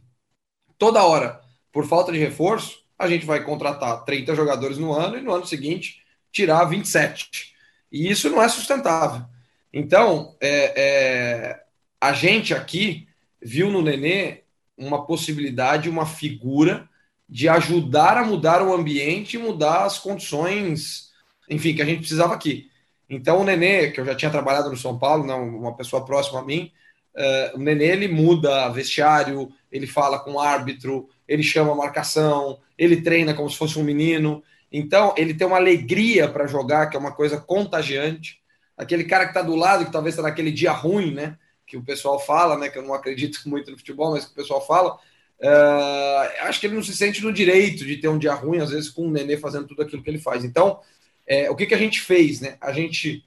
toda 0.79 1.05
hora 1.05 1.39
por 1.71 1.87
falta 1.87 2.11
de 2.13 2.19
reforço, 2.19 2.79
a 2.99 3.09
gente 3.09 3.25
vai 3.25 3.45
contratar 3.45 4.05
30 4.05 4.35
jogadores 4.35 4.77
no 4.77 4.93
ano 4.93 5.17
e 5.17 5.21
no 5.21 5.33
ano 5.33 5.47
seguinte 5.47 6.03
tirar 6.33 6.65
27. 6.65 7.55
E 7.91 8.11
isso 8.11 8.29
não 8.29 8.43
é 8.43 8.49
sustentável. 8.49 9.25
Então, 9.73 10.37
é, 10.41 10.73
é, 10.77 11.63
a 12.01 12.13
gente 12.13 12.53
aqui 12.55 13.07
viu 13.41 13.71
no 13.71 13.83
Nenê 13.83 14.43
uma 14.77 15.07
possibilidade, 15.07 15.89
uma 15.89 16.07
figura 16.07 16.89
de 17.29 17.49
ajudar 17.49 18.17
a 18.17 18.25
mudar 18.25 18.63
o 18.63 18.73
ambiente 18.73 19.35
e 19.35 19.39
mudar 19.39 19.85
as 19.85 19.99
condições, 19.99 21.11
enfim, 21.49 21.75
que 21.75 21.83
a 21.83 21.85
gente 21.85 22.01
precisava 22.01 22.35
aqui. 22.35 22.71
Então, 23.09 23.41
o 23.41 23.45
Nenê, 23.45 23.91
que 23.91 24.01
eu 24.01 24.05
já 24.05 24.15
tinha 24.15 24.31
trabalhado 24.31 24.71
no 24.71 24.77
São 24.77 24.99
Paulo, 24.99 25.27
né, 25.27 25.35
uma 25.35 25.75
pessoa 25.77 26.05
próxima 26.05 26.41
a 26.41 26.45
mim, 26.45 26.73
uh, 27.17 27.57
o 27.57 27.59
Nenê 27.59 27.87
ele 27.87 28.09
muda 28.09 28.69
vestiário, 28.71 29.51
ele 29.71 29.87
fala 29.87 30.19
com 30.19 30.33
o 30.33 30.41
árbitro, 30.41 31.09
ele 31.27 31.43
chama 31.43 31.73
a 31.73 31.77
marcação, 31.77 32.59
ele 32.79 33.03
treina 33.03 33.35
como 33.35 33.51
se 33.51 33.57
fosse 33.57 33.79
um 33.79 33.83
menino. 33.83 34.43
Então, 34.71 35.15
ele 35.17 35.35
tem 35.35 35.47
uma 35.47 35.57
alegria 35.57 36.29
para 36.29 36.47
jogar, 36.47 36.87
que 36.87 36.97
é 36.97 37.01
uma 37.01 37.13
coisa 37.13 37.39
contagiante. 37.39 38.41
Aquele 38.77 39.05
cara 39.05 39.25
que 39.25 39.31
está 39.31 39.43
do 39.43 39.57
lado, 39.57 39.85
que 39.85 39.93
talvez 39.93 40.15
está 40.15 40.23
naquele 40.23 40.53
dia 40.53 40.71
ruim, 40.71 41.13
né? 41.13 41.37
Que 41.67 41.77
o 41.77 41.85
pessoal 41.85 42.21
fala, 42.21 42.57
né? 42.57 42.69
Que 42.69 42.79
eu 42.79 42.83
não 42.83 42.95
acredito 42.95 43.41
muito 43.49 43.71
no 43.71 43.77
futebol, 43.77 44.13
mas 44.13 44.25
que 44.25 44.33
o 44.33 44.35
pessoal 44.35 44.65
fala. 44.65 44.97
Uh, 45.41 46.47
acho 46.47 46.61
que 46.61 46.67
ele 46.67 46.75
não 46.75 46.83
se 46.83 46.97
sente 46.97 47.23
no 47.23 47.33
direito 47.33 47.85
de 47.85 47.97
ter 47.97 48.09
um 48.09 48.19
dia 48.19 48.35
ruim, 48.35 48.59
às 48.59 48.71
vezes, 48.71 48.89
com 48.89 49.07
o 49.07 49.11
Nenê 49.11 49.37
fazendo 49.37 49.67
tudo 49.67 49.83
aquilo 49.83 50.03
que 50.03 50.11
ele 50.11 50.19
faz. 50.19 50.45
Então, 50.45 50.81
é, 51.27 51.51
o 51.51 51.57
que, 51.57 51.67
que 51.67 51.75
a 51.75 51.79
gente 51.79 52.01
fez, 52.01 52.41
né? 52.41 52.57
A 52.61 52.73
gente 52.73 53.25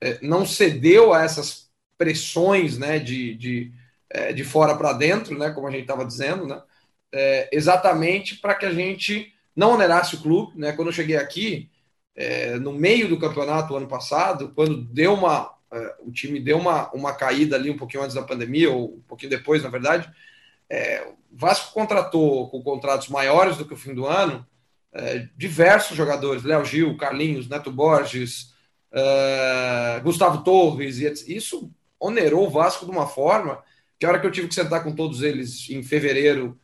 é, 0.00 0.18
não 0.22 0.46
cedeu 0.46 1.12
a 1.12 1.22
essas 1.22 1.68
pressões, 1.98 2.78
né? 2.78 2.98
De, 2.98 3.34
de, 3.34 3.72
é, 4.10 4.32
de 4.32 4.44
fora 4.44 4.76
para 4.76 4.92
dentro, 4.92 5.36
né? 5.36 5.50
Como 5.50 5.66
a 5.66 5.70
gente 5.70 5.82
estava 5.82 6.04
dizendo, 6.04 6.46
né? 6.46 6.62
É, 7.12 7.48
exatamente 7.52 8.36
para 8.36 8.54
que 8.54 8.66
a 8.66 8.72
gente 8.72 9.32
não 9.54 9.72
onerasse 9.72 10.16
o 10.16 10.20
clube. 10.20 10.58
Né? 10.58 10.72
Quando 10.72 10.88
eu 10.88 10.92
cheguei 10.92 11.16
aqui, 11.16 11.70
é, 12.14 12.56
no 12.56 12.72
meio 12.72 13.08
do 13.08 13.18
campeonato 13.18 13.76
ano 13.76 13.86
passado, 13.86 14.52
quando 14.54 14.82
deu 14.82 15.14
uma, 15.14 15.54
é, 15.72 15.94
o 16.00 16.12
time 16.12 16.40
deu 16.40 16.58
uma, 16.58 16.90
uma 16.92 17.14
caída 17.14 17.56
ali 17.56 17.70
um 17.70 17.76
pouquinho 17.76 18.02
antes 18.02 18.14
da 18.14 18.22
pandemia, 18.22 18.70
ou 18.70 18.96
um 18.96 19.02
pouquinho 19.06 19.30
depois, 19.30 19.62
na 19.62 19.68
verdade, 19.68 20.10
é, 20.68 21.06
o 21.30 21.36
Vasco 21.36 21.72
contratou 21.72 22.48
com 22.50 22.62
contratos 22.62 23.08
maiores 23.08 23.56
do 23.56 23.64
que 23.64 23.74
o 23.74 23.78
fim 23.78 23.94
do 23.94 24.06
ano 24.06 24.46
é, 24.96 25.28
diversos 25.36 25.96
jogadores, 25.96 26.42
Léo 26.42 26.64
Gil, 26.64 26.96
Carlinhos, 26.96 27.48
Neto 27.48 27.70
Borges, 27.70 28.54
é, 28.90 30.00
Gustavo 30.02 30.42
Torres, 30.42 30.98
e 30.98 31.36
isso 31.36 31.70
onerou 32.00 32.46
o 32.46 32.50
Vasco 32.50 32.86
de 32.86 32.90
uma 32.90 33.06
forma 33.06 33.62
que 33.98 34.06
a 34.06 34.08
hora 34.08 34.18
que 34.18 34.26
eu 34.26 34.30
tive 34.30 34.48
que 34.48 34.54
sentar 34.54 34.82
com 34.82 34.94
todos 34.94 35.22
eles 35.22 35.68
em 35.70 35.82
fevereiro 35.82 36.58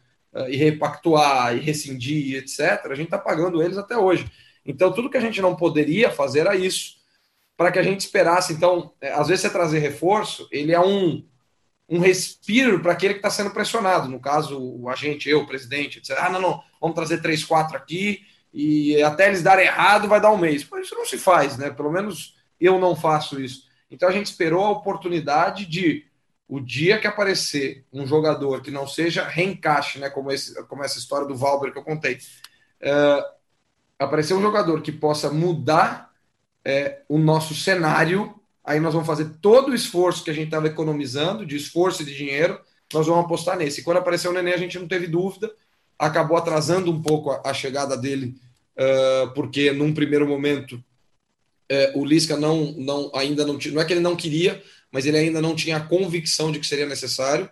e 0.48 0.56
repactuar, 0.56 1.54
e 1.56 1.60
rescindir, 1.60 2.36
etc., 2.36 2.86
a 2.90 2.94
gente 2.94 3.06
está 3.06 3.18
pagando 3.18 3.62
eles 3.62 3.76
até 3.76 3.96
hoje. 3.96 4.26
Então, 4.64 4.92
tudo 4.92 5.10
que 5.10 5.16
a 5.16 5.20
gente 5.20 5.40
não 5.42 5.54
poderia 5.54 6.10
fazer 6.10 6.40
era 6.40 6.56
isso, 6.56 6.96
para 7.56 7.70
que 7.70 7.78
a 7.78 7.82
gente 7.82 8.00
esperasse. 8.00 8.52
Então, 8.52 8.92
é, 9.00 9.12
às 9.12 9.28
vezes, 9.28 9.42
você 9.42 9.50
trazer 9.50 9.78
reforço, 9.80 10.48
ele 10.50 10.72
é 10.72 10.80
um, 10.80 11.24
um 11.88 11.98
respiro 11.98 12.80
para 12.80 12.92
aquele 12.92 13.14
que 13.14 13.18
está 13.18 13.30
sendo 13.30 13.50
pressionado. 13.50 14.08
No 14.08 14.20
caso, 14.20 14.58
o 14.58 14.88
agente, 14.88 15.28
eu, 15.28 15.40
o 15.40 15.46
presidente, 15.46 15.98
etc. 15.98 16.16
Ah, 16.18 16.30
não, 16.30 16.40
não, 16.40 16.62
vamos 16.80 16.94
trazer 16.94 17.20
três, 17.20 17.44
quatro 17.44 17.76
aqui, 17.76 18.24
e 18.54 19.02
até 19.02 19.28
eles 19.28 19.42
darem 19.42 19.66
errado 19.66 20.08
vai 20.08 20.20
dar 20.20 20.30
um 20.30 20.38
mês. 20.38 20.66
Mas 20.70 20.86
isso 20.86 20.94
não 20.94 21.04
se 21.04 21.18
faz, 21.18 21.58
né? 21.58 21.70
Pelo 21.70 21.92
menos 21.92 22.36
eu 22.60 22.78
não 22.78 22.96
faço 22.96 23.40
isso. 23.40 23.66
Então, 23.90 24.08
a 24.08 24.12
gente 24.12 24.26
esperou 24.26 24.64
a 24.64 24.70
oportunidade 24.70 25.66
de 25.66 26.06
o 26.48 26.60
dia 26.60 26.98
que 26.98 27.06
aparecer 27.06 27.84
um 27.92 28.06
jogador 28.06 28.60
que 28.62 28.70
não 28.70 28.86
seja 28.86 29.26
reencaixe, 29.26 29.98
né, 29.98 30.10
como, 30.10 30.30
esse, 30.30 30.62
como 30.64 30.84
essa 30.84 30.98
história 30.98 31.26
do 31.26 31.36
Valber 31.36 31.72
que 31.72 31.78
eu 31.78 31.84
contei, 31.84 32.18
uh, 32.82 33.24
aparecer 33.98 34.34
um 34.34 34.42
jogador 34.42 34.82
que 34.82 34.92
possa 34.92 35.30
mudar 35.30 36.12
é, 36.64 37.00
o 37.08 37.18
nosso 37.18 37.54
cenário, 37.54 38.34
aí 38.64 38.78
nós 38.80 38.92
vamos 38.92 39.06
fazer 39.06 39.30
todo 39.40 39.70
o 39.70 39.74
esforço 39.74 40.24
que 40.24 40.30
a 40.30 40.34
gente 40.34 40.46
estava 40.46 40.66
economizando, 40.66 41.46
de 41.46 41.56
esforço 41.56 42.02
e 42.02 42.04
de 42.04 42.14
dinheiro, 42.14 42.60
nós 42.92 43.06
vamos 43.06 43.24
apostar 43.24 43.56
nesse. 43.56 43.80
E 43.80 43.84
quando 43.84 43.98
apareceu 43.98 44.30
o 44.30 44.34
Nenê, 44.34 44.52
a 44.52 44.58
gente 44.58 44.78
não 44.78 44.86
teve 44.86 45.06
dúvida, 45.06 45.50
acabou 45.98 46.36
atrasando 46.36 46.90
um 46.90 47.00
pouco 47.00 47.30
a, 47.30 47.42
a 47.44 47.54
chegada 47.54 47.96
dele, 47.96 48.34
uh, 48.76 49.32
porque 49.34 49.72
num 49.72 49.94
primeiro 49.94 50.26
momento 50.26 50.72
uh, 50.74 51.98
o 51.98 52.04
Lisca 52.04 52.36
não, 52.36 52.72
não, 52.72 53.10
ainda 53.14 53.46
não, 53.46 53.54
não 53.54 53.80
é 53.80 53.84
que 53.84 53.92
ele 53.92 54.00
não 54.00 54.16
queria, 54.16 54.62
mas 54.92 55.06
ele 55.06 55.16
ainda 55.16 55.40
não 55.40 55.56
tinha 55.56 55.78
a 55.78 55.80
convicção 55.80 56.52
de 56.52 56.60
que 56.60 56.66
seria 56.66 56.86
necessário, 56.86 57.48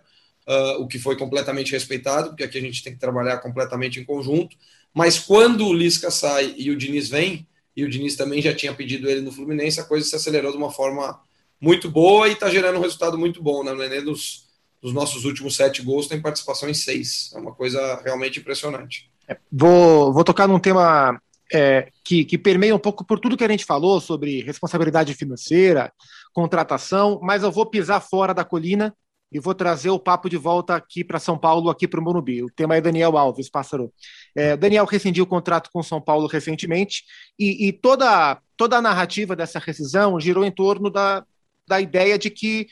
uh, 0.47 0.81
o 0.81 0.87
que 0.87 0.99
foi 0.99 1.17
completamente 1.17 1.71
respeitado, 1.71 2.29
porque 2.29 2.43
aqui 2.43 2.57
a 2.57 2.61
gente 2.61 2.83
tem 2.83 2.93
que 2.93 2.99
trabalhar 2.99 3.39
completamente 3.39 3.99
em 3.99 4.05
conjunto. 4.05 4.55
Mas 4.93 5.17
quando 5.17 5.65
o 5.65 5.73
Lisca 5.73 6.11
sai 6.11 6.53
e 6.57 6.69
o 6.69 6.77
Diniz 6.77 7.09
vem, 7.09 7.47
e 7.75 7.83
o 7.83 7.89
Diniz 7.89 8.15
também 8.15 8.41
já 8.41 8.53
tinha 8.53 8.73
pedido 8.73 9.09
ele 9.09 9.21
no 9.21 9.31
Fluminense, 9.31 9.79
a 9.79 9.85
coisa 9.85 10.05
se 10.05 10.15
acelerou 10.15 10.51
de 10.51 10.57
uma 10.57 10.71
forma 10.71 11.19
muito 11.59 11.89
boa 11.89 12.27
e 12.27 12.33
está 12.33 12.49
gerando 12.49 12.77
um 12.77 12.81
resultado 12.81 13.17
muito 13.17 13.41
bom. 13.41 13.63
Né? 13.63 13.71
O 13.71 13.77
Nenê, 13.77 14.01
dos, 14.01 14.45
dos 14.81 14.93
nossos 14.93 15.25
últimos 15.25 15.55
sete 15.55 15.81
gols, 15.81 16.07
tem 16.07 16.21
participação 16.21 16.69
em 16.69 16.73
seis. 16.73 17.31
É 17.33 17.39
uma 17.39 17.53
coisa 17.53 18.01
realmente 18.03 18.39
impressionante. 18.39 19.09
É, 19.27 19.37
vou, 19.51 20.11
vou 20.11 20.23
tocar 20.23 20.47
num 20.47 20.59
tema 20.59 21.21
é, 21.53 21.89
que, 22.03 22.25
que 22.25 22.37
permeia 22.37 22.75
um 22.75 22.79
pouco 22.79 23.05
por 23.05 23.19
tudo 23.19 23.37
que 23.37 23.43
a 23.43 23.49
gente 23.49 23.65
falou 23.65 24.01
sobre 24.01 24.41
responsabilidade 24.41 25.13
financeira, 25.13 25.93
contratação, 26.33 27.19
mas 27.21 27.43
eu 27.43 27.51
vou 27.51 27.65
pisar 27.65 28.01
fora 28.01 28.33
da 28.33 28.43
colina 28.43 28.95
e 29.31 29.39
vou 29.39 29.55
trazer 29.55 29.89
o 29.89 29.99
papo 29.99 30.29
de 30.29 30.35
volta 30.35 30.75
aqui 30.75 31.03
para 31.03 31.19
São 31.19 31.37
Paulo, 31.37 31.69
aqui 31.69 31.87
para 31.87 31.99
o 31.99 32.03
Morumbi. 32.03 32.43
O 32.43 32.49
tema 32.49 32.75
é 32.75 32.81
Daniel 32.81 33.17
Alves, 33.17 33.49
pássaro. 33.49 33.91
É, 34.35 34.57
Daniel 34.57 34.85
rescindiu 34.85 35.23
o 35.23 35.27
contrato 35.27 35.69
com 35.71 35.81
São 35.81 36.01
Paulo 36.01 36.27
recentemente 36.27 37.03
e, 37.39 37.67
e, 37.67 37.71
toda, 37.71 38.39
toda 38.57 38.77
a 38.77 38.81
narrativa 38.81 39.35
dessa 39.35 39.57
rescisão 39.57 40.19
girou 40.19 40.43
em 40.43 40.51
torno 40.51 40.89
da, 40.89 41.25
da 41.65 41.79
ideia 41.79 42.19
de 42.19 42.29
que 42.29 42.67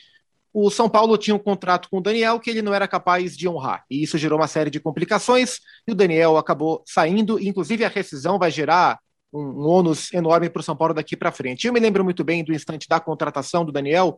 o 0.52 0.68
São 0.70 0.88
Paulo 0.88 1.16
tinha 1.16 1.34
um 1.34 1.38
contrato 1.38 1.88
com 1.88 1.98
o 1.98 2.02
Daniel 2.02 2.38
que 2.38 2.50
ele 2.50 2.60
não 2.60 2.74
era 2.74 2.86
capaz 2.86 3.36
de 3.36 3.48
honrar. 3.48 3.84
E 3.88 4.02
isso 4.02 4.18
gerou 4.18 4.38
uma 4.38 4.48
série 4.48 4.68
de 4.68 4.80
complicações 4.80 5.60
e 5.86 5.92
o 5.92 5.94
Daniel 5.94 6.36
acabou 6.36 6.82
saindo. 6.86 7.40
Inclusive, 7.40 7.84
a 7.84 7.88
rescisão 7.88 8.38
vai 8.38 8.50
gerar 8.50 8.98
um, 9.32 9.66
ônus 9.66 10.12
enorme 10.12 10.48
para 10.48 10.60
o 10.60 10.62
São 10.62 10.76
Paulo 10.76 10.94
daqui 10.94 11.16
para 11.16 11.32
frente. 11.32 11.66
Eu 11.66 11.72
me 11.72 11.80
lembro 11.80 12.04
muito 12.04 12.24
bem 12.24 12.44
do 12.44 12.52
instante 12.52 12.88
da 12.88 13.00
contratação 13.00 13.64
do 13.64 13.72
Daniel. 13.72 14.16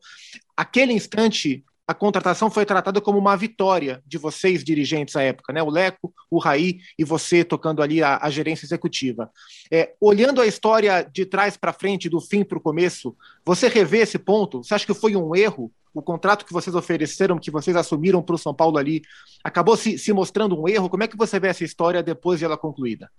Aquele 0.56 0.92
instante, 0.92 1.64
a 1.86 1.94
contratação 1.94 2.50
foi 2.50 2.64
tratada 2.64 3.00
como 3.00 3.18
uma 3.18 3.36
vitória 3.36 4.02
de 4.06 4.18
vocês, 4.18 4.64
dirigentes 4.64 5.16
à 5.16 5.22
época, 5.22 5.52
né? 5.52 5.62
O 5.62 5.70
Leco, 5.70 6.12
o 6.30 6.38
Raí 6.38 6.78
e 6.98 7.04
você 7.04 7.44
tocando 7.44 7.82
ali 7.82 8.02
a, 8.02 8.18
a 8.22 8.30
gerência 8.30 8.64
executiva. 8.64 9.30
É, 9.70 9.94
olhando 10.00 10.40
a 10.40 10.46
história 10.46 11.02
de 11.12 11.26
trás 11.26 11.56
para 11.56 11.72
frente, 11.72 12.08
do 12.08 12.20
fim 12.20 12.44
para 12.44 12.58
o 12.58 12.60
começo, 12.60 13.16
você 13.44 13.68
revê 13.68 13.98
esse 13.98 14.18
ponto? 14.18 14.62
Você 14.62 14.74
acha 14.74 14.86
que 14.86 14.94
foi 14.94 15.16
um 15.16 15.34
erro? 15.36 15.70
O 15.94 16.00
contrato 16.00 16.46
que 16.46 16.54
vocês 16.54 16.74
ofereceram, 16.74 17.38
que 17.38 17.50
vocês 17.50 17.76
assumiram 17.76 18.22
para 18.22 18.34
o 18.34 18.38
São 18.38 18.54
Paulo 18.54 18.78
ali, 18.78 19.02
acabou 19.44 19.76
se, 19.76 19.98
se 19.98 20.10
mostrando 20.10 20.58
um 20.58 20.66
erro? 20.66 20.88
Como 20.88 21.02
é 21.02 21.08
que 21.08 21.18
você 21.18 21.38
vê 21.38 21.48
essa 21.48 21.64
história 21.64 22.02
depois 22.02 22.38
de 22.38 22.46
ela 22.46 22.56
concluída? 22.56 23.10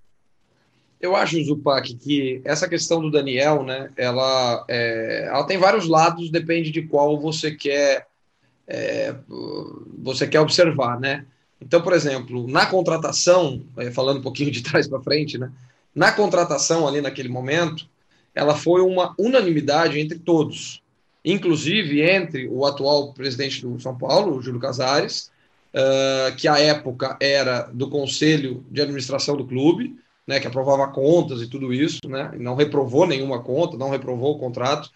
Eu 1.03 1.17
acho, 1.17 1.43
Zupac, 1.43 1.93
que 1.95 2.41
essa 2.45 2.65
questão 2.65 3.01
do 3.01 3.11
Daniel, 3.11 3.61
né, 3.61 3.91
ela, 3.97 4.63
é, 4.69 5.25
ela 5.27 5.43
tem 5.43 5.57
vários 5.57 5.85
lados, 5.85 6.31
depende 6.31 6.71
de 6.71 6.83
qual 6.83 7.19
você 7.19 7.51
quer 7.51 8.07
é, 8.65 9.13
você 10.01 10.25
quer 10.25 10.39
observar, 10.39 10.97
né? 10.97 11.25
Então, 11.59 11.81
por 11.81 11.91
exemplo, 11.91 12.47
na 12.47 12.65
contratação, 12.67 13.65
é, 13.75 13.91
falando 13.91 14.19
um 14.19 14.21
pouquinho 14.21 14.49
de 14.49 14.63
trás 14.63 14.87
para 14.87 15.01
frente, 15.01 15.37
né? 15.37 15.51
Na 15.93 16.09
contratação 16.13 16.87
ali 16.87 17.01
naquele 17.01 17.27
momento, 17.27 17.85
ela 18.33 18.55
foi 18.55 18.79
uma 18.79 19.13
unanimidade 19.19 19.99
entre 19.99 20.17
todos, 20.17 20.81
inclusive 21.25 22.01
entre 22.01 22.47
o 22.47 22.65
atual 22.65 23.11
presidente 23.11 23.61
do 23.61 23.77
São 23.77 23.97
Paulo, 23.97 24.41
Júlio 24.41 24.61
Casares, 24.61 25.29
uh, 25.73 26.33
que 26.37 26.47
à 26.47 26.57
época 26.59 27.17
era 27.19 27.63
do 27.73 27.89
conselho 27.89 28.65
de 28.71 28.81
administração 28.81 29.35
do 29.35 29.45
clube, 29.45 30.01
né, 30.27 30.39
que 30.39 30.47
aprovava 30.47 30.87
contas 30.87 31.41
e 31.41 31.47
tudo 31.47 31.73
isso, 31.73 31.99
né, 32.07 32.31
não 32.37 32.55
reprovou 32.55 33.05
nenhuma 33.05 33.39
conta, 33.39 33.77
não 33.77 33.89
reprovou 33.89 34.35
o 34.35 34.39
contrato. 34.39 34.89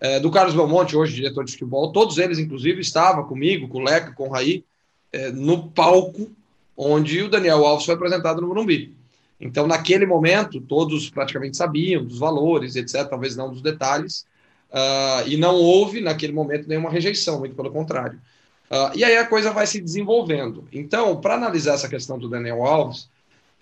É, 0.00 0.18
do 0.18 0.30
Carlos 0.30 0.54
Belmonte, 0.54 0.96
hoje 0.96 1.14
diretor 1.14 1.44
de 1.44 1.52
futebol, 1.52 1.92
todos 1.92 2.18
eles, 2.18 2.38
inclusive, 2.38 2.80
estavam 2.80 3.24
comigo, 3.24 3.68
com 3.68 3.78
o 3.78 3.82
Leca, 3.82 4.12
com 4.12 4.28
o 4.28 4.30
Raí, 4.30 4.64
é, 5.12 5.30
no 5.30 5.68
palco 5.68 6.30
onde 6.76 7.22
o 7.22 7.28
Daniel 7.28 7.64
Alves 7.64 7.84
foi 7.86 7.94
apresentado 7.94 8.40
no 8.40 8.48
Morumbi. 8.48 8.96
Então, 9.40 9.66
naquele 9.66 10.06
momento, 10.06 10.60
todos 10.60 11.08
praticamente 11.10 11.56
sabiam 11.56 12.04
dos 12.04 12.18
valores, 12.18 12.74
etc., 12.74 13.08
talvez 13.08 13.36
não 13.36 13.50
dos 13.50 13.62
detalhes, 13.62 14.26
Uh, 14.72 15.28
e 15.28 15.36
não 15.36 15.54
houve, 15.56 16.00
naquele 16.00 16.32
momento, 16.32 16.66
nenhuma 16.66 16.88
rejeição, 16.88 17.38
muito 17.38 17.54
pelo 17.54 17.70
contrário. 17.70 18.18
Uh, 18.70 18.96
e 18.96 19.04
aí 19.04 19.18
a 19.18 19.26
coisa 19.26 19.52
vai 19.52 19.66
se 19.66 19.78
desenvolvendo. 19.78 20.66
Então, 20.72 21.20
para 21.20 21.34
analisar 21.34 21.74
essa 21.74 21.90
questão 21.90 22.18
do 22.18 22.26
Daniel 22.26 22.64
Alves, 22.64 23.10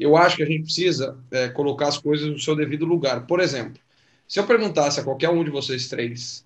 eu 0.02 0.16
acho 0.16 0.36
que 0.36 0.42
a 0.42 0.46
gente 0.46 0.64
precisa 0.64 1.16
é, 1.30 1.48
colocar 1.48 1.88
as 1.88 1.98
coisas 1.98 2.28
no 2.28 2.38
seu 2.38 2.56
devido 2.56 2.84
lugar. 2.84 3.26
Por 3.26 3.40
exemplo, 3.40 3.80
se 4.26 4.38
eu 4.38 4.44
perguntasse 4.44 5.00
a 5.00 5.04
qualquer 5.04 5.28
um 5.30 5.44
de 5.44 5.50
vocês 5.50 5.88
três 5.88 6.44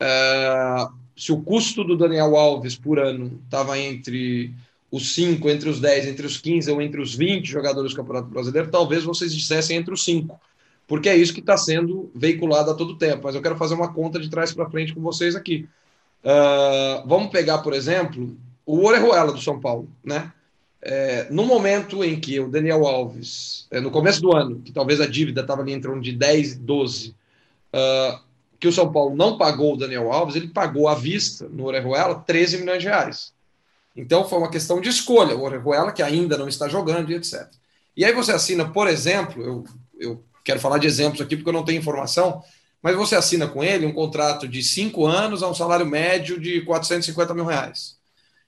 uh, 0.00 0.92
se 1.16 1.32
o 1.32 1.42
custo 1.42 1.84
do 1.84 1.96
Daniel 1.96 2.36
Alves 2.36 2.76
por 2.76 2.98
ano 2.98 3.40
estava 3.44 3.78
entre 3.78 4.54
os 4.90 5.14
5, 5.14 5.48
entre 5.50 5.68
os 5.68 5.80
10, 5.80 6.06
entre 6.06 6.26
os 6.26 6.38
15 6.38 6.70
ou 6.70 6.80
entre 6.80 7.00
os 7.00 7.14
20 7.14 7.46
jogadores 7.46 7.92
do 7.92 7.96
Campeonato 7.96 8.28
Brasileiro, 8.28 8.70
talvez 8.70 9.04
vocês 9.04 9.34
dissessem 9.34 9.76
entre 9.76 9.92
os 9.92 10.04
5 10.04 10.38
porque 10.86 11.08
é 11.08 11.16
isso 11.16 11.34
que 11.34 11.40
está 11.40 11.56
sendo 11.56 12.10
veiculado 12.14 12.70
a 12.70 12.74
todo 12.74 12.96
tempo. 12.96 13.22
Mas 13.24 13.34
eu 13.34 13.42
quero 13.42 13.56
fazer 13.56 13.74
uma 13.74 13.92
conta 13.92 14.20
de 14.20 14.30
trás 14.30 14.52
para 14.52 14.70
frente 14.70 14.94
com 14.94 15.00
vocês 15.00 15.34
aqui. 15.34 15.68
Uh, 16.24 17.06
vamos 17.06 17.30
pegar, 17.30 17.58
por 17.58 17.72
exemplo, 17.72 18.36
o 18.64 18.84
Orejuela 18.84 19.32
do 19.32 19.40
São 19.40 19.60
Paulo, 19.60 19.88
né? 20.04 20.32
É, 20.88 21.26
no 21.30 21.44
momento 21.44 22.04
em 22.04 22.20
que 22.20 22.38
o 22.38 22.48
Daniel 22.48 22.86
Alves, 22.86 23.66
é, 23.72 23.80
no 23.80 23.90
começo 23.90 24.22
do 24.22 24.36
ano, 24.36 24.60
que 24.60 24.70
talvez 24.70 25.00
a 25.00 25.06
dívida 25.06 25.40
estava 25.40 25.60
ali 25.60 25.72
em 25.72 25.80
torno 25.80 26.00
de 26.00 26.12
10 26.12 26.52
e 26.52 26.58
12, 26.60 27.08
uh, 27.74 28.20
que 28.60 28.68
o 28.68 28.72
São 28.72 28.92
Paulo 28.92 29.16
não 29.16 29.36
pagou 29.36 29.74
o 29.74 29.76
Daniel 29.76 30.12
Alves, 30.12 30.36
ele 30.36 30.46
pagou 30.46 30.86
à 30.86 30.94
vista 30.94 31.48
no 31.48 31.64
Orejuela 31.64 32.22
13 32.24 32.58
milhões 32.58 32.80
de 32.80 32.86
reais. 32.86 33.32
Então 33.96 34.28
foi 34.28 34.38
uma 34.38 34.48
questão 34.48 34.80
de 34.80 34.88
escolha, 34.88 35.34
o 35.34 35.42
Orejuela 35.42 35.90
que 35.90 36.04
ainda 36.04 36.38
não 36.38 36.46
está 36.46 36.68
jogando 36.68 37.10
e 37.10 37.16
etc. 37.16 37.48
E 37.96 38.04
aí 38.04 38.12
você 38.12 38.30
assina, 38.30 38.68
por 38.68 38.86
exemplo, 38.86 39.42
eu, 39.42 39.64
eu 39.98 40.24
quero 40.44 40.60
falar 40.60 40.78
de 40.78 40.86
exemplos 40.86 41.20
aqui 41.20 41.34
porque 41.34 41.48
eu 41.48 41.54
não 41.54 41.64
tenho 41.64 41.80
informação, 41.80 42.44
mas 42.80 42.94
você 42.94 43.16
assina 43.16 43.48
com 43.48 43.64
ele 43.64 43.86
um 43.86 43.92
contrato 43.92 44.46
de 44.46 44.62
cinco 44.62 45.04
anos 45.04 45.42
a 45.42 45.48
um 45.48 45.54
salário 45.54 45.84
médio 45.84 46.38
de 46.38 46.60
450 46.60 47.34
mil 47.34 47.44
reais. 47.44 47.95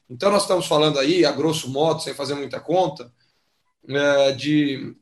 Então 0.08 0.30
nós 0.30 0.42
estamos 0.42 0.66
falando 0.66 0.98
aí, 0.98 1.24
a 1.24 1.32
grosso 1.32 1.68
modo, 1.68 2.02
sem 2.02 2.14
fazer 2.14 2.34
muita 2.34 2.58
conta, 2.58 3.12
é, 3.88 4.32
de 4.32 4.94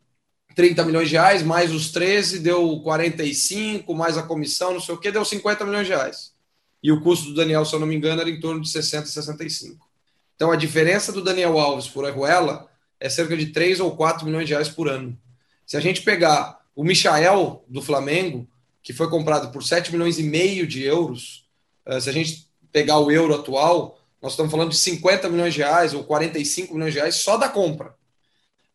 30 0.55 0.85
milhões 0.85 1.09
de 1.09 1.15
reais, 1.15 1.43
mais 1.43 1.73
os 1.73 1.91
13 1.91 2.41
deu 2.41 2.81
45, 2.81 3.95
mais 3.95 4.17
a 4.17 4.23
comissão, 4.23 4.73
não 4.73 4.81
sei 4.81 4.95
o 4.95 4.99
que, 4.99 5.13
deu 5.13 5.25
50 5.25 5.65
milhões 5.65 5.87
de 5.87 5.93
reais. 5.93 6.35
E 6.83 6.91
o 6.91 7.01
custo 7.03 7.29
do 7.29 7.35
Daniel, 7.35 7.65
se 7.65 7.75
eu 7.75 7.81
não 7.81 7.87
me 7.87 7.95
engano, 7.95 8.21
era 8.21 8.31
em 8.31 8.41
torno 8.41 8.61
de 8.61 8.69
60, 8.69 9.07
65. 9.07 9.87
Então 10.35 10.51
a 10.51 10.57
diferença 10.57 11.13
do 11.13 11.23
Daniel 11.23 11.59
Alves 11.59 11.89
por 11.89 12.05
Arruela 12.05 12.69
é 12.99 13.09
cerca 13.09 13.37
de 13.37 13.47
3 13.47 13.81
ou 13.81 13.97
4 13.97 14.25
milhões 14.25 14.47
de 14.47 14.53
reais 14.53 14.69
por 14.69 14.89
ano. 14.89 15.19
Se 15.67 15.77
a 15.77 15.81
gente 15.81 16.03
pegar 16.03 16.61
o 16.75 16.85
Michael, 16.85 17.65
do 17.69 17.83
Flamengo, 17.83 18.49
que 18.83 18.93
foi 18.93 19.11
comprado 19.11 19.51
por 19.51 19.63
7 19.63 19.91
milhões 19.93 20.19
e 20.19 20.23
meio 20.23 20.67
de 20.67 20.83
euros, 20.85 21.47
eh, 21.85 22.01
se 22.01 22.09
a 22.09 22.13
gente 22.13 22.49
pegar 22.71 22.99
o 22.99 23.11
euro 23.11 23.35
atual, 23.35 23.99
nós 24.27 24.33
estamos 24.33 24.51
falando 24.51 24.71
de 24.71 24.79
50 24.79 25.29
milhões 25.29 25.55
de 25.55 25.61
reais 25.61 25.95
ou 25.95 26.03
45 26.03 26.75
milhões 26.75 26.93
de 26.93 26.99
reais 26.99 27.15
só 27.15 27.37
da 27.37 27.49
compra. 27.49 27.95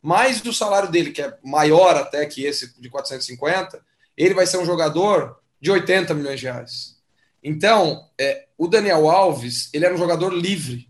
Mais 0.02 0.40
do 0.40 0.54
salário 0.54 0.90
dele, 0.90 1.12
que 1.12 1.22
é 1.22 1.38
maior 1.44 1.98
até 1.98 2.26
que 2.26 2.46
esse 2.46 2.80
de 2.80 2.90
450, 2.90 3.84
ele 4.16 4.34
vai 4.34 4.48
ser 4.48 4.60
um 4.60 4.66
jogador 4.66 5.38
de 5.60 5.70
80 5.70 6.14
milhões 6.14 6.40
de 6.40 6.46
reais. 6.46 6.96
Então, 7.44 8.08
é, 8.18 8.48
o 8.58 8.66
Daniel 8.66 9.10
Alves, 9.10 9.70
ele 9.74 9.84
era 9.84 9.94
um 9.94 9.98
jogador 9.98 10.34
livre. 10.34 10.88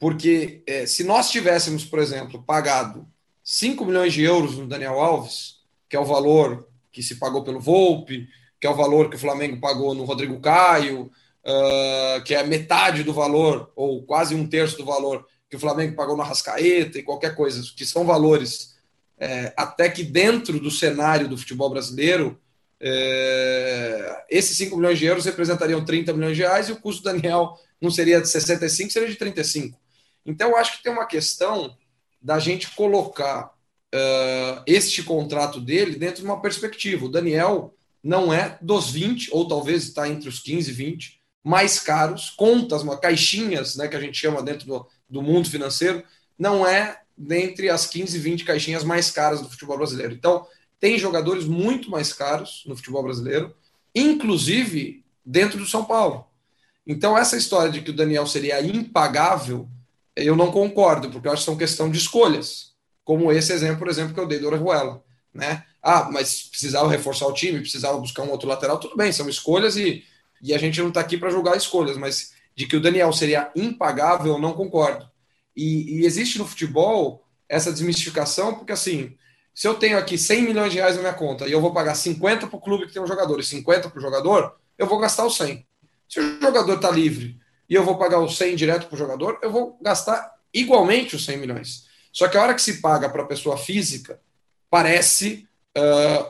Porque 0.00 0.64
é, 0.66 0.84
se 0.84 1.04
nós 1.04 1.30
tivéssemos, 1.30 1.84
por 1.84 2.00
exemplo, 2.00 2.42
pagado 2.42 3.06
5 3.44 3.84
milhões 3.84 4.12
de 4.12 4.22
euros 4.24 4.58
no 4.58 4.66
Daniel 4.66 4.98
Alves, 4.98 5.60
que 5.88 5.94
é 5.94 6.00
o 6.00 6.04
valor 6.04 6.68
que 6.90 7.04
se 7.04 7.20
pagou 7.20 7.44
pelo 7.44 7.60
Volpe, 7.60 8.26
que 8.60 8.66
é 8.66 8.70
o 8.70 8.74
valor 8.74 9.08
que 9.08 9.16
o 9.16 9.20
Flamengo 9.20 9.60
pagou 9.60 9.94
no 9.94 10.02
Rodrigo 10.02 10.40
Caio, 10.40 11.08
uh, 11.46 12.22
que 12.24 12.34
é 12.34 12.42
metade 12.42 13.02
do 13.02 13.12
valor, 13.12 13.72
ou 13.76 14.02
quase 14.02 14.34
um 14.34 14.46
terço 14.46 14.76
do 14.76 14.84
valor 14.84 15.26
que 15.48 15.56
o 15.56 15.60
Flamengo 15.60 15.94
pagou 15.94 16.16
na 16.16 16.24
Rascaeta 16.24 16.98
e 16.98 17.02
qualquer 17.02 17.36
coisa, 17.36 17.62
que 17.76 17.86
são 17.86 18.04
valores 18.04 18.76
é, 19.18 19.52
até 19.56 19.88
que 19.88 20.02
dentro 20.02 20.60
do 20.60 20.70
cenário 20.70 21.28
do 21.28 21.38
futebol 21.38 21.70
brasileiro, 21.70 22.38
é, 22.80 24.24
esses 24.28 24.56
5 24.58 24.76
milhões 24.76 24.98
de 24.98 25.06
euros 25.06 25.24
representariam 25.24 25.84
30 25.84 26.12
milhões 26.12 26.36
de 26.36 26.42
reais 26.42 26.68
e 26.68 26.72
o 26.72 26.80
custo 26.80 27.02
do 27.02 27.12
Daniel 27.12 27.58
não 27.80 27.90
seria 27.90 28.20
de 28.20 28.28
65, 28.28 28.92
seria 28.92 29.08
de 29.08 29.16
35. 29.16 29.78
Então, 30.24 30.50
eu 30.50 30.56
acho 30.56 30.76
que 30.76 30.82
tem 30.82 30.92
uma 30.92 31.06
questão 31.06 31.76
da 32.20 32.38
gente 32.38 32.74
colocar 32.74 33.54
uh, 33.94 34.62
este 34.66 35.02
contrato 35.02 35.60
dele 35.60 35.96
dentro 35.96 36.22
de 36.22 36.26
uma 36.26 36.42
perspectiva. 36.42 37.06
O 37.06 37.10
Daniel 37.10 37.74
não 38.02 38.34
é 38.34 38.58
dos 38.60 38.90
20, 38.90 39.30
ou 39.32 39.46
talvez 39.46 39.84
está 39.84 40.08
entre 40.08 40.28
os 40.28 40.40
15 40.40 40.70
e 40.70 40.74
20 40.74 41.15
mais 41.46 41.78
caros, 41.78 42.30
contas, 42.30 42.82
caixinhas, 43.00 43.76
né, 43.76 43.86
que 43.86 43.94
a 43.94 44.00
gente 44.00 44.18
chama 44.18 44.42
dentro 44.42 44.66
do, 44.66 44.86
do 45.08 45.22
mundo 45.22 45.48
financeiro, 45.48 46.02
não 46.36 46.66
é 46.66 47.00
dentre 47.16 47.70
as 47.70 47.86
15 47.86 48.16
e 48.16 48.20
20 48.20 48.44
caixinhas 48.44 48.82
mais 48.82 49.12
caras 49.12 49.40
do 49.40 49.48
futebol 49.48 49.76
brasileiro. 49.76 50.12
Então, 50.12 50.44
tem 50.80 50.98
jogadores 50.98 51.44
muito 51.44 51.88
mais 51.88 52.12
caros 52.12 52.64
no 52.66 52.74
futebol 52.74 53.04
brasileiro, 53.04 53.54
inclusive 53.94 55.04
dentro 55.24 55.56
do 55.56 55.66
São 55.66 55.84
Paulo. 55.84 56.26
Então, 56.84 57.16
essa 57.16 57.36
história 57.36 57.70
de 57.70 57.80
que 57.80 57.90
o 57.90 57.96
Daniel 57.96 58.26
seria 58.26 58.60
impagável, 58.60 59.68
eu 60.16 60.34
não 60.34 60.50
concordo, 60.50 61.10
porque 61.10 61.28
eu 61.28 61.32
acho 61.32 61.42
que 61.42 61.46
são 61.46 61.56
questão 61.56 61.88
de 61.88 61.98
escolhas 61.98 62.74
como 63.04 63.30
esse 63.30 63.52
exemplo, 63.52 63.78
por 63.78 63.88
exemplo, 63.88 64.12
que 64.12 64.18
eu 64.18 64.26
dei 64.26 64.40
do 64.40 64.48
Orejuela, 64.48 65.00
né? 65.32 65.62
Ah, 65.80 66.10
mas 66.10 66.42
precisava 66.42 66.90
reforçar 66.90 67.28
o 67.28 67.32
time, 67.32 67.60
precisava 67.60 67.96
buscar 67.98 68.24
um 68.24 68.30
outro 68.32 68.48
lateral, 68.48 68.80
tudo 68.80 68.96
bem, 68.96 69.12
são 69.12 69.28
escolhas 69.28 69.76
e, 69.76 70.02
e 70.42 70.54
a 70.54 70.58
gente 70.58 70.80
não 70.80 70.88
está 70.88 71.00
aqui 71.00 71.16
para 71.16 71.30
julgar 71.30 71.56
escolhas, 71.56 71.96
mas 71.96 72.32
de 72.54 72.66
que 72.66 72.76
o 72.76 72.80
Daniel 72.80 73.12
seria 73.12 73.50
impagável, 73.54 74.34
eu 74.34 74.38
não 74.38 74.54
concordo. 74.54 75.08
E, 75.54 76.00
e, 76.00 76.06
existe 76.06 76.38
no 76.38 76.46
futebol 76.46 77.24
essa 77.48 77.72
desmistificação, 77.72 78.54
porque 78.54 78.72
assim, 78.72 79.16
se 79.54 79.66
eu 79.66 79.74
tenho 79.74 79.98
aqui 79.98 80.18
100 80.18 80.42
milhões 80.42 80.72
de 80.72 80.78
reais 80.78 80.96
na 80.96 81.02
minha 81.02 81.14
conta 81.14 81.46
e 81.46 81.52
eu 81.52 81.60
vou 81.60 81.72
pagar 81.72 81.94
50 81.94 82.46
para 82.46 82.56
o 82.56 82.60
clube 82.60 82.86
que 82.86 82.92
tem 82.92 83.02
um 83.02 83.06
jogador 83.06 83.40
e 83.40 83.44
50 83.44 83.88
para 83.88 83.98
o 83.98 84.02
jogador, 84.02 84.56
eu 84.76 84.86
vou 84.86 84.98
gastar 84.98 85.24
os 85.24 85.36
100. 85.36 85.66
Se 86.08 86.20
o 86.20 86.40
jogador 86.40 86.74
está 86.74 86.90
livre 86.90 87.38
e 87.68 87.74
eu 87.74 87.84
vou 87.84 87.96
pagar 87.96 88.20
os 88.20 88.36
100 88.36 88.56
direto 88.56 88.86
para 88.86 88.94
o 88.94 88.98
jogador, 88.98 89.38
eu 89.42 89.50
vou 89.50 89.78
gastar 89.80 90.34
igualmente 90.52 91.16
os 91.16 91.24
100 91.24 91.38
milhões. 91.38 91.86
Só 92.12 92.28
que 92.28 92.36
a 92.36 92.42
hora 92.42 92.54
que 92.54 92.62
se 92.62 92.80
paga 92.80 93.08
para 93.08 93.22
a 93.22 93.26
pessoa 93.26 93.56
física, 93.56 94.20
parece 94.70 95.45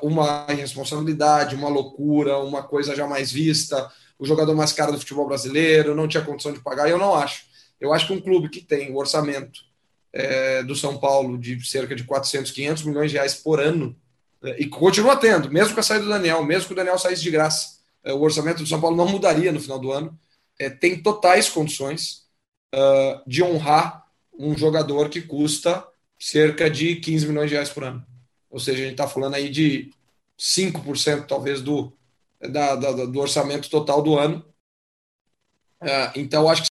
uma 0.02 0.46
irresponsabilidade, 0.50 1.54
uma 1.54 1.68
loucura, 1.68 2.38
uma 2.38 2.62
coisa 2.62 2.94
já 2.96 3.06
mais 3.06 3.30
vista. 3.30 3.90
O 4.18 4.26
jogador 4.26 4.54
mais 4.54 4.72
caro 4.72 4.92
do 4.92 4.98
futebol 4.98 5.26
brasileiro 5.26 5.94
não 5.94 6.08
tinha 6.08 6.24
condição 6.24 6.52
de 6.52 6.60
pagar, 6.60 6.88
eu 6.88 6.98
não 6.98 7.14
acho. 7.14 7.44
Eu 7.80 7.92
acho 7.92 8.06
que 8.06 8.12
um 8.12 8.20
clube 8.20 8.48
que 8.48 8.60
tem 8.60 8.90
o 8.90 8.96
orçamento 8.96 9.60
é, 10.12 10.62
do 10.62 10.74
São 10.74 10.96
Paulo 10.96 11.38
de 11.38 11.62
cerca 11.66 11.94
de 11.94 12.04
400, 12.04 12.50
500 12.50 12.82
milhões 12.84 13.10
de 13.10 13.16
reais 13.16 13.34
por 13.34 13.60
ano, 13.60 13.94
é, 14.42 14.62
e 14.62 14.66
continua 14.66 15.16
tendo, 15.16 15.50
mesmo 15.50 15.74
com 15.74 15.80
a 15.80 15.82
saída 15.82 16.04
do 16.04 16.10
Daniel, 16.10 16.42
mesmo 16.42 16.66
que 16.66 16.72
o 16.72 16.76
Daniel 16.76 16.98
saísse 16.98 17.22
de 17.22 17.30
graça, 17.30 17.76
é, 18.02 18.12
o 18.12 18.20
orçamento 18.20 18.62
do 18.62 18.68
São 18.68 18.80
Paulo 18.80 18.96
não 18.96 19.08
mudaria 19.08 19.52
no 19.52 19.60
final 19.60 19.78
do 19.78 19.92
ano, 19.92 20.18
tem 20.80 21.02
totais 21.02 21.50
condições 21.50 22.22
uh, 22.74 23.20
de 23.26 23.42
honrar 23.42 24.06
um 24.38 24.56
jogador 24.56 25.10
que 25.10 25.20
custa 25.20 25.86
cerca 26.18 26.70
de 26.70 26.96
15 26.96 27.26
milhões 27.28 27.50
de 27.50 27.56
reais 27.56 27.68
por 27.68 27.84
ano. 27.84 28.02
Ou 28.50 28.60
seja, 28.60 28.78
a 28.78 28.82
gente 28.82 28.92
está 28.92 29.08
falando 29.08 29.34
aí 29.34 29.48
de 29.48 29.92
5% 30.38 31.26
talvez 31.26 31.60
do, 31.60 31.92
da, 32.40 32.76
da, 32.76 32.92
do 32.92 33.18
orçamento 33.18 33.68
total 33.70 34.02
do 34.02 34.18
ano. 34.18 34.44
Uh, 35.80 36.12
então, 36.14 36.48
acho 36.48 36.62
que 36.62 36.68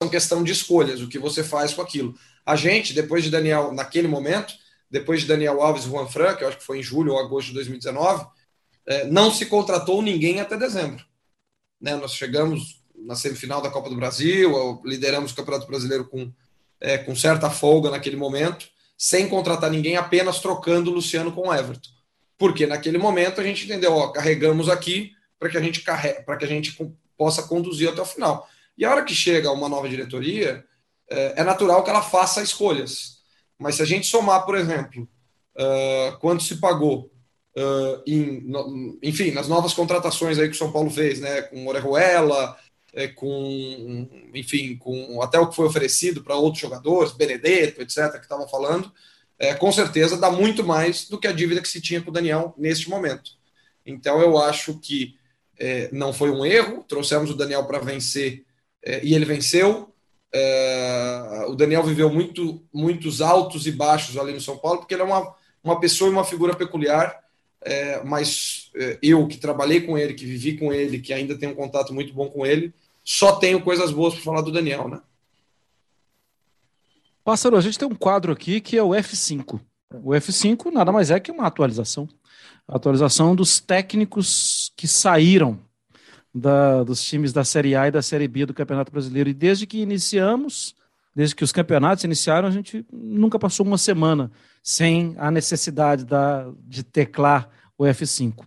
é 0.00 0.04
uma 0.04 0.10
questão 0.10 0.42
de 0.42 0.52
escolhas, 0.52 1.00
o 1.00 1.08
que 1.08 1.18
você 1.18 1.44
faz 1.44 1.74
com 1.74 1.82
aquilo. 1.82 2.14
A 2.44 2.56
gente, 2.56 2.94
depois 2.94 3.22
de 3.22 3.30
Daniel, 3.30 3.72
naquele 3.72 4.08
momento, 4.08 4.54
depois 4.90 5.20
de 5.20 5.26
Daniel 5.26 5.60
Alves 5.62 5.84
e 5.84 5.88
Juan 5.88 6.06
Fran, 6.06 6.34
que 6.34 6.42
eu 6.42 6.48
acho 6.48 6.58
que 6.58 6.64
foi 6.64 6.78
em 6.78 6.82
julho 6.82 7.12
ou 7.12 7.18
agosto 7.18 7.48
de 7.48 7.54
2019, 7.54 8.26
é, 8.86 9.04
não 9.04 9.30
se 9.30 9.46
contratou 9.46 10.02
ninguém 10.02 10.40
até 10.40 10.56
dezembro. 10.56 11.04
Né? 11.80 11.94
Nós 11.96 12.14
chegamos 12.14 12.82
na 12.96 13.14
semifinal 13.14 13.62
da 13.62 13.70
Copa 13.70 13.88
do 13.88 13.96
Brasil, 13.96 14.82
lideramos 14.84 15.32
o 15.32 15.34
Campeonato 15.34 15.66
Brasileiro 15.66 16.06
com, 16.08 16.32
é, 16.80 16.98
com 16.98 17.14
certa 17.14 17.50
folga 17.50 17.90
naquele 17.90 18.16
momento, 18.16 18.69
sem 19.00 19.26
contratar 19.26 19.70
ninguém, 19.70 19.96
apenas 19.96 20.40
trocando 20.40 20.90
o 20.90 20.94
Luciano 20.94 21.32
com 21.32 21.48
o 21.48 21.54
Everton. 21.54 21.88
Porque 22.36 22.66
naquele 22.66 22.98
momento 22.98 23.40
a 23.40 23.42
gente 23.42 23.64
entendeu, 23.64 23.94
ó, 23.94 24.08
carregamos 24.08 24.68
aqui 24.68 25.12
para 25.38 25.48
que 25.48 25.56
a 25.56 25.60
gente 25.62 25.82
para 25.82 26.36
que 26.36 26.44
a 26.44 26.48
gente 26.48 26.76
possa 27.16 27.42
conduzir 27.44 27.88
até 27.88 28.02
o 28.02 28.04
final. 28.04 28.46
E 28.76 28.84
a 28.84 28.90
hora 28.90 29.02
que 29.02 29.14
chega 29.14 29.50
uma 29.50 29.70
nova 29.70 29.88
diretoria, 29.88 30.62
é, 31.08 31.40
é 31.40 31.42
natural 31.42 31.82
que 31.82 31.88
ela 31.88 32.02
faça 32.02 32.42
escolhas. 32.42 33.22
Mas 33.58 33.76
se 33.76 33.82
a 33.82 33.86
gente 33.86 34.06
somar, 34.06 34.44
por 34.44 34.54
exemplo, 34.54 35.08
uh, 35.56 36.18
quanto 36.18 36.42
se 36.42 36.56
pagou 36.56 37.10
Uh, 37.52 38.00
em, 38.06 38.42
no, 38.42 38.96
enfim, 39.02 39.32
nas 39.32 39.48
novas 39.48 39.74
contratações 39.74 40.38
aí 40.38 40.48
que 40.48 40.54
o 40.54 40.58
São 40.58 40.70
Paulo 40.70 40.88
fez, 40.88 41.18
né, 41.18 41.42
com 41.42 41.66
Orejuela, 41.66 42.56
é, 42.92 43.08
com, 43.08 44.08
enfim, 44.34 44.76
com 44.76 45.22
até 45.22 45.38
o 45.38 45.48
que 45.48 45.56
foi 45.56 45.66
oferecido 45.66 46.22
para 46.22 46.36
outros 46.36 46.60
jogadores, 46.60 47.12
Benedetto, 47.12 47.82
etc., 47.82 48.12
que 48.12 48.18
estavam 48.20 48.48
falando, 48.48 48.92
é, 49.38 49.54
com 49.54 49.70
certeza 49.72 50.16
dá 50.16 50.30
muito 50.30 50.62
mais 50.64 51.08
do 51.08 51.18
que 51.18 51.26
a 51.26 51.32
dívida 51.32 51.62
que 51.62 51.68
se 51.68 51.80
tinha 51.80 52.02
com 52.02 52.10
o 52.10 52.12
Daniel 52.12 52.54
neste 52.58 52.90
momento. 52.90 53.32
Então 53.86 54.20
eu 54.20 54.38
acho 54.38 54.78
que 54.78 55.16
é, 55.58 55.90
não 55.92 56.12
foi 56.12 56.30
um 56.30 56.44
erro. 56.44 56.84
Trouxemos 56.88 57.30
o 57.30 57.34
Daniel 57.34 57.64
para 57.64 57.78
vencer 57.78 58.44
é, 58.82 59.04
e 59.04 59.14
ele 59.14 59.24
venceu. 59.24 59.92
É, 60.32 61.44
o 61.48 61.54
Daniel 61.54 61.82
viveu 61.82 62.08
muito, 62.10 62.62
muitos 62.72 63.20
altos 63.20 63.66
e 63.66 63.72
baixos 63.72 64.16
ali 64.16 64.32
no 64.32 64.40
São 64.40 64.56
Paulo, 64.56 64.78
porque 64.78 64.94
ele 64.94 65.02
é 65.02 65.06
uma, 65.06 65.34
uma 65.62 65.78
pessoa 65.78 66.08
e 66.08 66.12
uma 66.12 66.24
figura 66.24 66.56
peculiar. 66.56 67.18
É, 67.62 68.02
mas 68.02 68.70
é, 68.74 68.98
eu 69.02 69.26
que 69.26 69.36
trabalhei 69.36 69.82
com 69.82 69.98
ele, 69.98 70.14
que 70.14 70.24
vivi 70.24 70.56
com 70.56 70.72
ele, 70.72 70.98
que 70.98 71.12
ainda 71.12 71.36
tenho 71.36 71.52
um 71.52 71.56
contato 71.56 71.92
muito 71.92 72.12
bom 72.12 72.28
com 72.28 72.46
ele, 72.46 72.72
só 73.04 73.36
tenho 73.36 73.60
coisas 73.60 73.90
boas 73.90 74.14
para 74.14 74.22
falar 74.22 74.40
do 74.40 74.52
Daniel, 74.52 74.88
né? 74.88 75.00
Pássaro, 77.22 77.56
a 77.56 77.60
gente 77.60 77.78
tem 77.78 77.86
um 77.86 77.94
quadro 77.94 78.32
aqui 78.32 78.60
que 78.60 78.76
é 78.76 78.82
o 78.82 78.90
F5. 78.90 79.60
O 79.92 80.10
F5 80.10 80.72
nada 80.72 80.90
mais 80.90 81.10
é 81.10 81.20
que 81.20 81.30
uma 81.30 81.46
atualização. 81.46 82.08
A 82.66 82.76
atualização 82.76 83.34
dos 83.34 83.60
técnicos 83.60 84.72
que 84.76 84.88
saíram 84.88 85.58
da, 86.34 86.82
dos 86.82 87.02
times 87.02 87.32
da 87.32 87.44
Série 87.44 87.74
A 87.74 87.88
e 87.88 87.90
da 87.90 88.00
Série 88.00 88.28
B 88.28 88.46
do 88.46 88.54
Campeonato 88.54 88.92
Brasileiro. 88.92 89.28
E 89.28 89.34
desde 89.34 89.66
que 89.66 89.80
iniciamos, 89.80 90.74
desde 91.14 91.34
que 91.34 91.44
os 91.44 91.52
campeonatos 91.52 92.04
iniciaram, 92.04 92.48
a 92.48 92.50
gente 92.50 92.86
nunca 92.90 93.38
passou 93.38 93.66
uma 93.66 93.78
semana 93.78 94.30
sem 94.62 95.14
a 95.18 95.30
necessidade 95.30 96.04
da, 96.04 96.50
de 96.62 96.82
teclar 96.82 97.48
o 97.78 97.84
F5. 97.84 98.44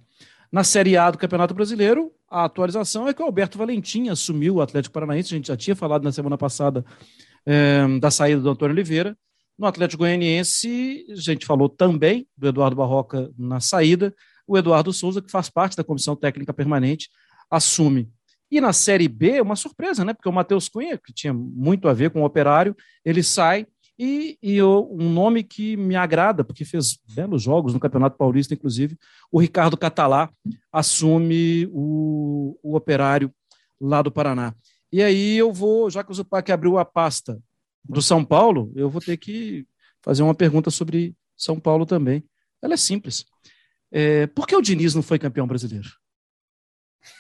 Na 0.52 0.64
Série 0.64 0.96
A 0.96 1.10
do 1.10 1.18
Campeonato 1.18 1.54
Brasileiro, 1.54 2.12
a 2.30 2.46
atualização 2.46 3.08
é 3.08 3.14
que 3.14 3.22
o 3.22 3.26
Alberto 3.26 3.58
Valentim 3.58 4.10
assumiu 4.10 4.56
o 4.56 4.62
Atlético 4.62 4.94
Paranaense, 4.94 5.34
a 5.34 5.38
gente 5.38 5.48
já 5.48 5.58
tinha 5.58 5.76
falado 5.76 6.04
na 6.04 6.12
semana 6.12 6.38
passada 6.38 6.86
é, 7.46 7.88
da 8.00 8.12
saída 8.12 8.42
do 8.42 8.50
Antônio 8.50 8.74
Oliveira. 8.74 9.18
No 9.58 9.68
Atlético 9.68 10.00
Goianiense, 10.04 11.06
a 11.12 11.16
gente 11.16 11.46
falou 11.46 11.70
também 11.70 12.28
do 12.38 12.48
Eduardo 12.48 12.76
Barroca 12.76 13.32
na 13.38 13.60
saída, 13.60 14.14
o 14.48 14.58
Eduardo 14.58 14.92
Souza, 14.92 15.22
que 15.22 15.32
faz 15.32 15.50
parte 15.50 15.78
da 15.78 15.84
comissão 15.84 16.16
técnica 16.16 16.54
permanente, 16.54 17.10
assume. 17.50 18.12
E 18.52 18.62
na 18.62 18.74
Série 18.74 19.08
B, 19.08 19.42
uma 19.42 19.56
surpresa, 19.56 20.06
né? 20.06 20.14
Porque 20.14 20.30
o 20.30 20.34
Matheus 20.34 20.70
Cunha, 20.70 20.98
que 20.98 21.14
tinha 21.14 21.34
muito 21.34 21.88
a 21.88 21.94
ver 21.94 22.12
com 22.12 22.22
o 22.22 22.26
operário, 22.26 22.76
ele 23.04 23.24
sai 23.24 23.66
e, 23.98 24.38
e 24.42 24.62
um 24.64 25.10
nome 25.10 25.44
que 25.44 25.78
me 25.78 25.96
agrada, 25.96 26.44
porque 26.44 26.66
fez 26.66 26.98
belos 27.14 27.44
jogos 27.44 27.74
no 27.74 27.80
Campeonato 27.80 28.18
Paulista, 28.18 28.54
inclusive, 28.54 28.98
o 29.32 29.40
Ricardo 29.40 29.78
Catalá 29.78 30.30
assume 30.72 31.68
o, 31.72 32.58
o 32.64 32.76
operário 32.76 33.32
lá 33.80 34.02
do 34.02 34.12
Paraná. 34.12 34.56
E 34.92 35.02
aí 35.02 35.38
eu 35.38 35.52
vou, 35.52 35.90
já 35.90 36.04
que 36.04 36.12
o 36.12 36.14
Zupac 36.14 36.52
abriu 36.52 36.78
a 36.78 36.86
pasta 36.86 37.40
do 37.84 38.02
São 38.02 38.24
Paulo, 38.24 38.72
eu 38.76 38.90
vou 38.90 39.02
ter 39.02 39.18
que 39.18 39.66
fazer 40.02 40.24
uma 40.24 40.36
pergunta 40.36 40.72
sobre 40.72 41.16
São 41.38 41.60
Paulo 41.60 41.86
também. 41.86 42.24
Ela 42.62 42.74
é 42.74 42.78
simples. 42.78 43.26
É, 43.92 44.28
por 44.28 44.48
que 44.48 44.56
o 44.56 44.62
Diniz 44.62 44.96
não 44.96 45.04
foi 45.04 45.20
campeão 45.20 45.48
brasileiro? 45.48 45.90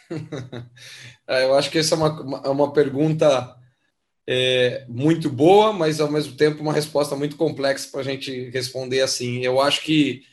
É, 1.26 1.46
eu 1.46 1.58
acho 1.58 1.72
que 1.72 1.78
essa 1.78 1.96
é 1.96 1.98
uma, 1.98 2.42
é 2.44 2.50
uma 2.50 2.74
pergunta 2.74 3.56
é, 4.28 4.86
muito 4.88 5.30
boa, 5.30 5.74
mas 5.74 6.00
ao 6.00 6.12
mesmo 6.12 6.36
tempo 6.36 6.62
uma 6.62 6.74
resposta 6.74 7.16
muito 7.16 7.36
complexa 7.36 7.90
para 7.92 8.02
a 8.02 8.04
gente 8.04 8.50
responder 8.50 9.02
assim. 9.02 9.44
Eu 9.44 9.62
acho 9.62 9.82
que 9.82 10.24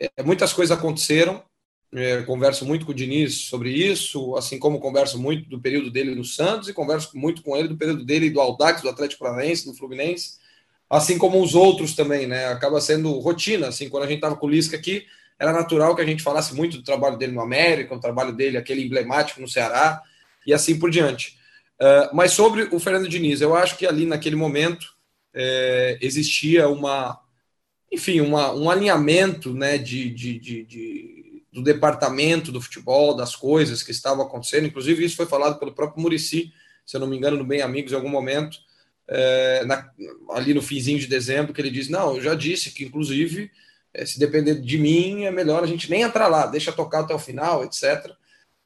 é, 0.00 0.22
muitas 0.22 0.52
coisas 0.52 0.76
aconteceram. 0.76 1.42
É, 1.96 2.22
converso 2.22 2.66
muito 2.66 2.84
com 2.84 2.90
o 2.90 2.94
Diniz 2.94 3.42
sobre 3.42 3.70
isso, 3.70 4.34
assim 4.36 4.58
como 4.58 4.80
converso 4.80 5.16
muito 5.16 5.48
do 5.48 5.60
período 5.60 5.92
dele 5.92 6.12
no 6.12 6.24
Santos 6.24 6.68
e 6.68 6.72
converso 6.72 7.16
muito 7.16 7.40
com 7.40 7.56
ele 7.56 7.68
do 7.68 7.76
período 7.76 8.04
dele 8.04 8.30
do 8.30 8.40
Audax, 8.40 8.82
do 8.82 8.88
Atlético 8.88 9.22
Paranaense, 9.22 9.64
do 9.64 9.74
Fluminense, 9.74 10.38
assim 10.90 11.16
como 11.16 11.40
os 11.40 11.54
outros 11.54 11.94
também, 11.94 12.26
né? 12.26 12.46
Acaba 12.48 12.80
sendo 12.80 13.12
rotina, 13.20 13.68
assim, 13.68 13.88
quando 13.88 14.02
a 14.02 14.06
gente 14.08 14.16
estava 14.16 14.34
com 14.34 14.46
o 14.46 14.50
Lisca 14.50 14.76
aqui, 14.76 15.06
era 15.38 15.52
natural 15.52 15.94
que 15.94 16.02
a 16.02 16.06
gente 16.06 16.20
falasse 16.20 16.52
muito 16.52 16.78
do 16.78 16.82
trabalho 16.82 17.16
dele 17.16 17.32
no 17.32 17.40
América, 17.40 17.94
o 17.94 18.00
trabalho 18.00 18.32
dele, 18.32 18.56
aquele 18.56 18.84
emblemático 18.84 19.40
no 19.40 19.46
Ceará, 19.46 20.02
e 20.44 20.52
assim 20.52 20.76
por 20.76 20.90
diante. 20.90 21.38
Uh, 21.80 22.14
mas 22.14 22.32
sobre 22.32 22.68
o 22.70 22.78
Fernando 22.78 23.08
Diniz, 23.08 23.40
eu 23.40 23.54
acho 23.54 23.76
que 23.76 23.86
ali 23.86 24.06
naquele 24.06 24.36
momento 24.36 24.94
é, 25.34 25.98
existia 26.00 26.68
uma, 26.68 27.18
enfim, 27.92 28.20
uma, 28.20 28.52
um 28.52 28.70
alinhamento 28.70 29.52
né, 29.52 29.76
de, 29.76 30.08
de, 30.10 30.38
de, 30.38 30.64
de, 30.64 31.44
do 31.52 31.62
departamento 31.62 32.52
do 32.52 32.60
futebol, 32.60 33.14
das 33.14 33.34
coisas 33.34 33.82
que 33.82 33.90
estavam 33.90 34.24
acontecendo. 34.24 34.66
Inclusive, 34.66 35.04
isso 35.04 35.16
foi 35.16 35.26
falado 35.26 35.58
pelo 35.58 35.74
próprio 35.74 36.00
Murici, 36.00 36.52
se 36.86 36.96
eu 36.96 37.00
não 37.00 37.08
me 37.08 37.16
engano, 37.16 37.36
no 37.36 37.44
Bem 37.44 37.62
Amigos, 37.62 37.92
em 37.92 37.96
algum 37.96 38.08
momento, 38.08 38.56
é, 39.08 39.64
na, 39.64 39.90
ali 40.30 40.54
no 40.54 40.62
finzinho 40.62 40.98
de 40.98 41.06
dezembro, 41.06 41.52
que 41.52 41.60
ele 41.60 41.70
diz: 41.70 41.88
Não, 41.88 42.16
eu 42.16 42.22
já 42.22 42.34
disse 42.34 42.70
que, 42.70 42.84
inclusive, 42.84 43.50
é, 43.92 44.06
se 44.06 44.18
depender 44.18 44.60
de 44.60 44.78
mim, 44.78 45.24
é 45.24 45.30
melhor 45.30 45.62
a 45.62 45.66
gente 45.66 45.90
nem 45.90 46.02
entrar 46.02 46.28
lá, 46.28 46.46
deixa 46.46 46.72
tocar 46.72 47.00
até 47.00 47.14
o 47.14 47.18
final, 47.18 47.64
etc. 47.64 48.10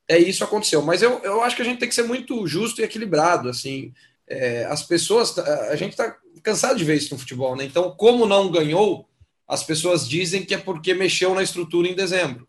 É 0.08 0.18
isso 0.18 0.42
aconteceu. 0.42 0.82
Mas 0.82 1.02
eu, 1.02 1.20
eu 1.22 1.42
acho 1.42 1.54
que 1.54 1.62
a 1.62 1.64
gente 1.64 1.78
tem 1.78 1.88
que 1.88 1.94
ser 1.94 2.04
muito 2.04 2.46
justo 2.46 2.80
e 2.80 2.84
equilibrado. 2.84 3.48
Assim, 3.48 3.92
é, 4.26 4.64
as 4.64 4.82
pessoas, 4.82 5.38
a 5.38 5.76
gente 5.76 5.90
está 5.90 6.16
cansado 6.42 6.78
de 6.78 6.84
ver 6.84 6.96
isso 6.96 7.12
no 7.12 7.20
futebol, 7.20 7.54
né? 7.54 7.64
Então, 7.64 7.90
como 7.90 8.26
não 8.26 8.50
ganhou, 8.50 9.08
as 9.46 9.62
pessoas 9.62 10.08
dizem 10.08 10.44
que 10.44 10.54
é 10.54 10.58
porque 10.58 10.94
mexeu 10.94 11.34
na 11.34 11.42
estrutura 11.42 11.88
em 11.88 11.94
dezembro. 11.94 12.48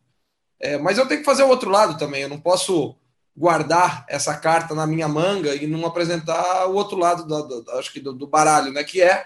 É, 0.60 0.78
mas 0.78 0.98
eu 0.98 1.08
tenho 1.08 1.22
que 1.22 1.26
fazer 1.26 1.44
o 1.44 1.50
outro 1.50 1.70
lado 1.70 1.98
também. 1.98 2.24
Eu 2.24 2.30
não 2.30 2.40
posso 2.40 2.96
guardar 3.36 4.06
essa 4.10 4.36
carta 4.36 4.76
na 4.76 4.86
minha 4.86 5.08
manga 5.08 5.56
e 5.56 5.66
não 5.66 5.86
apresentar 5.86 6.68
o 6.68 6.74
outro 6.74 6.98
lado 6.98 7.26
do, 7.26 7.62
do 7.62 7.72
acho 7.72 7.92
que 7.94 8.00
do, 8.02 8.14
do, 8.14 8.28
baralho, 8.28 8.74
né? 8.74 8.84
Que 8.84 9.02
é, 9.02 9.26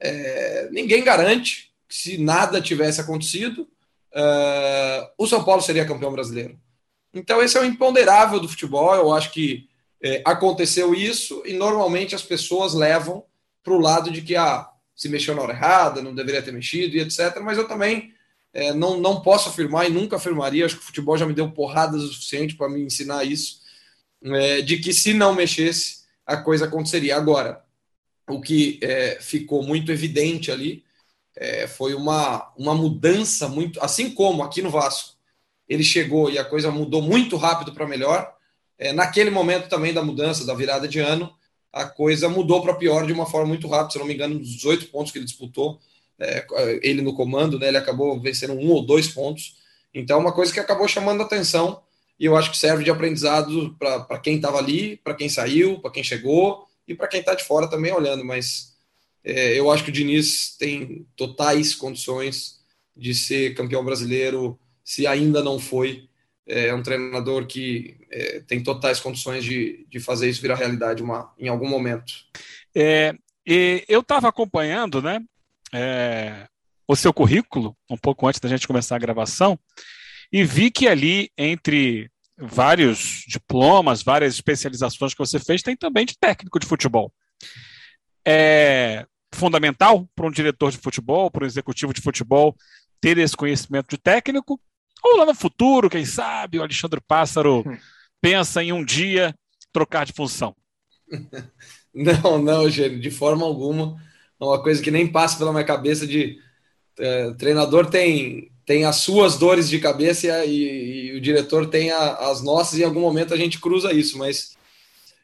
é 0.00 0.68
ninguém 0.72 1.04
garante 1.04 1.72
se 1.88 2.18
nada 2.18 2.60
tivesse 2.60 3.00
acontecido, 3.00 3.68
uh, 4.14 5.08
o 5.18 5.26
São 5.26 5.44
Paulo 5.44 5.60
seria 5.60 5.84
campeão 5.84 6.10
brasileiro. 6.10 6.58
Então, 7.14 7.42
esse 7.42 7.56
é 7.56 7.60
o 7.60 7.64
imponderável 7.64 8.40
do 8.40 8.48
futebol. 8.48 8.94
Eu 8.94 9.12
acho 9.12 9.30
que 9.32 9.68
é, 10.02 10.22
aconteceu 10.24 10.94
isso 10.94 11.42
e 11.46 11.52
normalmente 11.52 12.14
as 12.14 12.22
pessoas 12.22 12.74
levam 12.74 13.24
para 13.62 13.72
o 13.72 13.80
lado 13.80 14.10
de 14.10 14.22
que 14.22 14.34
ah, 14.34 14.68
se 14.94 15.08
mexeu 15.08 15.34
na 15.34 15.42
hora 15.42 15.52
errada, 15.52 16.02
não 16.02 16.14
deveria 16.14 16.42
ter 16.42 16.52
mexido 16.52 16.96
e 16.96 17.00
etc. 17.00 17.38
Mas 17.42 17.58
eu 17.58 17.68
também 17.68 18.12
é, 18.52 18.72
não, 18.74 18.98
não 18.98 19.22
posso 19.22 19.48
afirmar 19.48 19.86
e 19.86 19.92
nunca 19.92 20.16
afirmaria. 20.16 20.64
Acho 20.64 20.76
que 20.76 20.82
o 20.82 20.86
futebol 20.86 21.16
já 21.16 21.26
me 21.26 21.34
deu 21.34 21.50
porradas 21.50 22.02
o 22.02 22.12
suficiente 22.12 22.56
para 22.56 22.68
me 22.68 22.82
ensinar 22.82 23.24
isso, 23.24 23.60
é, 24.24 24.60
de 24.62 24.78
que 24.78 24.92
se 24.92 25.14
não 25.14 25.34
mexesse, 25.34 26.02
a 26.26 26.36
coisa 26.36 26.66
aconteceria. 26.66 27.16
Agora, 27.16 27.64
o 28.28 28.40
que 28.40 28.78
é, 28.82 29.18
ficou 29.20 29.62
muito 29.62 29.90
evidente 29.92 30.50
ali 30.50 30.84
é, 31.36 31.66
foi 31.66 31.94
uma, 31.94 32.52
uma 32.56 32.74
mudança 32.74 33.48
muito. 33.48 33.82
Assim 33.82 34.10
como 34.10 34.42
aqui 34.42 34.62
no 34.62 34.70
Vasco 34.70 35.14
ele 35.72 35.82
chegou 35.82 36.30
e 36.30 36.38
a 36.38 36.44
coisa 36.44 36.70
mudou 36.70 37.00
muito 37.00 37.36
rápido 37.36 37.72
para 37.72 37.86
melhor, 37.86 38.30
é, 38.78 38.92
naquele 38.92 39.30
momento 39.30 39.68
também 39.68 39.94
da 39.94 40.02
mudança, 40.02 40.44
da 40.44 40.54
virada 40.54 40.86
de 40.86 40.98
ano, 40.98 41.32
a 41.72 41.86
coisa 41.86 42.28
mudou 42.28 42.60
para 42.60 42.74
pior 42.74 43.06
de 43.06 43.12
uma 43.12 43.24
forma 43.24 43.46
muito 43.46 43.66
rápida. 43.66 43.92
Se 43.92 43.98
não 43.98 44.04
me 44.04 44.12
engano, 44.12 44.38
dos 44.38 44.50
18 44.56 44.88
pontos 44.88 45.10
que 45.10 45.18
ele 45.18 45.24
disputou, 45.24 45.80
é, 46.18 46.46
ele 46.82 47.00
no 47.00 47.14
comando, 47.14 47.58
né, 47.58 47.68
ele 47.68 47.78
acabou 47.78 48.20
vencendo 48.20 48.52
um 48.52 48.70
ou 48.70 48.84
dois 48.84 49.08
pontos. 49.08 49.56
Então, 49.94 50.18
uma 50.18 50.32
coisa 50.32 50.52
que 50.52 50.60
acabou 50.60 50.86
chamando 50.86 51.22
atenção 51.22 51.82
e 52.20 52.26
eu 52.26 52.36
acho 52.36 52.50
que 52.50 52.58
serve 52.58 52.84
de 52.84 52.90
aprendizado 52.90 53.74
para 53.78 54.18
quem 54.18 54.36
estava 54.36 54.58
ali, 54.58 54.96
para 54.98 55.14
quem 55.14 55.28
saiu, 55.28 55.80
para 55.80 55.90
quem 55.90 56.04
chegou 56.04 56.66
e 56.86 56.94
para 56.94 57.08
quem 57.08 57.20
está 57.20 57.34
de 57.34 57.44
fora 57.44 57.66
também 57.66 57.92
olhando. 57.92 58.24
Mas 58.24 58.74
é, 59.24 59.58
eu 59.58 59.70
acho 59.70 59.84
que 59.84 59.90
o 59.90 59.92
Diniz 59.92 60.54
tem 60.58 61.06
totais 61.16 61.74
condições 61.74 62.60
de 62.94 63.14
ser 63.14 63.54
campeão 63.54 63.84
brasileiro, 63.84 64.58
se 64.84 65.06
ainda 65.06 65.42
não 65.42 65.58
foi. 65.58 66.08
É 66.46 66.74
um 66.74 66.82
treinador 66.82 67.46
que 67.46 67.96
é, 68.10 68.40
tem 68.40 68.62
totais 68.62 68.98
condições 68.98 69.44
de, 69.44 69.86
de 69.88 70.00
fazer 70.00 70.28
isso 70.28 70.42
virar 70.42 70.56
realidade 70.56 71.02
uma, 71.02 71.32
em 71.38 71.48
algum 71.48 71.68
momento. 71.68 72.12
É, 72.74 73.14
eu 73.46 74.00
estava 74.00 74.28
acompanhando 74.28 75.00
né, 75.00 75.20
é, 75.72 76.48
o 76.86 76.96
seu 76.96 77.12
currículo 77.12 77.76
um 77.88 77.96
pouco 77.96 78.26
antes 78.26 78.40
da 78.40 78.48
gente 78.48 78.66
começar 78.66 78.96
a 78.96 79.00
gravação 79.00 79.58
e 80.32 80.44
vi 80.44 80.70
que 80.70 80.88
ali, 80.88 81.30
entre 81.36 82.10
vários 82.36 83.24
diplomas, 83.28 84.02
várias 84.02 84.34
especializações 84.34 85.12
que 85.12 85.18
você 85.18 85.38
fez, 85.38 85.62
tem 85.62 85.76
também 85.76 86.06
de 86.06 86.18
técnico 86.18 86.58
de 86.58 86.66
futebol. 86.66 87.12
É, 88.26 89.06
fundamental 89.34 90.08
para 90.14 90.26
um 90.26 90.30
diretor 90.30 90.70
de 90.70 90.78
futebol, 90.78 91.30
para 91.30 91.44
um 91.44 91.46
executivo 91.46 91.92
de 91.92 92.00
futebol, 92.00 92.56
ter 93.00 93.18
esse 93.18 93.36
conhecimento 93.36 93.90
de 93.90 93.98
técnico? 93.98 94.60
Ou 95.02 95.16
lá 95.16 95.26
no 95.26 95.34
futuro, 95.34 95.90
quem 95.90 96.04
sabe, 96.04 96.58
o 96.58 96.62
Alexandre 96.62 97.00
Pássaro 97.06 97.64
pensa 98.20 98.62
em 98.62 98.72
um 98.72 98.84
dia 98.84 99.34
trocar 99.72 100.06
de 100.06 100.12
função? 100.12 100.54
Não, 101.94 102.38
não, 102.38 102.70
Gênio, 102.70 102.98
de 102.98 103.10
forma 103.10 103.44
alguma. 103.44 104.00
É 104.40 104.44
uma 104.46 104.62
coisa 104.62 104.82
que 104.82 104.90
nem 104.90 105.06
passa 105.06 105.36
pela 105.36 105.52
minha 105.52 105.62
cabeça 105.62 106.06
de 106.06 106.38
é, 106.98 107.32
treinador 107.34 107.90
tem 107.90 108.50
tem 108.64 108.84
as 108.84 108.96
suas 108.96 109.36
dores 109.36 109.68
de 109.68 109.78
cabeça 109.78 110.44
e, 110.44 111.08
e, 111.08 111.16
o 111.16 111.20
diretor 111.20 111.66
tem 111.66 111.90
a, 111.90 112.14
as 112.30 112.42
nossas 112.42 112.78
e 112.78 112.82
em 112.82 112.84
algum 112.84 113.00
momento 113.00 113.34
a 113.34 113.36
gente 113.36 113.60
cruza 113.60 113.92
isso, 113.92 114.16
mas 114.16 114.56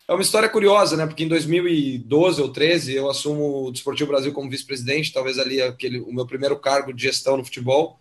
é 0.08 0.12
uma 0.12 0.22
história 0.22 0.48
curiosa, 0.48 0.96
né? 0.96 1.06
Porque 1.06 1.24
em 1.24 1.28
2012 1.28 2.42
ou 2.42 2.48
13 2.48 2.94
eu 2.94 3.08
assumo 3.08 3.66
o 3.66 3.72
Desportivo 3.72 4.10
Brasil 4.10 4.32
como 4.32 4.50
vice-presidente, 4.50 5.12
talvez 5.12 5.38
ali 5.38 5.62
aquele 5.62 6.00
o 6.00 6.12
meu 6.12 6.26
primeiro 6.26 6.58
cargo 6.58 6.92
de 6.92 7.02
gestão 7.02 7.36
no 7.36 7.44
futebol. 7.44 7.98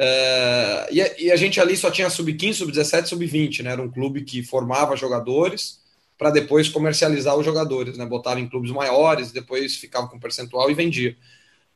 Uh, 0.00 0.88
e, 0.90 1.02
a, 1.02 1.20
e, 1.20 1.30
a, 1.30 1.36
gente 1.36 1.60
ali 1.60 1.76
só 1.76 1.90
tinha 1.90 2.08
sub-15, 2.08 2.54
sub-17, 2.54 3.06
sub-20, 3.08 3.62
né? 3.62 3.72
Era 3.72 3.82
um 3.82 3.90
clube 3.90 4.22
que 4.22 4.42
formava 4.42 4.96
jogadores 4.96 5.78
para 6.16 6.30
depois 6.30 6.70
comercializar 6.70 7.36
os 7.36 7.44
jogadores, 7.44 7.98
né? 7.98 8.06
Botava 8.06 8.40
em 8.40 8.48
clubes 8.48 8.70
maiores, 8.70 9.30
depois 9.30 9.76
ficava 9.76 10.08
com 10.08 10.18
percentual 10.18 10.70
e 10.70 10.74
vendia. 10.74 11.14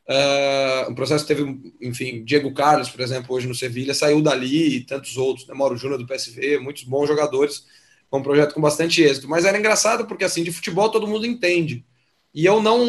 Uh, 0.09 0.91
o 0.91 0.95
processo 0.95 1.27
teve, 1.27 1.71
enfim, 1.79 2.23
Diego 2.23 2.51
Carlos, 2.51 2.89
por 2.89 2.99
exemplo, 3.01 3.35
hoje 3.35 3.47
no 3.47 3.53
Sevilha, 3.53 3.93
saiu 3.93 4.23
dali 4.23 4.77
e 4.77 4.81
tantos 4.81 5.17
outros, 5.17 5.45
né? 5.45 5.53
Mauro 5.53 5.77
Júnior 5.77 5.99
do 5.99 6.07
PSV, 6.07 6.57
muitos 6.57 6.83
bons 6.83 7.07
jogadores. 7.07 7.67
Foi 8.09 8.19
um 8.19 8.23
projeto 8.23 8.55
com 8.55 8.61
bastante 8.61 9.03
êxito. 9.03 9.29
Mas 9.29 9.45
era 9.45 9.57
engraçado 9.59 10.07
porque, 10.07 10.23
assim, 10.23 10.43
de 10.43 10.51
futebol 10.51 10.89
todo 10.89 11.05
mundo 11.05 11.27
entende. 11.27 11.85
E 12.33 12.43
eu 12.43 12.59
não, 12.59 12.83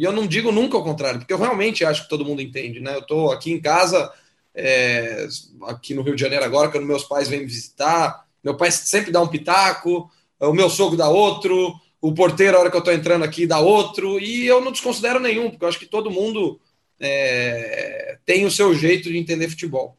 eu 0.00 0.10
não 0.10 0.26
digo 0.26 0.50
nunca 0.50 0.78
ao 0.78 0.82
contrário, 0.82 1.20
porque 1.20 1.34
eu 1.34 1.38
realmente 1.38 1.84
acho 1.84 2.04
que 2.04 2.08
todo 2.08 2.24
mundo 2.24 2.40
entende, 2.40 2.80
né? 2.80 2.94
Eu 2.94 3.00
estou 3.00 3.30
aqui 3.30 3.52
em 3.52 3.60
casa 3.60 4.10
é, 4.60 5.26
aqui 5.62 5.94
no 5.94 6.02
Rio 6.02 6.14
de 6.14 6.20
Janeiro 6.20 6.44
agora, 6.44 6.70
quando 6.70 6.86
meus 6.86 7.04
pais 7.04 7.28
vêm 7.28 7.46
visitar, 7.46 8.26
meu 8.44 8.56
pai 8.56 8.70
sempre 8.70 9.10
dá 9.10 9.20
um 9.20 9.28
pitaco, 9.28 10.10
o 10.38 10.52
meu 10.52 10.68
sogro 10.68 10.96
dá 10.96 11.08
outro, 11.08 11.74
o 12.00 12.12
porteiro, 12.12 12.56
a 12.56 12.60
hora 12.60 12.70
que 12.70 12.76
eu 12.76 12.80
estou 12.80 12.94
entrando 12.94 13.24
aqui, 13.24 13.46
dá 13.46 13.58
outro, 13.58 14.18
e 14.18 14.46
eu 14.46 14.60
não 14.60 14.72
desconsidero 14.72 15.20
nenhum, 15.20 15.50
porque 15.50 15.64
eu 15.64 15.68
acho 15.68 15.78
que 15.78 15.86
todo 15.86 16.10
mundo 16.10 16.60
é, 16.98 18.18
tem 18.24 18.44
o 18.44 18.50
seu 18.50 18.74
jeito 18.74 19.10
de 19.10 19.18
entender 19.18 19.48
futebol. 19.48 19.96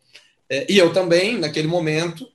É, 0.50 0.66
e 0.72 0.78
eu 0.78 0.92
também, 0.92 1.38
naquele 1.38 1.68
momento, 1.68 2.28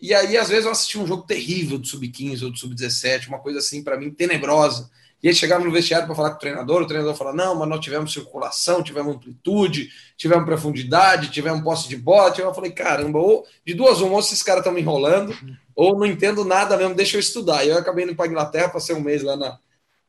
e 0.00 0.12
aí 0.14 0.36
às 0.36 0.48
vezes 0.48 0.64
eu 0.64 0.70
assisti 0.70 0.98
um 0.98 1.06
jogo 1.06 1.22
terrível 1.22 1.78
do 1.78 1.86
Sub-15 1.86 2.42
ou 2.42 2.50
do 2.50 2.58
Sub-17, 2.58 3.28
uma 3.28 3.38
coisa 3.38 3.58
assim, 3.58 3.82
para 3.82 3.98
mim, 3.98 4.10
tenebrosa, 4.10 4.90
e 5.24 5.28
ele 5.28 5.34
chegava 5.34 5.64
no 5.64 5.72
vestiário 5.72 6.06
para 6.06 6.14
falar 6.14 6.30
com 6.32 6.36
o 6.36 6.40
treinador, 6.40 6.82
o 6.82 6.86
treinador 6.86 7.16
falava: 7.16 7.34
não, 7.34 7.54
mas 7.54 7.66
nós 7.66 7.80
tivemos 7.80 8.12
circulação, 8.12 8.82
tivemos 8.82 9.16
amplitude, 9.16 9.90
tivemos 10.18 10.44
profundidade, 10.44 11.30
tivemos 11.30 11.64
posse 11.64 11.88
de 11.88 11.96
bola. 11.96 12.30
Tivemos... 12.30 12.50
Eu 12.50 12.54
falei: 12.54 12.72
caramba, 12.72 13.18
ou 13.18 13.46
de 13.64 13.72
duas 13.72 14.02
uma, 14.02 14.12
ou 14.12 14.20
esses 14.20 14.42
caras 14.42 14.60
estão 14.60 14.74
me 14.74 14.82
enrolando, 14.82 15.34
ou 15.74 15.98
não 15.98 16.04
entendo 16.04 16.44
nada 16.44 16.76
mesmo, 16.76 16.94
deixa 16.94 17.16
eu 17.16 17.20
estudar. 17.20 17.64
E 17.64 17.70
eu 17.70 17.78
acabei 17.78 18.04
indo 18.04 18.14
para 18.14 18.26
a 18.26 18.28
Inglaterra, 18.28 18.68
passei 18.68 18.94
um 18.94 19.00
mês 19.00 19.22
lá 19.22 19.34
na, 19.34 19.58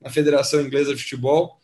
na 0.01 0.09
Federação 0.09 0.59
Inglesa 0.59 0.93
de 0.93 1.01
Futebol 1.01 1.61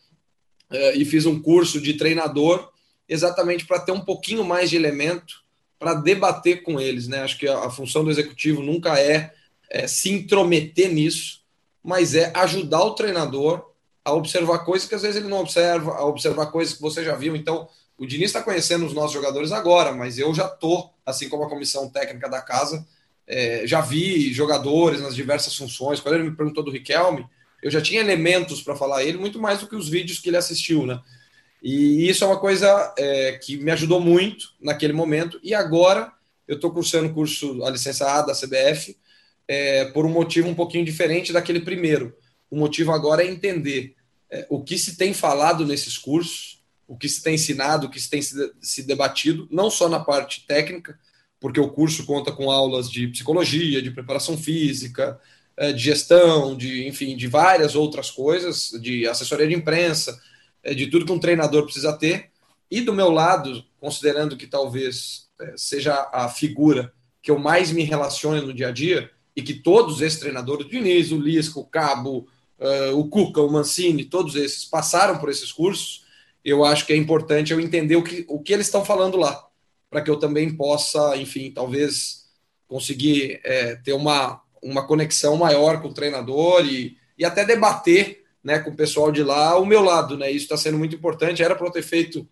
eh, 0.71 0.95
e 0.95 1.03
fiz 1.03 1.25
um 1.25 1.37
curso 1.37 1.81
de 1.81 1.95
treinador, 1.95 2.71
exatamente 3.05 3.65
para 3.65 3.81
ter 3.81 3.91
um 3.91 3.99
pouquinho 3.99 4.45
mais 4.45 4.69
de 4.69 4.77
elemento 4.77 5.43
para 5.77 5.93
debater 5.93 6.63
com 6.63 6.79
eles. 6.79 7.09
Né? 7.09 7.21
Acho 7.21 7.37
que 7.37 7.49
a, 7.49 7.65
a 7.65 7.69
função 7.69 8.05
do 8.05 8.11
executivo 8.11 8.63
nunca 8.63 8.97
é, 8.97 9.33
é 9.69 9.87
se 9.87 10.09
intrometer 10.09 10.89
nisso 10.89 11.40
mas 11.83 12.15
é 12.15 12.31
ajudar 12.35 12.83
o 12.83 12.95
treinador 12.95 13.71
a 14.03 14.13
observar 14.13 14.59
coisas 14.59 14.87
que 14.87 14.95
às 14.95 15.01
vezes 15.01 15.17
ele 15.17 15.29
não 15.29 15.39
observa, 15.39 15.91
a 15.91 16.05
observar 16.05 16.47
coisas 16.47 16.73
que 16.73 16.81
você 16.81 17.03
já 17.03 17.15
viu. 17.15 17.35
Então, 17.35 17.67
o 17.97 18.05
Diniz 18.05 18.27
está 18.27 18.41
conhecendo 18.41 18.85
os 18.85 18.93
nossos 18.93 19.13
jogadores 19.13 19.51
agora, 19.51 19.91
mas 19.91 20.17
eu 20.17 20.33
já 20.33 20.47
tô, 20.47 20.89
assim 21.05 21.29
como 21.29 21.43
a 21.43 21.49
comissão 21.49 21.89
técnica 21.89 22.27
da 22.27 22.41
casa, 22.41 22.85
é, 23.27 23.65
já 23.65 23.79
vi 23.79 24.33
jogadores 24.33 25.01
nas 25.01 25.15
diversas 25.15 25.55
funções. 25.55 25.99
Quando 25.99 26.15
ele 26.15 26.29
me 26.29 26.35
perguntou 26.35 26.63
do 26.63 26.71
Riquelme, 26.71 27.27
eu 27.61 27.69
já 27.69 27.79
tinha 27.79 28.01
elementos 28.01 28.61
para 28.61 28.75
falar 28.75 28.97
a 28.97 29.03
ele, 29.03 29.17
muito 29.17 29.39
mais 29.39 29.59
do 29.59 29.67
que 29.67 29.75
os 29.75 29.87
vídeos 29.87 30.19
que 30.19 30.29
ele 30.29 30.37
assistiu, 30.37 30.85
né? 30.85 30.99
E 31.61 32.09
isso 32.09 32.23
é 32.23 32.27
uma 32.27 32.39
coisa 32.39 32.91
é, 32.97 33.33
que 33.33 33.55
me 33.57 33.69
ajudou 33.71 33.99
muito 33.99 34.47
naquele 34.59 34.93
momento. 34.93 35.39
E 35.43 35.53
agora 35.53 36.11
eu 36.47 36.55
estou 36.55 36.71
cursando 36.71 37.13
curso, 37.13 37.63
a 37.63 37.69
licença 37.69 38.11
A 38.11 38.23
da 38.23 38.33
CBF, 38.33 38.97
é, 39.51 39.83
por 39.83 40.05
um 40.05 40.09
motivo 40.09 40.47
um 40.47 40.55
pouquinho 40.55 40.85
diferente 40.85 41.33
daquele 41.33 41.59
primeiro. 41.59 42.15
O 42.49 42.55
motivo 42.55 42.93
agora 42.93 43.21
é 43.21 43.29
entender 43.29 43.95
é, 44.29 44.47
o 44.49 44.63
que 44.63 44.77
se 44.77 44.95
tem 44.95 45.13
falado 45.13 45.65
nesses 45.65 45.97
cursos, 45.97 46.63
o 46.87 46.95
que 46.95 47.09
se 47.09 47.21
tem 47.21 47.35
ensinado, 47.35 47.87
o 47.87 47.89
que 47.89 47.99
se 47.99 48.09
tem 48.09 48.21
se, 48.21 48.33
se 48.61 48.83
debatido, 48.83 49.49
não 49.51 49.69
só 49.69 49.89
na 49.89 49.99
parte 49.99 50.45
técnica, 50.47 50.97
porque 51.37 51.59
o 51.59 51.67
curso 51.67 52.05
conta 52.05 52.31
com 52.31 52.49
aulas 52.49 52.89
de 52.89 53.09
psicologia, 53.09 53.81
de 53.81 53.91
preparação 53.91 54.37
física, 54.37 55.19
é, 55.57 55.73
de 55.73 55.83
gestão, 55.83 56.55
de 56.55 56.87
enfim, 56.87 57.17
de 57.17 57.27
várias 57.27 57.75
outras 57.75 58.09
coisas, 58.09 58.69
de 58.81 59.05
assessoria 59.05 59.49
de 59.49 59.53
imprensa, 59.53 60.17
é, 60.63 60.73
de 60.73 60.87
tudo 60.87 61.05
que 61.05 61.11
um 61.11 61.19
treinador 61.19 61.65
precisa 61.65 61.91
ter. 61.91 62.29
E 62.69 62.79
do 62.79 62.93
meu 62.93 63.11
lado, 63.11 63.65
considerando 63.81 64.37
que 64.37 64.47
talvez 64.47 65.27
é, 65.41 65.55
seja 65.57 66.09
a 66.13 66.29
figura 66.29 66.93
que 67.21 67.29
eu 67.29 67.37
mais 67.37 67.69
me 67.69 67.83
relacione 67.83 68.39
no 68.39 68.53
dia 68.53 68.69
a 68.69 68.71
dia, 68.71 69.11
e 69.35 69.41
que 69.41 69.53
todos 69.53 70.01
esses 70.01 70.19
treinadores, 70.19 70.65
o 70.65 70.69
Diniz, 70.69 71.11
o 71.11 71.19
Lisco, 71.19 71.61
o 71.61 71.65
Cabo, 71.65 72.27
uh, 72.59 72.97
o 72.97 73.07
Cuca, 73.07 73.41
o 73.41 73.51
Mancini, 73.51 74.05
todos 74.05 74.35
esses 74.35 74.65
passaram 74.65 75.17
por 75.17 75.29
esses 75.29 75.51
cursos, 75.51 76.05
eu 76.43 76.65
acho 76.65 76.85
que 76.85 76.93
é 76.93 76.95
importante 76.95 77.53
eu 77.53 77.59
entender 77.59 77.95
o 77.95 78.03
que, 78.03 78.25
o 78.27 78.39
que 78.39 78.53
eles 78.53 78.67
estão 78.67 78.83
falando 78.83 79.17
lá, 79.17 79.47
para 79.89 80.01
que 80.01 80.09
eu 80.09 80.17
também 80.17 80.55
possa, 80.55 81.15
enfim, 81.17 81.51
talvez 81.51 82.25
conseguir 82.67 83.39
é, 83.43 83.75
ter 83.75 83.93
uma, 83.93 84.41
uma 84.61 84.85
conexão 84.85 85.35
maior 85.37 85.81
com 85.81 85.89
o 85.89 85.93
treinador 85.93 86.65
e, 86.65 86.97
e 87.17 87.25
até 87.25 87.45
debater 87.45 88.23
né, 88.43 88.59
com 88.59 88.71
o 88.71 88.75
pessoal 88.75 89.11
de 89.11 89.23
lá 89.23 89.57
o 89.57 89.65
meu 89.65 89.81
lado, 89.81 90.17
né? 90.17 90.31
Isso 90.31 90.45
está 90.45 90.57
sendo 90.57 90.77
muito 90.77 90.95
importante. 90.95 91.43
Era 91.43 91.55
para 91.55 91.67
eu 91.67 91.71
ter 91.71 91.83
feito 91.83 92.27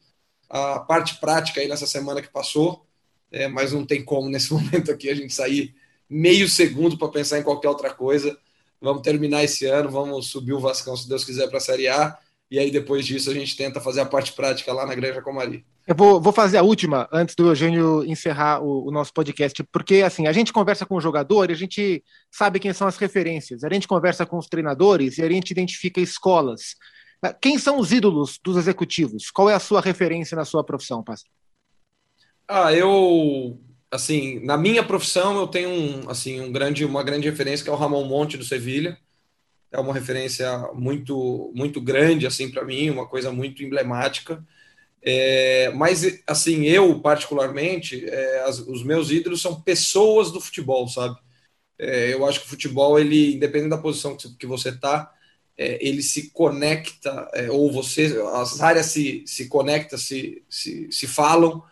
a 0.50 0.80
parte 0.80 1.20
prática 1.20 1.62
aí 1.62 1.68
nessa 1.68 1.86
semana 1.86 2.22
que 2.22 2.30
passou, 2.30 2.86
é, 3.32 3.47
mas 3.47 3.74
não 3.74 3.86
tem 3.86 4.04
como 4.04 4.30
nesse 4.30 4.52
momento 4.54 4.91
aqui 4.91 5.10
a 5.10 5.16
gente 5.16 5.34
sair 5.34 5.76
meio 6.10 6.49
segundo 6.49 6.97
para 6.97 7.10
pensar 7.10 7.39
em 7.39 7.43
qualquer 7.43 7.70
outra 7.70 7.93
coisa. 7.93 8.38
Vamos 8.82 9.01
terminar 9.01 9.43
esse 9.43 9.66
ano, 9.66 9.91
vamos 9.91 10.28
subir 10.28 10.53
o 10.53 10.60
Vascão, 10.60 10.95
se 10.95 11.07
Deus 11.07 11.26
quiser, 11.26 11.47
para 11.47 11.57
a 11.57 11.62
Série 11.62 11.88
A. 11.88 12.18
E 12.49 12.57
aí, 12.57 12.72
depois 12.72 13.05
disso, 13.05 13.30
a 13.30 13.34
gente 13.34 13.55
tenta 13.55 13.80
fazer 13.80 14.01
a 14.01 14.05
parte 14.05 14.34
prática 14.34 14.74
lá 14.74 14.86
na 14.86 14.95
Granja 14.95 15.22
Comari. 15.22 15.64
Eu 15.86 15.95
vou, 15.95 16.22
vou 16.22 16.32
fazer 16.32 16.57
a 16.57 16.64
última 16.64 17.07
antes 17.12 17.36
do 17.36 17.47
Eugênio 17.47 18.03
encerrar 18.05 18.62
o, 18.62 18.88
o, 18.88 18.91
nosso 18.91 19.14
podcast, 19.14 19.64
porque 19.72 20.03
assim, 20.03 20.28
a 20.28 20.32
gente 20.32 20.53
conversa 20.53 20.86
com 20.86 20.95
o 20.95 21.01
jogador 21.01 21.49
e 21.49 21.53
a 21.53 21.55
gente 21.55 22.03
sabe 22.32 22.60
quem 22.60 22.72
são 22.74 22.88
as 22.88 22.95
referências, 22.97 23.64
a 23.64 23.74
gente 23.74 23.88
conversa 23.88 24.24
com 24.26 24.38
os 24.38 24.47
treinadores 24.47 25.18
e 25.18 25.24
a 25.24 25.30
gente 25.30 25.49
identifica 25.49 25.99
escolas. 25.99 26.76
Quem 27.41 27.57
são 27.57 27.80
os 27.80 27.91
ídolos 27.91 28.39
dos 28.43 28.55
executivos? 28.55 29.32
Qual 29.32 29.49
é 29.49 29.55
a 29.55 29.60
sua 29.60 29.82
referência 29.82 30.38
na 30.38 30.45
sua 30.45 30.64
profissão, 30.64 31.03
Pastor? 31.03 31.32
Ah, 32.47 32.72
eu 32.74 33.60
assim, 33.92 34.40
na 34.46 34.58
minha 34.58 34.84
profissão 34.84 35.40
eu 35.40 35.48
tenho 35.48 35.70
um, 35.70 36.10
assim, 36.10 36.40
um 36.42 36.52
grande, 36.52 36.86
uma 36.86 37.04
grande 37.04 37.30
referência 37.30 37.64
que 37.64 37.70
é 37.70 37.74
o 37.74 37.78
Ramon 37.78 38.06
Monte 38.06 38.38
do 38.38 38.46
Sevilha. 38.46 38.98
É 39.72 39.80
uma 39.80 39.94
referência 39.94 40.58
muito, 40.74 41.52
muito 41.56 41.80
grande 41.82 42.26
assim 42.28 42.50
para 42.52 42.66
mim, 42.66 42.90
uma 42.90 43.08
coisa 43.08 43.32
muito 43.32 43.64
emblemática. 43.64 44.44
É, 45.02 45.70
mas 45.72 46.04
assim, 46.28 46.66
eu 46.66 47.00
particularmente, 47.00 48.06
é, 48.10 48.42
as, 48.44 48.60
os 48.60 48.84
meus 48.84 49.12
ídolos 49.12 49.42
são 49.42 49.62
pessoas 49.62 50.32
do 50.32 50.42
futebol, 50.42 50.88
sabe? 50.88 51.18
É, 51.78 52.14
eu 52.14 52.26
acho 52.26 52.42
que 52.42 52.46
o 52.48 52.50
futebol, 52.50 53.00
ele, 53.00 53.36
independente 53.36 53.70
da 53.70 53.78
posição 53.78 54.18
que, 54.18 54.46
você 54.46 54.70
está, 54.70 55.14
é, 55.58 55.78
ele 55.86 56.04
se 56.04 56.30
conecta, 56.32 57.30
é, 57.34 57.50
ou 57.50 57.72
você, 57.72 58.22
as 58.34 58.62
áreas 58.62 58.88
se, 58.88 59.24
se 59.26 59.48
conectam, 59.48 59.98
se, 59.98 60.44
se, 60.50 60.92
se 60.92 61.08
falam, 61.08 61.64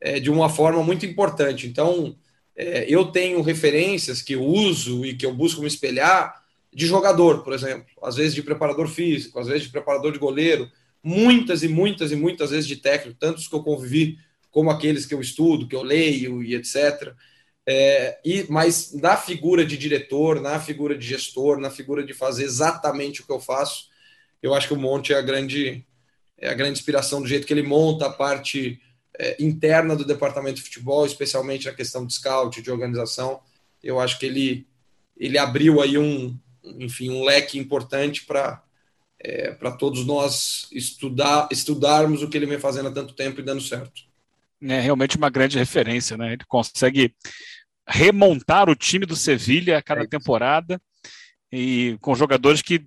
é, 0.00 0.20
de 0.20 0.30
uma 0.30 0.48
forma 0.48 0.82
muito 0.82 1.06
importante. 1.06 1.66
Então, 1.66 2.16
é, 2.56 2.86
eu 2.88 3.06
tenho 3.06 3.42
referências 3.42 4.22
que 4.22 4.34
eu 4.34 4.44
uso 4.44 5.04
e 5.04 5.14
que 5.14 5.26
eu 5.26 5.32
busco 5.32 5.60
me 5.60 5.66
espelhar 5.66 6.42
de 6.72 6.86
jogador, 6.86 7.42
por 7.42 7.52
exemplo, 7.52 7.86
às 8.02 8.16
vezes 8.16 8.34
de 8.34 8.42
preparador 8.42 8.88
físico, 8.88 9.38
às 9.38 9.46
vezes 9.46 9.62
de 9.62 9.70
preparador 9.70 10.12
de 10.12 10.18
goleiro, 10.18 10.70
muitas 11.02 11.62
e 11.62 11.68
muitas 11.68 12.12
e 12.12 12.16
muitas 12.16 12.50
vezes 12.50 12.66
de 12.66 12.76
técnico, 12.76 13.18
tantos 13.18 13.48
que 13.48 13.54
eu 13.54 13.62
convivi 13.62 14.18
como 14.50 14.70
aqueles 14.70 15.06
que 15.06 15.14
eu 15.14 15.20
estudo, 15.20 15.68
que 15.68 15.76
eu 15.76 15.82
leio 15.82 16.42
e 16.42 16.54
etc. 16.54 17.14
É, 17.66 18.18
e, 18.24 18.46
mas 18.48 18.92
na 18.94 19.16
figura 19.16 19.64
de 19.64 19.76
diretor, 19.76 20.40
na 20.40 20.60
figura 20.60 20.96
de 20.96 21.06
gestor, 21.06 21.58
na 21.58 21.70
figura 21.70 22.04
de 22.04 22.14
fazer 22.14 22.44
exatamente 22.44 23.20
o 23.20 23.26
que 23.26 23.32
eu 23.32 23.40
faço, 23.40 23.88
eu 24.42 24.54
acho 24.54 24.68
que 24.68 24.74
o 24.74 24.78
Monte 24.78 25.12
é 25.12 25.16
a 25.18 25.22
grande, 25.22 25.84
é 26.38 26.48
a 26.48 26.54
grande 26.54 26.78
inspiração 26.78 27.20
do 27.20 27.28
jeito 27.28 27.46
que 27.46 27.52
ele 27.52 27.62
monta 27.62 28.06
a 28.06 28.10
parte 28.10 28.80
é, 29.18 29.36
interna 29.42 29.96
do 29.96 30.04
departamento 30.04 30.56
de 30.56 30.62
futebol, 30.62 31.06
especialmente 31.06 31.66
na 31.66 31.74
questão 31.74 32.06
de 32.06 32.14
scout, 32.14 32.60
de 32.60 32.70
organização. 32.70 33.40
Eu 33.82 34.00
acho 34.00 34.18
que 34.18 34.26
ele, 34.26 34.66
ele 35.16 35.38
abriu 35.38 35.80
aí 35.80 35.96
um, 35.96 36.38
enfim, 36.64 37.10
um 37.10 37.24
leque 37.24 37.58
importante 37.58 38.24
para 38.24 38.62
é, 39.18 39.52
para 39.52 39.72
todos 39.72 40.06
nós 40.06 40.68
estudar, 40.70 41.48
estudarmos 41.50 42.22
o 42.22 42.28
que 42.28 42.36
ele 42.36 42.46
vem 42.46 42.58
fazendo 42.58 42.88
há 42.88 42.92
tanto 42.92 43.14
tempo 43.14 43.40
e 43.40 43.42
dando 43.42 43.62
certo. 43.62 44.02
É 44.62 44.80
realmente 44.80 45.16
uma 45.16 45.30
grande 45.30 45.58
referência, 45.58 46.16
né? 46.16 46.34
Ele 46.34 46.44
consegue 46.46 47.14
remontar 47.88 48.68
o 48.68 48.76
time 48.76 49.06
do 49.06 49.16
Sevilha 49.16 49.78
a 49.78 49.82
cada 49.82 50.02
é 50.02 50.06
temporada 50.06 50.80
e 51.52 51.96
com 52.00 52.14
jogadores 52.14 52.62
que 52.62 52.86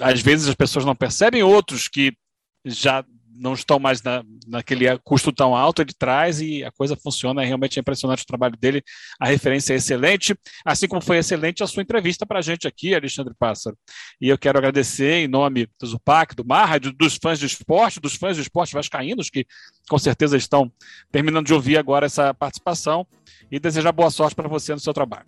às 0.00 0.20
vezes 0.20 0.48
as 0.48 0.54
pessoas 0.54 0.84
não 0.84 0.94
percebem, 0.94 1.42
outros 1.42 1.88
que 1.88 2.16
já 2.64 3.04
não 3.34 3.54
estão 3.54 3.78
mais 3.78 4.02
na, 4.02 4.22
naquele 4.46 4.86
custo 4.98 5.32
tão 5.32 5.54
alto, 5.56 5.82
ele 5.82 5.92
traz 5.98 6.40
e 6.40 6.64
a 6.64 6.70
coisa 6.70 6.96
funciona, 6.96 7.42
é 7.42 7.46
realmente 7.46 7.78
impressionante 7.78 8.22
o 8.22 8.26
trabalho 8.26 8.56
dele, 8.56 8.82
a 9.20 9.26
referência 9.26 9.74
é 9.74 9.76
excelente, 9.76 10.34
assim 10.64 10.86
como 10.86 11.00
foi 11.00 11.18
excelente 11.18 11.62
a 11.62 11.66
sua 11.66 11.82
entrevista 11.82 12.24
para 12.24 12.38
a 12.38 12.42
gente 12.42 12.66
aqui, 12.66 12.94
Alexandre 12.94 13.34
Pássaro. 13.38 13.76
E 14.20 14.28
eu 14.28 14.38
quero 14.38 14.58
agradecer 14.58 15.24
em 15.24 15.28
nome 15.28 15.68
do 15.80 15.86
Zupac, 15.86 16.34
do 16.34 16.44
Marra, 16.44 16.78
dos 16.78 17.18
fãs 17.20 17.38
do 17.38 17.46
esporte, 17.46 18.00
dos 18.00 18.14
fãs 18.14 18.36
do 18.36 18.42
esporte 18.42 18.74
vascaínos, 18.74 19.30
que 19.30 19.46
com 19.88 19.98
certeza 19.98 20.36
estão 20.36 20.70
terminando 21.10 21.46
de 21.46 21.54
ouvir 21.54 21.76
agora 21.76 22.06
essa 22.06 22.32
participação, 22.32 23.06
e 23.50 23.58
desejar 23.58 23.92
boa 23.92 24.10
sorte 24.10 24.34
para 24.34 24.48
você 24.48 24.72
no 24.72 24.80
seu 24.80 24.92
trabalho. 24.92 25.26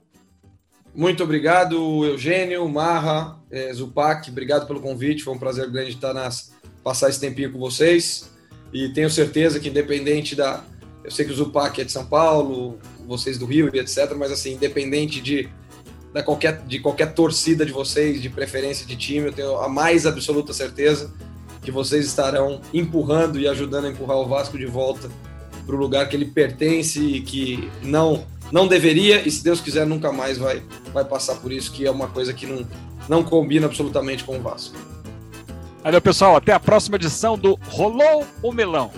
Muito 0.95 1.23
obrigado, 1.23 2.07
Eugênio, 2.07 2.67
Marra, 2.69 3.39
é, 3.51 3.71
Zupac, 3.73 4.31
obrigado 4.31 4.67
pelo 4.67 4.81
convite, 4.81 5.23
foi 5.23 5.35
um 5.35 5.39
prazer 5.39 5.71
grande 5.71 5.91
estar 5.91 6.15
nas 6.15 6.56
passar 6.87 7.09
esse 7.09 7.19
tempinho 7.19 7.51
com 7.51 7.59
vocês. 7.59 8.31
E 8.73 8.91
tenho 8.91 9.11
certeza 9.11 9.59
que, 9.59 9.69
independente 9.69 10.37
da. 10.37 10.63
Eu 11.03 11.11
sei 11.11 11.25
que 11.25 11.33
o 11.33 11.35
Zupac 11.35 11.81
é 11.81 11.85
de 11.85 11.91
São 11.91 12.07
Paulo, 12.07 12.79
vocês 13.09 13.37
do 13.39 13.45
Rio 13.45 13.69
e 13.75 13.81
etc., 13.81 14.15
mas, 14.17 14.31
assim, 14.31 14.55
independente 14.55 15.21
de, 15.21 15.49
da 16.15 16.23
qualquer, 16.23 16.63
de 16.63 16.79
qualquer 16.79 17.13
torcida 17.13 17.67
de 17.67 17.73
vocês, 17.73 18.23
de 18.23 18.29
preferência 18.29 18.87
de 18.87 18.95
time, 18.95 19.27
eu 19.27 19.33
tenho 19.33 19.57
a 19.59 19.69
mais 19.69 20.07
absoluta 20.07 20.53
certeza 20.53 21.13
que 21.63 21.73
vocês 21.73 22.07
estarão 22.07 22.61
empurrando 22.73 23.41
e 23.41 23.49
ajudando 23.49 23.87
a 23.87 23.89
empurrar 23.89 24.19
o 24.19 24.29
Vasco 24.29 24.57
de 24.57 24.67
volta 24.67 25.11
para 25.67 25.75
o 25.75 25.79
lugar 25.79 26.09
que 26.09 26.15
ele 26.15 26.27
pertence 26.27 27.01
e 27.01 27.21
que 27.21 27.69
não 27.83 28.25
não 28.53 28.69
deveria 28.69 29.27
e 29.27 29.31
se 29.33 29.43
Deus 29.43 29.61
quiser 29.61 29.85
nunca 29.85 30.13
mais 30.13 30.39
vai 30.39 30.63
vai 30.93 31.05
passar 31.05 31.35
por 31.37 31.51
isso 31.51 31.73
que 31.73 31.85
é 31.85 31.91
uma 31.91 32.07
coisa 32.07 32.33
que 32.33 32.47
não 32.47 32.65
não 33.09 33.25
combina 33.25 33.67
absolutamente 33.67 34.23
com 34.23 34.39
o 34.39 34.41
Vasco. 34.41 34.77
Valeu, 35.87 36.03
pessoal. 36.03 36.35
Até 36.35 36.53
a 36.53 36.59
próxima 36.59 36.97
edição 36.97 37.39
do 37.39 37.57
Rolou 37.69 38.27
o 38.43 38.51
Melão. 38.51 38.91